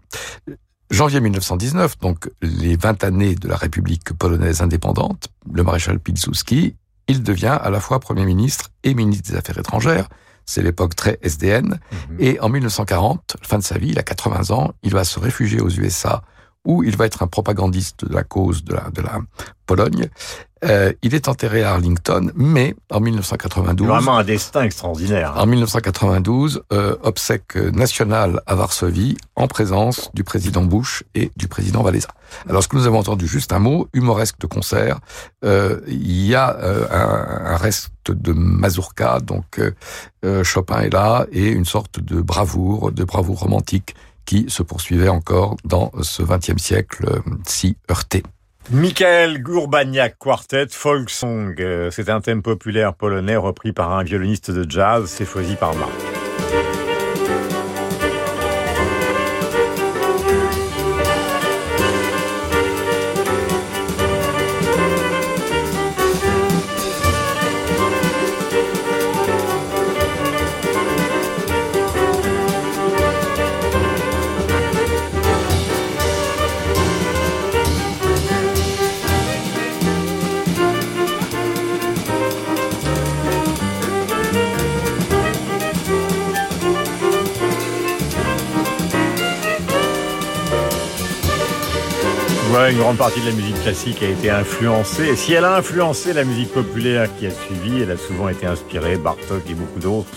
Janvier 0.90 1.20
1919, 1.20 2.00
donc 2.00 2.30
les 2.42 2.78
20 2.78 3.04
années 3.04 3.36
de 3.36 3.50
la 3.50 3.58
République 3.58 4.14
polonaise 4.14 4.62
indépendante, 4.62 5.28
le 5.52 5.64
maréchal 5.64 6.00
Pilsudski 6.00 6.76
il 7.08 7.24
devient 7.24 7.58
à 7.62 7.70
la 7.70 7.80
fois 7.80 7.99
Premier 7.99 8.26
ministre 8.26 8.70
et 8.84 8.93
ministre 8.93 9.32
des 9.32 9.38
Affaires 9.38 9.58
étrangères. 9.58 10.08
C'est 10.45 10.62
l'époque 10.62 10.95
très 10.95 11.20
SDN. 11.22 11.80
Mhm. 12.10 12.18
Et 12.20 12.39
en 12.39 12.49
1940, 12.49 13.38
fin 13.41 13.58
de 13.58 13.64
sa 13.64 13.78
vie, 13.78 13.89
il 13.89 13.99
a 13.99 14.03
80 14.03 14.51
ans, 14.55 14.72
il 14.84 14.93
va 14.93 15.03
se 15.03 15.20
réfugier 15.20 15.60
aux 15.60 15.70
USA 15.70 16.22
où 16.66 16.84
il 16.84 16.95
va 16.97 17.05
être 17.05 17.24
un 17.24 17.28
propagandiste 17.28 18.05
de 18.05 18.14
la 18.14 18.24
cause 18.24 18.64
de 18.64 18.74
la, 18.74 18.89
de 18.91 19.01
la 19.01 19.20
Pologne. 19.66 20.10
Euh, 20.66 20.93
il 21.01 21.16
est 21.16 21.28
enterré 21.28 21.64
à 21.64 21.74
Arlington, 21.74 22.32
mais 22.36 22.76
en 22.91 22.99
1992... 22.99 23.88
Vraiment 23.88 24.18
un 24.18 24.24
destin 24.24 24.64
extraordinaire. 24.64 25.34
En 25.38 25.45
1992, 25.45 26.64
euh, 26.74 26.95
obsèque 27.03 27.55
nationale 27.55 28.41
à 28.45 28.55
Varsovie, 28.55 29.18
en 29.36 29.47
présence 29.47 30.10
du 30.14 30.24
président 30.24 30.64
Bush 30.64 31.03
et 31.16 31.32
du 31.36 31.47
président 31.47 31.84
Valéza. 31.84 32.10
Alors, 32.49 32.64
ce 32.64 32.68
que 32.68 32.76
nous 32.76 32.88
avons 32.88 32.99
entendu, 32.99 33.28
juste 33.28 33.53
un 33.53 33.60
mot, 33.60 33.88
humoresque 33.93 34.39
de 34.39 34.47
concert, 34.47 34.99
euh, 35.43 35.80
il 35.88 36.26
y 36.26 36.36
a 36.36 36.55
euh, 36.58 36.88
un, 36.91 37.53
un, 37.53 37.58
reste 37.58 37.91
de 38.10 38.34
mazurka, 38.34 39.20
donc 39.20 39.60
euh, 40.24 40.43
Chopin 40.43 40.82
est 40.82 40.89
là, 40.89 41.26
et 41.32 41.47
une 41.49 41.66
sorte 41.66 41.99
de 41.99 42.22
bravoure, 42.22 42.91
de 42.91 43.03
bravoure 43.03 43.39
romantique 43.39 43.95
qui 44.26 44.45
se 44.49 44.64
poursuivait 44.64 45.10
encore 45.10 45.55
dans 45.64 45.91
ce 46.01 46.22
XXe 46.22 46.62
siècle 46.62 47.22
si 47.45 47.78
heurté. 47.89 48.24
Michael 48.70 49.41
Gourbaniak 49.41 50.18
Quartet, 50.20 50.68
Folk 50.72 51.09
Song. 51.09 51.55
Euh, 51.59 51.89
c'est 51.89 52.09
un 52.09 52.20
thème 52.20 52.41
populaire 52.41 52.93
polonais 52.93 53.38
repris 53.38 53.72
par 53.72 53.93
un 53.93 54.03
violoniste 54.03 54.51
de 54.51 54.70
jazz. 54.70 55.05
C'est 55.07 55.26
choisi 55.26 55.55
par 55.55 55.74
Marc. 55.76 55.89
Une 92.70 92.80
grande 92.80 92.97
partie 92.97 93.22
de 93.22 93.28
la 93.28 93.32
musique 93.32 93.61
classique 93.61 94.03
a 94.03 94.09
été 94.09 94.30
influencée. 94.30 95.07
Et 95.07 95.15
si 95.15 95.32
elle 95.32 95.45
a 95.45 95.55
influencé 95.55 96.11
la 96.11 96.26
musique 96.26 96.51
populaire 96.51 97.07
qui 97.18 97.26
a 97.26 97.32
suivi, 97.32 97.82
elle 97.82 97.91
a 97.91 97.97
souvent 97.97 98.28
été 98.28 98.45
inspirée, 98.45 98.97
Bartok 98.97 99.49
et 99.49 99.53
beaucoup 99.53 99.80
d'autres, 99.80 100.09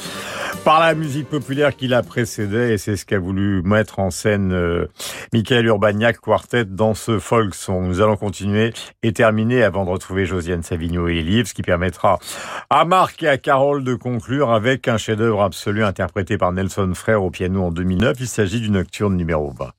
par 0.64 0.80
la 0.80 0.94
musique 0.94 1.28
populaire 1.28 1.76
qui 1.76 1.86
la 1.86 2.03
précédait. 2.03 2.74
Et 2.74 2.78
c'est 2.78 2.96
ce 2.96 3.07
qu'a 3.07 3.20
voulu 3.20 3.62
mettre 3.62 4.01
en 4.01 4.11
scène 4.11 4.53
euh, 4.53 4.86
Michael 5.32 5.66
Urbaniak 5.66 6.18
Quartet 6.18 6.64
dans 6.64 6.94
ce 6.94 7.20
folk 7.20 7.55
song. 7.55 7.86
Nous 7.86 8.01
allons 8.01 8.16
continuer 8.16 8.72
et 9.05 9.12
terminer 9.12 9.62
avant 9.62 9.84
de 9.84 9.90
retrouver 9.90 10.26
Josiane 10.26 10.64
Savigno 10.64 11.07
et 11.07 11.22
Livre, 11.22 11.46
ce 11.46 11.55
qui 11.55 11.62
permettra 11.62 12.18
à 12.68 12.84
Marc 12.84 13.22
et 13.22 13.28
à 13.28 13.38
Carole 13.38 13.84
de 13.84 13.94
conclure 13.94 14.51
avec 14.51 14.88
un 14.88 14.96
chef-d'œuvre 14.96 15.42
absolu 15.42 15.84
interprété 15.84 16.36
par 16.36 16.51
Nelson 16.51 16.90
Frère 16.96 17.22
au 17.22 17.30
piano 17.30 17.62
en 17.62 17.70
2009. 17.70 18.16
Il 18.18 18.26
s'agit 18.26 18.61
du 18.61 18.70
Nocturne 18.70 19.16
numéro 19.16 19.53
20. 19.57 19.70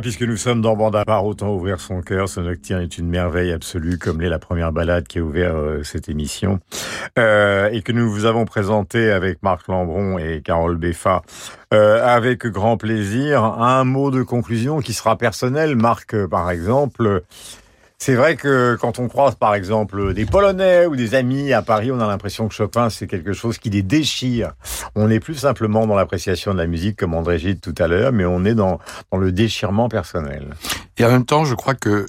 Puisque 0.00 0.22
nous 0.22 0.36
sommes 0.36 0.62
dans 0.62 0.76
Bande 0.76 0.94
à 0.94 1.04
part, 1.04 1.24
autant 1.24 1.52
ouvrir 1.52 1.80
son 1.80 2.00
cœur. 2.00 2.28
Ce 2.28 2.38
nocturne 2.38 2.82
est 2.82 2.98
une 2.98 3.08
merveille 3.08 3.50
absolue, 3.50 3.98
comme 3.98 4.20
l'est 4.20 4.28
la 4.28 4.38
première 4.38 4.72
balade 4.72 5.08
qui 5.08 5.18
a 5.18 5.22
ouvert 5.22 5.56
euh, 5.56 5.82
cette 5.82 6.08
émission. 6.08 6.60
Euh, 7.18 7.68
et 7.70 7.82
que 7.82 7.90
nous 7.90 8.10
vous 8.10 8.24
avons 8.24 8.44
présenté 8.44 9.10
avec 9.10 9.42
Marc 9.42 9.66
Lambron 9.68 10.18
et 10.18 10.42
Carole 10.42 10.76
Beffa 10.76 11.22
euh, 11.72 12.04
avec 12.04 12.46
grand 12.46 12.76
plaisir. 12.76 13.44
Un 13.44 13.84
mot 13.84 14.10
de 14.10 14.22
conclusion 14.22 14.80
qui 14.80 14.92
sera 14.92 15.16
personnel. 15.16 15.76
Marc, 15.76 16.14
euh, 16.14 16.26
par 16.26 16.50
exemple, 16.50 17.22
c'est 18.00 18.14
vrai 18.14 18.34
que 18.34 18.78
quand 18.80 18.98
on 18.98 19.08
croise 19.08 19.34
par 19.34 19.54
exemple 19.54 20.14
des 20.14 20.24
Polonais 20.24 20.86
ou 20.86 20.96
des 20.96 21.14
amis 21.14 21.52
à 21.52 21.60
Paris, 21.60 21.92
on 21.92 22.00
a 22.00 22.06
l'impression 22.06 22.48
que 22.48 22.54
Chopin 22.54 22.88
c'est 22.88 23.06
quelque 23.06 23.34
chose 23.34 23.58
qui 23.58 23.68
les 23.68 23.82
déchire. 23.82 24.52
On 24.94 25.08
n'est 25.08 25.20
plus 25.20 25.34
simplement 25.34 25.86
dans 25.86 25.94
l'appréciation 25.94 26.54
de 26.54 26.58
la 26.58 26.66
musique 26.66 26.96
comme 26.96 27.12
André 27.12 27.38
Gide 27.38 27.60
tout 27.60 27.74
à 27.76 27.88
l'heure, 27.88 28.10
mais 28.10 28.24
on 28.24 28.46
est 28.46 28.54
dans, 28.54 28.80
dans 29.12 29.18
le 29.18 29.32
déchirement 29.32 29.90
personnel. 29.90 30.54
Et 30.96 31.04
en 31.04 31.10
même 31.10 31.26
temps, 31.26 31.44
je 31.44 31.54
crois 31.54 31.74
que 31.74 32.06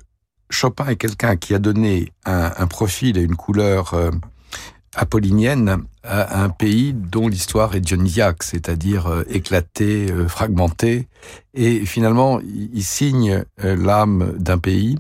Chopin 0.50 0.88
est 0.88 0.96
quelqu'un 0.96 1.36
qui 1.36 1.54
a 1.54 1.60
donné 1.60 2.14
un, 2.26 2.68
profil 2.68 3.18
et 3.18 3.22
une 3.22 3.36
couleur 3.36 3.94
euh, 3.94 4.12
apollinienne 4.96 5.84
à 6.04 6.42
un 6.42 6.50
pays 6.50 6.94
dont 6.94 7.28
l'histoire 7.28 7.76
est 7.76 7.82
dionysiaque, 7.82 8.44
c'est-à-dire 8.44 9.08
euh, 9.08 9.24
éclatée, 9.30 10.10
euh, 10.10 10.28
fragmentée. 10.28 11.08
Et 11.54 11.86
finalement, 11.86 12.40
il 12.42 12.84
signe 12.84 13.44
l'âme 13.58 14.34
d'un 14.38 14.58
pays 14.58 14.98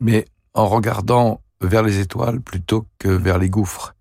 mais 0.00 0.26
en 0.54 0.68
regardant 0.68 1.40
vers 1.60 1.82
les 1.82 2.00
étoiles 2.00 2.40
plutôt 2.40 2.86
que 2.98 3.08
vers 3.08 3.38
les 3.38 3.50
gouffres. 3.50 3.94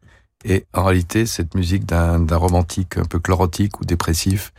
Et 0.46 0.66
en 0.74 0.84
réalité, 0.84 1.26
cette 1.26 1.56
musique 1.56 1.86
d'un 1.86 2.26
romantique 2.32 2.98
un 2.98 3.06
peu 3.06 3.20
chlorotique 3.20 3.80
ou 3.82 3.86
dépressif 3.86 4.54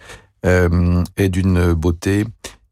euh, 0.45 1.03
est 1.17 1.29
d'une 1.29 1.73
beauté 1.73 2.25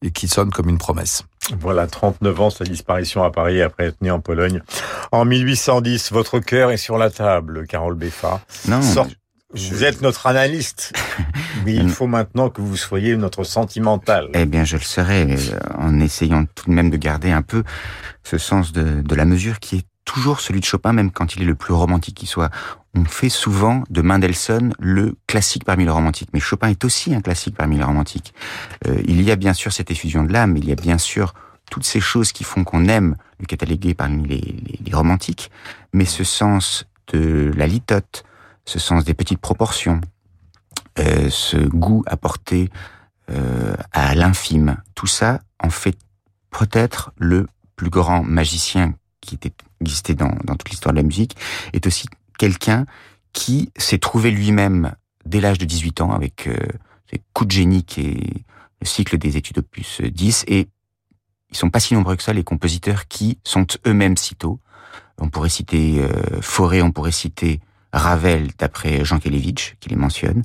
et 0.02 0.10
qui 0.10 0.28
sonne 0.28 0.50
comme 0.50 0.68
une 0.68 0.78
promesse. 0.78 1.24
Voilà, 1.58 1.86
39 1.86 2.40
ans, 2.40 2.50
sa 2.50 2.64
disparition 2.64 3.22
à 3.22 3.30
Paris 3.30 3.62
après 3.62 3.86
être 3.86 4.02
né 4.02 4.10
en 4.10 4.20
Pologne. 4.20 4.62
En 5.12 5.24
1810, 5.24 6.12
votre 6.12 6.40
cœur 6.40 6.70
est 6.70 6.76
sur 6.76 6.98
la 6.98 7.10
table, 7.10 7.66
Carole 7.66 7.94
Beffa. 7.94 8.40
Non, 8.68 8.80
Vous 9.56 9.84
êtes 9.84 10.02
notre 10.02 10.26
analyste, 10.26 10.92
mais 11.64 11.74
il 11.74 11.88
faut 11.88 12.06
maintenant 12.06 12.50
que 12.50 12.60
vous 12.60 12.76
soyez 12.76 13.16
notre 13.16 13.42
sentimental. 13.44 14.28
Eh 14.34 14.44
bien, 14.44 14.64
je 14.64 14.76
le 14.76 14.82
serai, 14.82 15.22
euh, 15.30 15.58
en 15.78 15.98
essayant 16.00 16.44
tout 16.54 16.68
de 16.68 16.74
même 16.74 16.90
de 16.90 16.96
garder 16.96 17.30
un 17.30 17.42
peu 17.42 17.64
ce 18.22 18.38
sens 18.38 18.72
de, 18.72 19.00
de 19.02 19.14
la 19.14 19.24
mesure 19.24 19.58
qui 19.58 19.76
est 19.76 19.86
toujours 20.04 20.40
celui 20.40 20.60
de 20.60 20.64
Chopin, 20.64 20.92
même 20.92 21.10
quand 21.10 21.36
il 21.36 21.42
est 21.42 21.46
le 21.46 21.54
plus 21.54 21.74
romantique 21.74 22.14
qui 22.14 22.26
soit. 22.26 22.50
On 22.94 23.04
fait 23.04 23.28
souvent 23.28 23.84
de 23.90 24.00
Mendelssohn 24.00 24.72
le 24.78 25.16
classique 25.26 25.64
parmi 25.64 25.84
les 25.84 25.90
romantiques, 25.90 26.30
mais 26.32 26.40
Chopin 26.40 26.68
est 26.68 26.84
aussi 26.84 27.14
un 27.14 27.20
classique 27.20 27.54
parmi 27.54 27.76
les 27.76 27.84
romantiques. 27.84 28.32
Euh, 28.86 28.96
il 29.06 29.20
y 29.22 29.30
a 29.30 29.36
bien 29.36 29.52
sûr 29.52 29.72
cette 29.72 29.90
effusion 29.90 30.22
de 30.22 30.32
l'âme, 30.32 30.56
il 30.56 30.66
y 30.66 30.72
a 30.72 30.76
bien 30.76 30.96
sûr 30.96 31.34
toutes 31.70 31.84
ces 31.84 32.00
choses 32.00 32.32
qui 32.32 32.44
font 32.44 32.64
qu'on 32.64 32.86
aime 32.86 33.16
le 33.38 33.46
cataloguer 33.46 33.94
parmi 33.94 34.26
les, 34.26 34.36
les, 34.36 34.78
les, 34.84 34.94
romantiques, 34.94 35.50
mais 35.92 36.04
ce 36.04 36.24
sens 36.24 36.86
de 37.12 37.52
la 37.56 37.66
litote, 37.66 38.24
ce 38.66 38.78
sens 38.78 39.04
des 39.04 39.14
petites 39.14 39.40
proportions, 39.40 40.00
euh, 40.98 41.30
ce 41.30 41.56
goût 41.56 42.02
apporté 42.06 42.70
euh, 43.30 43.74
à 43.92 44.14
l'infime, 44.14 44.76
tout 44.94 45.06
ça 45.06 45.40
en 45.62 45.70
fait 45.70 45.96
peut-être 46.50 47.12
le 47.16 47.46
plus 47.76 47.90
grand 47.90 48.22
magicien 48.22 48.94
qui 49.20 49.34
était 49.36 49.52
existé 49.80 50.14
dans, 50.14 50.34
dans 50.44 50.54
toute 50.54 50.70
l'histoire 50.70 50.92
de 50.92 50.98
la 50.98 51.04
musique, 51.04 51.36
est 51.72 51.86
aussi 51.86 52.08
quelqu'un 52.38 52.86
qui 53.32 53.70
s'est 53.76 53.98
trouvé 53.98 54.30
lui-même 54.30 54.94
dès 55.24 55.40
l'âge 55.40 55.58
de 55.58 55.64
18 55.64 56.00
ans 56.00 56.12
avec 56.12 56.46
euh, 56.46 56.56
ses 57.10 57.20
coups 57.32 57.48
de 57.48 57.52
génie 57.52 57.84
qui 57.84 58.00
est 58.00 58.44
le 58.80 58.86
cycle 58.86 59.18
des 59.18 59.36
études 59.36 59.58
opus 59.58 60.00
10 60.00 60.44
et 60.48 60.68
ils 61.50 61.56
sont 61.56 61.70
pas 61.70 61.80
si 61.80 61.94
nombreux 61.94 62.16
que 62.16 62.22
ça 62.22 62.32
les 62.32 62.44
compositeurs 62.44 63.08
qui 63.08 63.38
sont 63.44 63.66
eux-mêmes 63.86 64.16
si 64.16 64.34
tôt. 64.34 64.60
On 65.18 65.28
pourrait 65.28 65.48
citer 65.48 66.00
euh, 66.00 66.40
Fauré, 66.40 66.82
on 66.82 66.92
pourrait 66.92 67.12
citer 67.12 67.60
Ravel 67.98 68.48
d'après 68.58 69.04
Jean 69.04 69.18
Kelevitch 69.18 69.76
qui 69.80 69.88
les 69.88 69.96
mentionne. 69.96 70.42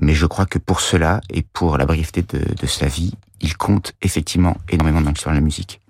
Mais 0.00 0.14
je 0.14 0.26
crois 0.26 0.46
que 0.46 0.58
pour 0.58 0.80
cela 0.80 1.20
et 1.28 1.42
pour 1.42 1.76
la 1.76 1.86
brièveté 1.86 2.22
de, 2.22 2.54
de 2.54 2.66
sa 2.66 2.86
vie, 2.86 3.14
il 3.40 3.56
compte 3.56 3.94
effectivement 4.02 4.56
énormément 4.68 5.00
dans 5.00 5.10
l'histoire 5.10 5.34
de 5.34 5.40
la 5.40 5.44
musique. 5.44 5.80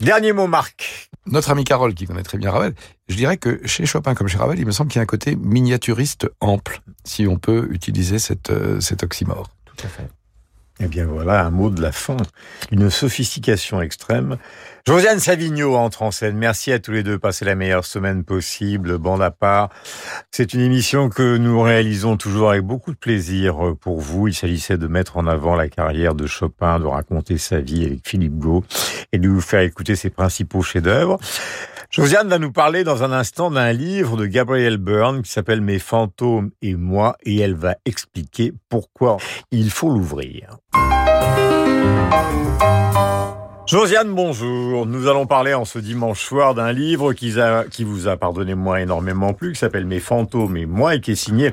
Dernier 0.00 0.32
mot, 0.32 0.46
Marc. 0.46 1.10
Notre 1.26 1.50
ami 1.50 1.64
Carole, 1.64 1.92
qui 1.92 2.06
connaît 2.06 2.22
très 2.22 2.38
bien 2.38 2.50
Ravel, 2.50 2.74
je 3.08 3.16
dirais 3.16 3.36
que 3.36 3.60
chez 3.66 3.84
Chopin 3.84 4.14
comme 4.14 4.28
chez 4.28 4.38
Ravel, 4.38 4.58
il 4.58 4.64
me 4.64 4.70
semble 4.70 4.90
qu'il 4.90 4.98
y 4.98 5.00
a 5.00 5.02
un 5.02 5.06
côté 5.06 5.36
miniaturiste 5.36 6.28
ample, 6.40 6.80
si 7.04 7.26
on 7.26 7.36
peut 7.36 7.68
utiliser 7.72 8.18
cette, 8.18 8.50
euh, 8.50 8.80
cet 8.80 9.02
oxymore. 9.02 9.50
Tout 9.64 9.76
à 9.84 9.88
fait. 9.88 10.08
Eh 10.80 10.86
bien 10.86 11.06
voilà, 11.06 11.44
un 11.44 11.50
mot 11.50 11.70
de 11.70 11.82
la 11.82 11.90
fin. 11.90 12.16
Une 12.70 12.88
sophistication 12.88 13.82
extrême. 13.82 14.36
Josiane 14.86 15.18
Savigno 15.18 15.74
entre 15.74 16.02
en 16.02 16.10
scène. 16.12 16.36
Merci 16.36 16.72
à 16.72 16.78
tous 16.78 16.92
les 16.92 17.02
deux. 17.02 17.18
Passez 17.18 17.44
la 17.44 17.56
meilleure 17.56 17.84
semaine 17.84 18.22
possible. 18.22 18.96
Bande 18.96 19.20
à 19.20 19.32
part. 19.32 19.70
C'est 20.30 20.54
une 20.54 20.60
émission 20.60 21.08
que 21.08 21.36
nous 21.36 21.60
réalisons 21.60 22.16
toujours 22.16 22.50
avec 22.50 22.62
beaucoup 22.62 22.92
de 22.92 22.96
plaisir 22.96 23.74
pour 23.80 24.00
vous. 24.00 24.28
Il 24.28 24.34
s'agissait 24.34 24.78
de 24.78 24.86
mettre 24.86 25.16
en 25.16 25.26
avant 25.26 25.56
la 25.56 25.68
carrière 25.68 26.14
de 26.14 26.26
Chopin, 26.26 26.78
de 26.78 26.86
raconter 26.86 27.38
sa 27.38 27.60
vie 27.60 27.84
avec 27.84 28.06
Philippe 28.06 28.38
Gau 28.38 28.64
et 29.12 29.18
de 29.18 29.28
vous 29.28 29.40
faire 29.40 29.60
écouter 29.60 29.96
ses 29.96 30.10
principaux 30.10 30.62
chefs-d'œuvre. 30.62 31.18
Josiane 31.90 32.28
va 32.28 32.38
nous 32.38 32.52
parler 32.52 32.84
dans 32.84 33.02
un 33.02 33.12
instant 33.12 33.50
d'un 33.50 33.72
livre 33.72 34.18
de 34.18 34.26
Gabriel 34.26 34.76
Byrne 34.76 35.22
qui 35.22 35.30
s'appelle 35.30 35.62
Mes 35.62 35.78
fantômes 35.78 36.50
et 36.60 36.74
moi 36.74 37.16
et 37.22 37.38
elle 37.38 37.54
va 37.54 37.76
expliquer 37.86 38.52
pourquoi 38.68 39.16
il 39.50 39.70
faut 39.70 39.88
l'ouvrir. 39.88 40.58
Josiane, 43.68 44.14
bonjour. 44.14 44.86
Nous 44.86 45.08
allons 45.08 45.26
parler 45.26 45.52
en 45.52 45.66
ce 45.66 45.78
dimanche 45.78 46.22
soir 46.22 46.54
d'un 46.54 46.72
livre 46.72 47.12
qui, 47.12 47.34
vous 47.84 48.08
a, 48.08 48.16
pardonnez-moi, 48.16 48.80
énormément 48.80 49.34
plu, 49.34 49.52
qui 49.52 49.58
s'appelle 49.58 49.84
Mes 49.84 50.00
fantômes 50.00 50.56
et 50.56 50.64
moi 50.64 50.94
et 50.94 51.02
qui 51.02 51.10
est 51.10 51.16
signé 51.16 51.52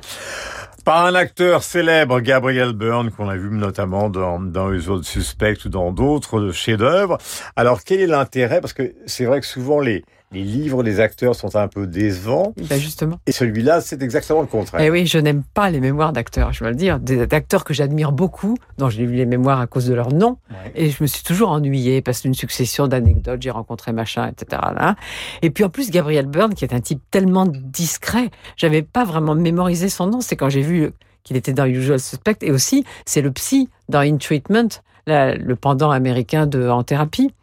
par 0.86 1.05
un 1.05 1.13
acteur 1.13 1.61
célèbre, 1.61 2.22
Gabriel 2.22 2.72
Byrne, 2.72 3.11
qu'on 3.11 3.28
a 3.28 3.36
vu 3.36 3.49
notamment 3.49 4.09
dans, 4.09 4.39
dans 4.39 4.70
les 4.70 4.88
autres 4.88 5.05
suspects 5.05 5.66
ou 5.66 5.70
dans 5.70 5.91
d'autres 5.91 6.51
chefs-d'œuvre. 6.51 7.18
Alors, 7.57 7.84
quel 7.84 7.99
est 7.99 8.07
l'intérêt? 8.07 8.61
Parce 8.61 8.72
que 8.72 8.93
c'est 9.07 9.26
vrai 9.26 9.41
que 9.41 9.47
souvent 9.47 9.82
les, 9.82 10.05
les 10.36 10.44
livres 10.44 10.84
des 10.84 11.00
acteurs 11.00 11.34
sont 11.34 11.56
un 11.56 11.70
peu 11.70 11.88
décevants. 11.88 12.54
Ben 12.70 12.78
justement. 12.78 13.20
Et 13.26 13.32
celui-là, 13.32 13.80
c'est 13.80 14.04
exactement 14.04 14.42
le 14.42 14.48
contraire. 14.48 14.82
Eh 14.82 14.92
oui, 14.92 15.08
je 15.08 15.18
n'aime 15.18 15.44
pas 15.54 15.70
les 15.70 15.80
mémoires 15.80 16.12
d'acteurs, 16.12 16.52
je 16.52 16.60
dois 16.60 16.72
le 16.72 16.76
dire. 16.76 17.00
Des 17.00 17.22
acteurs 17.22 17.64
que 17.64 17.74
j'admire 17.74 18.12
beaucoup, 18.12 18.58
dont 18.78 18.90
j'ai 18.90 19.06
lu 19.06 19.16
les 19.16 19.26
mémoires 19.26 19.62
à 19.62 19.68
cause 19.68 19.86
de 19.86 19.94
leur 19.94 20.12
nom. 20.12 20.38
Ouais. 20.50 20.72
Et 20.76 20.90
je 20.90 21.02
me 21.02 21.08
suis 21.08 21.24
toujours 21.24 21.50
ennuyée 21.50 22.02
parce 22.02 22.22
qu'une 22.22 22.34
succession 22.34 22.88
d'anecdotes, 22.88 23.42
j'ai 23.42 23.50
rencontré 23.50 23.94
machin, 23.94 24.28
etc. 24.28 24.62
Là. 24.76 24.96
Et 25.42 25.50
puis 25.50 25.64
en 25.64 25.70
plus, 25.70 25.90
Gabriel 25.90 26.26
Byrne, 26.26 26.54
qui 26.54 26.66
est 26.66 26.74
un 26.74 26.82
type 26.82 27.02
tellement 27.12 27.46
discret, 27.48 28.30
j'avais 28.58 28.82
pas 28.82 29.06
vraiment 29.06 29.36
mémorisé 29.36 29.88
son 29.88 30.08
nom. 30.08 30.20
C'est 30.20 30.36
quand 30.36 30.50
j'ai 30.50 30.62
vu 30.62 30.92
qu'il 31.24 31.38
était 31.38 31.54
dans 31.54 31.66
Usual 31.66 32.00
Suspect. 32.00 32.38
Et 32.42 32.52
aussi, 32.52 32.86
c'est 33.06 33.22
le 33.22 33.32
psy 33.32 33.70
dans 33.90 34.00
In 34.00 34.18
Treatment, 34.18 34.68
le 35.08 35.56
pendant 35.56 35.91
américain 35.91 36.47
de 36.47 36.70
En 36.70 36.84
thérapie. 36.84 37.34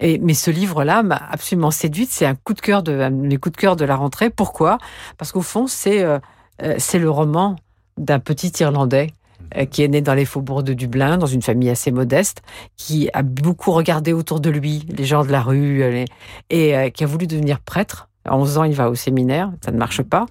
Et, 0.00 0.18
mais 0.18 0.34
ce 0.34 0.50
livre-là 0.50 1.02
m'a 1.02 1.16
absolument 1.16 1.70
séduite. 1.70 2.10
C'est 2.10 2.26
un 2.26 2.34
coup 2.34 2.54
de 2.54 2.60
cœur 2.60 2.82
de 2.82 2.92
les 3.22 3.36
coups 3.36 3.56
de 3.56 3.60
cœur 3.60 3.76
de 3.76 3.84
la 3.84 3.96
rentrée. 3.96 4.30
Pourquoi? 4.30 4.78
Parce 5.18 5.32
qu'au 5.32 5.42
fond, 5.42 5.66
c'est 5.66 6.02
euh, 6.02 6.18
c'est 6.78 6.98
le 6.98 7.10
roman 7.10 7.56
d'un 7.96 8.18
petit 8.18 8.52
Irlandais 8.60 9.12
euh, 9.56 9.66
qui 9.66 9.82
est 9.82 9.88
né 9.88 10.00
dans 10.00 10.14
les 10.14 10.24
faubourgs 10.24 10.62
de 10.62 10.72
Dublin, 10.72 11.16
dans 11.16 11.26
une 11.26 11.42
famille 11.42 11.70
assez 11.70 11.90
modeste, 11.90 12.42
qui 12.76 13.08
a 13.12 13.22
beaucoup 13.22 13.72
regardé 13.72 14.12
autour 14.12 14.40
de 14.40 14.50
lui 14.50 14.86
les 14.88 15.04
gens 15.04 15.24
de 15.24 15.30
la 15.30 15.42
rue 15.42 16.04
et 16.50 16.76
euh, 16.76 16.90
qui 16.90 17.04
a 17.04 17.06
voulu 17.06 17.26
devenir 17.26 17.60
prêtre. 17.60 18.08
À 18.24 18.36
11 18.36 18.58
ans, 18.58 18.64
il 18.64 18.74
va 18.74 18.88
au 18.88 18.94
séminaire, 18.94 19.52
ça 19.62 19.70
ne 19.70 19.76
marche 19.76 20.02
pas. 20.02 20.26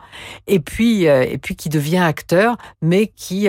Et 0.47 0.59
puis, 0.59 1.07
euh, 1.07 1.23
et 1.23 1.37
puis 1.37 1.55
qui 1.55 1.69
devient 1.69 1.99
acteur, 1.99 2.57
mais 2.81 3.07
qui 3.07 3.47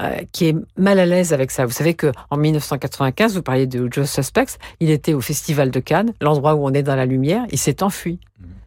euh, 0.00 0.18
qui 0.32 0.48
est 0.48 0.56
mal 0.76 0.98
à 0.98 1.06
l'aise 1.06 1.32
avec 1.32 1.50
ça. 1.50 1.66
Vous 1.66 1.72
savez 1.72 1.94
que 1.94 2.12
en 2.30 2.36
1995, 2.36 3.34
vous 3.34 3.42
parliez 3.42 3.66
de 3.66 3.88
Joe 3.90 4.10
Suspects, 4.10 4.58
il 4.80 4.90
était 4.90 5.14
au 5.14 5.20
Festival 5.20 5.70
de 5.70 5.80
Cannes, 5.80 6.12
l'endroit 6.20 6.54
où 6.54 6.66
on 6.66 6.72
est 6.72 6.82
dans 6.82 6.96
la 6.96 7.06
lumière, 7.06 7.44
il 7.50 7.58
s'est 7.58 7.82
enfui. 7.82 8.18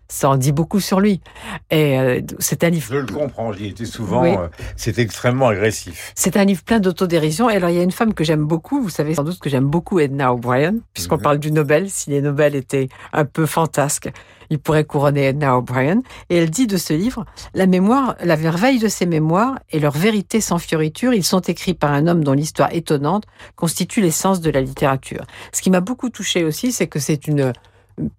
Ça 0.09 0.29
en 0.29 0.37
dit 0.37 0.51
beaucoup 0.51 0.79
sur 0.79 0.99
lui. 0.99 1.21
Et 1.69 1.99
euh, 1.99 2.21
c'est 2.39 2.63
un 2.63 2.69
livre. 2.69 2.87
Je 2.89 2.97
le 2.97 3.05
comprends. 3.05 3.51
J'y 3.51 3.67
étais 3.67 3.85
souvent. 3.85 4.21
Oui. 4.23 4.29
Euh, 4.29 4.47
c'est 4.75 4.99
extrêmement 4.99 5.47
agressif. 5.47 6.13
C'est 6.15 6.37
un 6.37 6.45
livre 6.45 6.63
plein 6.63 6.79
d'autodérision. 6.79 7.49
Et 7.49 7.55
alors 7.55 7.69
il 7.69 7.75
y 7.75 7.79
a 7.79 7.83
une 7.83 7.91
femme 7.91 8.13
que 8.13 8.23
j'aime 8.23 8.45
beaucoup. 8.45 8.81
Vous 8.81 8.89
savez 8.89 9.15
sans 9.15 9.23
doute 9.23 9.39
que 9.39 9.49
j'aime 9.49 9.67
beaucoup 9.67 9.99
Edna 9.99 10.33
O'Brien, 10.33 10.75
puisqu'on 10.93 11.15
mm 11.15 11.19
-hmm. 11.19 11.23
parle 11.23 11.39
du 11.39 11.51
Nobel. 11.51 11.89
Si 11.89 12.09
les 12.09 12.21
Nobel 12.21 12.55
étaient 12.55 12.89
un 13.11 13.25
peu 13.25 13.45
fantasques, 13.45 14.09
il 14.49 14.59
pourrait 14.59 14.85
couronner 14.85 15.23
Edna 15.27 15.57
O'Brien. 15.57 16.01
Et 16.29 16.37
elle 16.37 16.49
dit 16.49 16.67
de 16.67 16.77
ce 16.77 16.93
livre 16.93 17.25
la 17.53 17.67
mémoire, 17.67 18.15
la 18.23 18.37
merveille 18.37 18.79
de 18.79 18.87
ces 18.87 19.05
mémoires 19.05 19.59
et 19.71 19.79
leur 19.79 19.95
vérité 19.97 20.41
sans 20.41 20.59
fioriture. 20.59 21.13
Ils 21.13 21.23
sont 21.23 21.41
écrits 21.41 21.73
par 21.73 21.91
un 21.91 22.07
homme 22.07 22.23
dont 22.23 22.33
l'histoire 22.33 22.73
étonnante 22.73 23.25
constitue 23.55 24.01
l'essence 24.01 24.39
de 24.41 24.51
la 24.51 24.61
littérature. 24.61 25.23
Ce 25.51 25.61
qui 25.61 25.69
m'a 25.69 25.81
beaucoup 25.81 26.09
touché 26.09 26.43
aussi, 26.43 26.71
c'est 26.71 26.87
que 26.87 26.99
c'est 26.99 27.27
une 27.27 27.53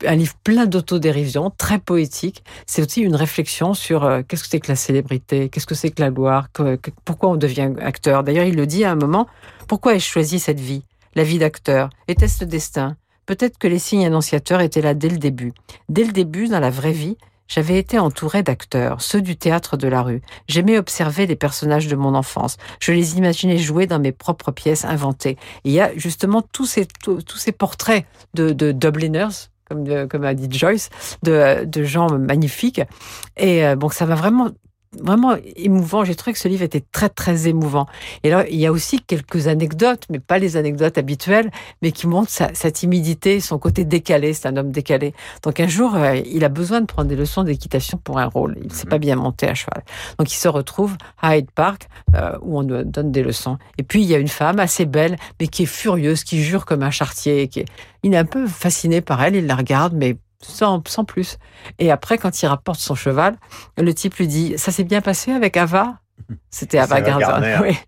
un 0.06 0.16
livre 0.16 0.34
plein 0.42 0.66
d'autodérision, 0.66 1.50
très 1.56 1.78
poétique. 1.78 2.42
C'est 2.66 2.82
aussi 2.82 3.02
une 3.02 3.14
réflexion 3.14 3.74
sur 3.74 4.04
euh, 4.04 4.22
qu'est-ce 4.26 4.42
que 4.42 4.48
c'est 4.48 4.60
que 4.60 4.68
la 4.68 4.76
célébrité, 4.76 5.48
qu'est-ce 5.48 5.66
que 5.66 5.74
c'est 5.74 5.90
que 5.90 6.02
la 6.02 6.10
gloire, 6.10 6.48
pourquoi 7.04 7.30
on 7.30 7.36
devient 7.36 7.72
acteur. 7.80 8.24
D'ailleurs, 8.24 8.44
il 8.44 8.56
le 8.56 8.66
dit 8.66 8.84
à 8.84 8.90
un 8.90 8.96
moment, 8.96 9.26
pourquoi 9.66 9.94
ai-je 9.94 10.06
choisi 10.06 10.38
cette 10.38 10.60
vie, 10.60 10.82
la 11.14 11.24
vie 11.24 11.38
d'acteur? 11.38 11.90
Était-ce 12.08 12.44
le 12.44 12.50
destin? 12.50 12.96
Peut-être 13.26 13.58
que 13.58 13.68
les 13.68 13.78
signes 13.78 14.06
annonciateurs 14.06 14.62
étaient 14.62 14.80
là 14.80 14.94
dès 14.94 15.10
le 15.10 15.18
début. 15.18 15.52
Dès 15.88 16.04
le 16.04 16.12
début, 16.12 16.48
dans 16.48 16.60
la 16.60 16.70
vraie 16.70 16.92
vie, 16.92 17.18
j'avais 17.46 17.78
été 17.78 17.98
entouré 17.98 18.42
d'acteurs, 18.42 19.00
ceux 19.00 19.22
du 19.22 19.36
théâtre 19.36 19.76
de 19.76 19.88
la 19.88 20.02
rue. 20.02 20.22
J'aimais 20.48 20.78
observer 20.78 21.26
les 21.26 21.36
personnages 21.36 21.88
de 21.88 21.96
mon 21.96 22.14
enfance. 22.14 22.58
Je 22.78 22.92
les 22.92 23.16
imaginais 23.16 23.58
jouer 23.58 23.86
dans 23.86 23.98
mes 23.98 24.12
propres 24.12 24.52
pièces 24.52 24.84
inventées. 24.84 25.38
Il 25.64 25.72
y 25.72 25.80
a 25.80 25.90
justement 25.96 26.42
tous 26.42 26.66
ces, 26.66 26.86
tous, 26.86 27.22
tous 27.22 27.38
ces 27.38 27.52
portraits 27.52 28.06
de, 28.34 28.52
de 28.52 28.72
Dubliners, 28.72 29.48
comme, 29.68 29.84
de, 29.84 30.24
a 30.24 30.34
dit 30.34 30.48
Joyce, 30.50 30.90
de, 31.22 31.64
de 31.64 31.84
gens 31.84 32.08
magnifiques. 32.18 32.80
Et 33.36 33.64
euh, 33.64 33.76
bon, 33.76 33.88
ça 33.88 34.06
m'a 34.06 34.14
vraiment 34.14 34.50
vraiment 34.92 35.36
émouvant. 35.56 36.04
J'ai 36.04 36.14
trouvé 36.14 36.32
que 36.32 36.38
ce 36.38 36.48
livre 36.48 36.62
était 36.62 36.82
très, 36.92 37.08
très 37.08 37.48
émouvant. 37.48 37.86
Et 38.22 38.30
là, 38.30 38.46
il 38.48 38.56
y 38.56 38.66
a 38.66 38.72
aussi 38.72 39.00
quelques 39.00 39.48
anecdotes, 39.48 40.04
mais 40.10 40.18
pas 40.18 40.38
les 40.38 40.56
anecdotes 40.56 40.98
habituelles, 40.98 41.50
mais 41.82 41.92
qui 41.92 42.06
montrent 42.06 42.30
sa, 42.30 42.54
sa 42.54 42.70
timidité, 42.70 43.40
son 43.40 43.58
côté 43.58 43.84
décalé. 43.84 44.32
C'est 44.32 44.48
un 44.48 44.56
homme 44.56 44.70
décalé. 44.70 45.14
Donc 45.42 45.60
un 45.60 45.68
jour, 45.68 45.94
euh, 45.94 46.16
il 46.26 46.44
a 46.44 46.48
besoin 46.48 46.80
de 46.80 46.86
prendre 46.86 47.08
des 47.08 47.16
leçons 47.16 47.44
d'équitation 47.44 47.98
pour 47.98 48.18
un 48.18 48.26
rôle. 48.26 48.56
Il 48.60 48.68
ne 48.68 48.72
s'est 48.72 48.86
pas 48.86 48.98
bien 48.98 49.16
monté 49.16 49.46
à 49.48 49.54
cheval. 49.54 49.82
Donc 50.18 50.32
il 50.32 50.36
se 50.36 50.48
retrouve 50.48 50.96
à 51.20 51.36
Hyde 51.36 51.50
Park, 51.50 51.88
euh, 52.14 52.36
où 52.42 52.58
on 52.58 52.62
donne 52.62 53.12
des 53.12 53.22
leçons. 53.22 53.58
Et 53.76 53.82
puis, 53.82 54.02
il 54.02 54.08
y 54.08 54.14
a 54.14 54.18
une 54.18 54.28
femme 54.28 54.58
assez 54.58 54.86
belle, 54.86 55.16
mais 55.40 55.48
qui 55.48 55.64
est 55.64 55.66
furieuse, 55.66 56.24
qui 56.24 56.42
jure 56.42 56.64
comme 56.64 56.82
un 56.82 56.90
chartier. 56.90 57.48
Qui 57.48 57.60
est... 57.60 57.66
Il 58.02 58.14
est 58.14 58.18
un 58.18 58.24
peu 58.24 58.46
fasciné 58.46 59.00
par 59.00 59.22
elle, 59.22 59.36
il 59.36 59.46
la 59.46 59.56
regarde, 59.56 59.94
mais 59.94 60.16
sans, 60.40 60.82
sans 60.86 61.04
plus. 61.04 61.38
Et 61.78 61.90
après, 61.90 62.18
quand 62.18 62.42
il 62.42 62.46
rapporte 62.46 62.80
son 62.80 62.94
cheval, 62.94 63.36
le 63.76 63.92
type 63.94 64.14
lui 64.16 64.28
dit 64.28 64.54
Ça 64.56 64.72
s'est 64.72 64.84
bien 64.84 65.00
passé 65.00 65.32
avec 65.32 65.56
Ava? 65.56 65.98
C'était 66.50 66.78
Ava 66.78 67.00
Gardner. 67.00 67.58
Oui. 67.62 67.78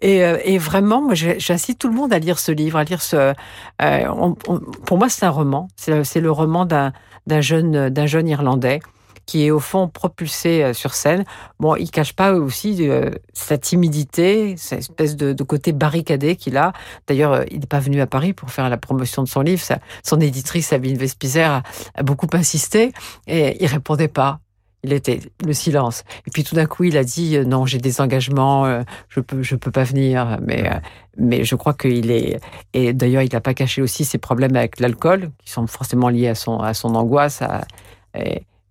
Et, 0.00 0.24
euh, 0.24 0.38
et, 0.44 0.58
vraiment, 0.58 1.00
moi, 1.00 1.14
j'incite 1.14 1.78
tout 1.78 1.88
le 1.88 1.94
monde 1.94 2.12
à 2.12 2.18
lire 2.18 2.40
ce 2.40 2.50
livre, 2.50 2.76
à 2.76 2.82
lire 2.82 3.00
ce. 3.00 3.16
Euh, 3.16 3.32
on, 3.80 4.36
on, 4.48 4.58
pour 4.58 4.98
moi, 4.98 5.08
c'est 5.08 5.24
un 5.24 5.30
roman. 5.30 5.68
C'est 5.76 6.20
le 6.20 6.30
roman 6.30 6.66
d'un 6.66 7.40
jeune, 7.40 7.88
d'un 7.88 8.06
jeune 8.06 8.26
Irlandais 8.26 8.80
qui 9.26 9.46
est 9.46 9.50
au 9.50 9.60
fond 9.60 9.88
propulsé 9.88 10.62
euh, 10.62 10.72
sur 10.72 10.94
scène. 10.94 11.24
Bon, 11.60 11.76
il 11.76 11.90
cache 11.90 12.14
pas 12.14 12.34
aussi 12.34 12.88
euh, 12.88 13.10
sa 13.32 13.58
timidité, 13.58 14.56
cette 14.56 14.80
espèce 14.80 15.16
de, 15.16 15.42
côté 15.42 15.72
barricadé 15.72 16.36
qu'il 16.36 16.56
a. 16.56 16.72
D'ailleurs, 17.06 17.32
euh, 17.32 17.44
il 17.50 17.60
n'est 17.60 17.66
pas 17.66 17.80
venu 17.80 18.00
à 18.00 18.06
Paris 18.06 18.32
pour 18.32 18.50
faire 18.50 18.68
la 18.68 18.76
promotion 18.76 19.22
de 19.22 19.28
son 19.28 19.40
livre. 19.40 19.62
son 20.02 20.20
éditrice, 20.20 20.68
Sabine 20.68 20.96
Vespizer, 20.96 21.62
a, 21.94 22.02
beaucoup 22.02 22.28
insisté 22.32 22.92
et 23.26 23.62
il 23.62 23.66
répondait 23.66 24.08
pas. 24.08 24.40
Il 24.84 24.92
était 24.92 25.20
le 25.44 25.52
silence. 25.52 26.02
Et 26.26 26.30
puis 26.32 26.42
tout 26.42 26.56
d'un 26.56 26.66
coup, 26.66 26.82
il 26.82 26.96
a 26.96 27.04
dit 27.04 27.38
non, 27.46 27.66
j'ai 27.66 27.78
des 27.78 28.00
engagements, 28.00 28.82
je 29.08 29.20
peux, 29.20 29.40
je 29.40 29.54
peux 29.54 29.70
pas 29.70 29.84
venir. 29.84 30.40
Mais, 30.42 30.68
mais 31.16 31.44
je 31.44 31.54
crois 31.54 31.72
qu'il 31.72 32.10
est. 32.10 32.40
Et 32.74 32.92
d'ailleurs, 32.92 33.22
il 33.22 33.32
n'a 33.32 33.40
pas 33.40 33.54
caché 33.54 33.80
aussi 33.80 34.04
ses 34.04 34.18
problèmes 34.18 34.56
avec 34.56 34.80
l'alcool, 34.80 35.30
qui 35.44 35.52
sont 35.52 35.68
forcément 35.68 36.08
liés 36.08 36.26
à 36.26 36.34
son, 36.34 36.58
à 36.58 36.74
son 36.74 36.96
angoisse. 36.96 37.44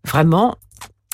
Vraiment, 0.05 0.57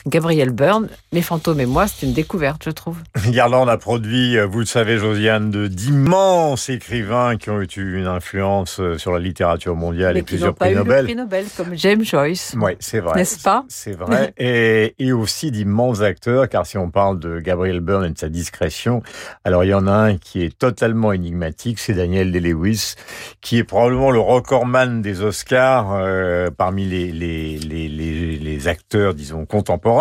Gabriel 0.07 0.51
Byrne, 0.51 0.87
Les 1.11 1.21
fantômes 1.21 1.59
et 1.59 1.65
moi, 1.65 1.87
c'est 1.87 2.05
une 2.05 2.13
découverte, 2.13 2.63
je 2.63 2.69
trouve. 2.69 2.97
Garland 3.29 3.67
a 3.67 3.77
produit, 3.77 4.37
euh, 4.37 4.45
vous 4.45 4.59
le 4.59 4.65
savez, 4.65 4.97
Josiane, 4.97 5.67
d'immenses 5.67 6.69
écrivains 6.69 7.35
qui 7.35 7.49
ont 7.49 7.61
eu 7.61 7.67
une 7.75 8.07
influence 8.07 8.79
euh, 8.79 8.97
sur 8.97 9.11
la 9.11 9.19
littérature 9.19 9.75
mondiale 9.75 10.17
et 10.17 10.23
plusieurs 10.23 10.55
prix 10.55 10.73
Nobel. 10.73 11.05
prix 11.05 11.15
Nobel, 11.15 11.45
comme 11.55 11.75
James 11.75 12.03
Joyce. 12.03 12.55
Oui, 12.59 12.71
c'est 12.79 12.99
vrai. 12.99 13.17
N'est-ce 13.17 13.43
pas? 13.43 13.65
C'est 13.67 13.93
vrai. 13.93 14.33
et, 14.37 14.95
et, 14.97 15.11
aussi 15.11 15.51
d'immenses 15.51 16.01
acteurs, 16.01 16.47
car 16.47 16.65
si 16.65 16.77
on 16.77 16.89
parle 16.89 17.19
de 17.19 17.39
Gabriel 17.39 17.81
Byrne 17.81 18.05
et 18.05 18.11
de 18.11 18.17
sa 18.17 18.29
discrétion, 18.29 19.03
alors 19.43 19.65
il 19.65 19.69
y 19.69 19.73
en 19.73 19.87
a 19.87 19.91
un 19.91 20.17
qui 20.17 20.41
est 20.41 20.57
totalement 20.57 21.11
énigmatique, 21.11 21.79
c'est 21.79 21.93
Daniel 21.93 22.31
Day-Lewis, 22.31 22.95
qui 23.41 23.57
est 23.57 23.63
probablement 23.65 24.11
le 24.11 24.19
recordman 24.19 25.01
des 25.01 25.21
Oscars 25.21 25.91
euh, 25.91 26.49
parmi 26.55 26.85
les, 26.85 27.11
les, 27.11 27.57
les, 27.57 27.89
les, 27.89 28.37
les 28.37 28.67
acteurs, 28.67 29.13
disons, 29.13 29.45
contemporains 29.45 29.96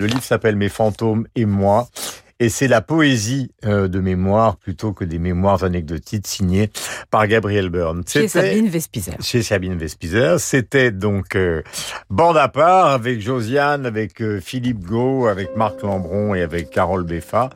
le 0.00 0.06
livre 0.06 0.22
s'appelle 0.22 0.56
Mes 0.56 0.68
fantômes 0.68 1.26
et 1.34 1.44
moi. 1.44 1.88
Et 2.40 2.50
c'est 2.50 2.68
la 2.68 2.80
poésie 2.80 3.50
euh, 3.64 3.88
de 3.88 3.98
mémoire 3.98 4.56
plutôt 4.56 4.92
que 4.92 5.04
des 5.04 5.18
mémoires 5.18 5.64
anecdotiques 5.64 6.28
signées 6.28 6.70
par 7.10 7.26
Gabriel 7.26 7.68
Byrne. 7.68 8.04
Chez 8.06 8.28
Sabine 8.28 8.68
Vespizer. 8.68 9.16
Chez 9.20 9.42
Sabine 9.42 9.76
Vespizer. 9.76 10.38
C'était 10.38 10.92
donc 10.92 11.34
euh, 11.34 11.62
Bande 12.10 12.36
à 12.36 12.46
part 12.46 12.92
avec 12.92 13.20
Josiane, 13.20 13.86
avec 13.86 14.22
euh, 14.22 14.40
Philippe 14.40 14.84
Gau, 14.84 15.26
avec 15.26 15.56
Marc 15.56 15.82
Lambron 15.82 16.36
et 16.36 16.42
avec 16.42 16.70
Carole 16.70 17.02
Beffa. 17.02 17.50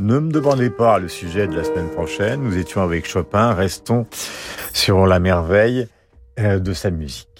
Ne 0.00 0.18
me 0.18 0.32
demandez 0.32 0.70
pas 0.70 0.98
le 0.98 1.06
sujet 1.06 1.46
de 1.46 1.56
la 1.56 1.62
semaine 1.62 1.90
prochaine. 1.90 2.42
Nous 2.42 2.58
étions 2.58 2.82
avec 2.82 3.06
Chopin. 3.06 3.54
Restons 3.54 4.04
sur 4.72 5.06
la 5.06 5.20
merveille 5.20 5.86
de 6.36 6.72
sa 6.72 6.90
musique. 6.90 7.33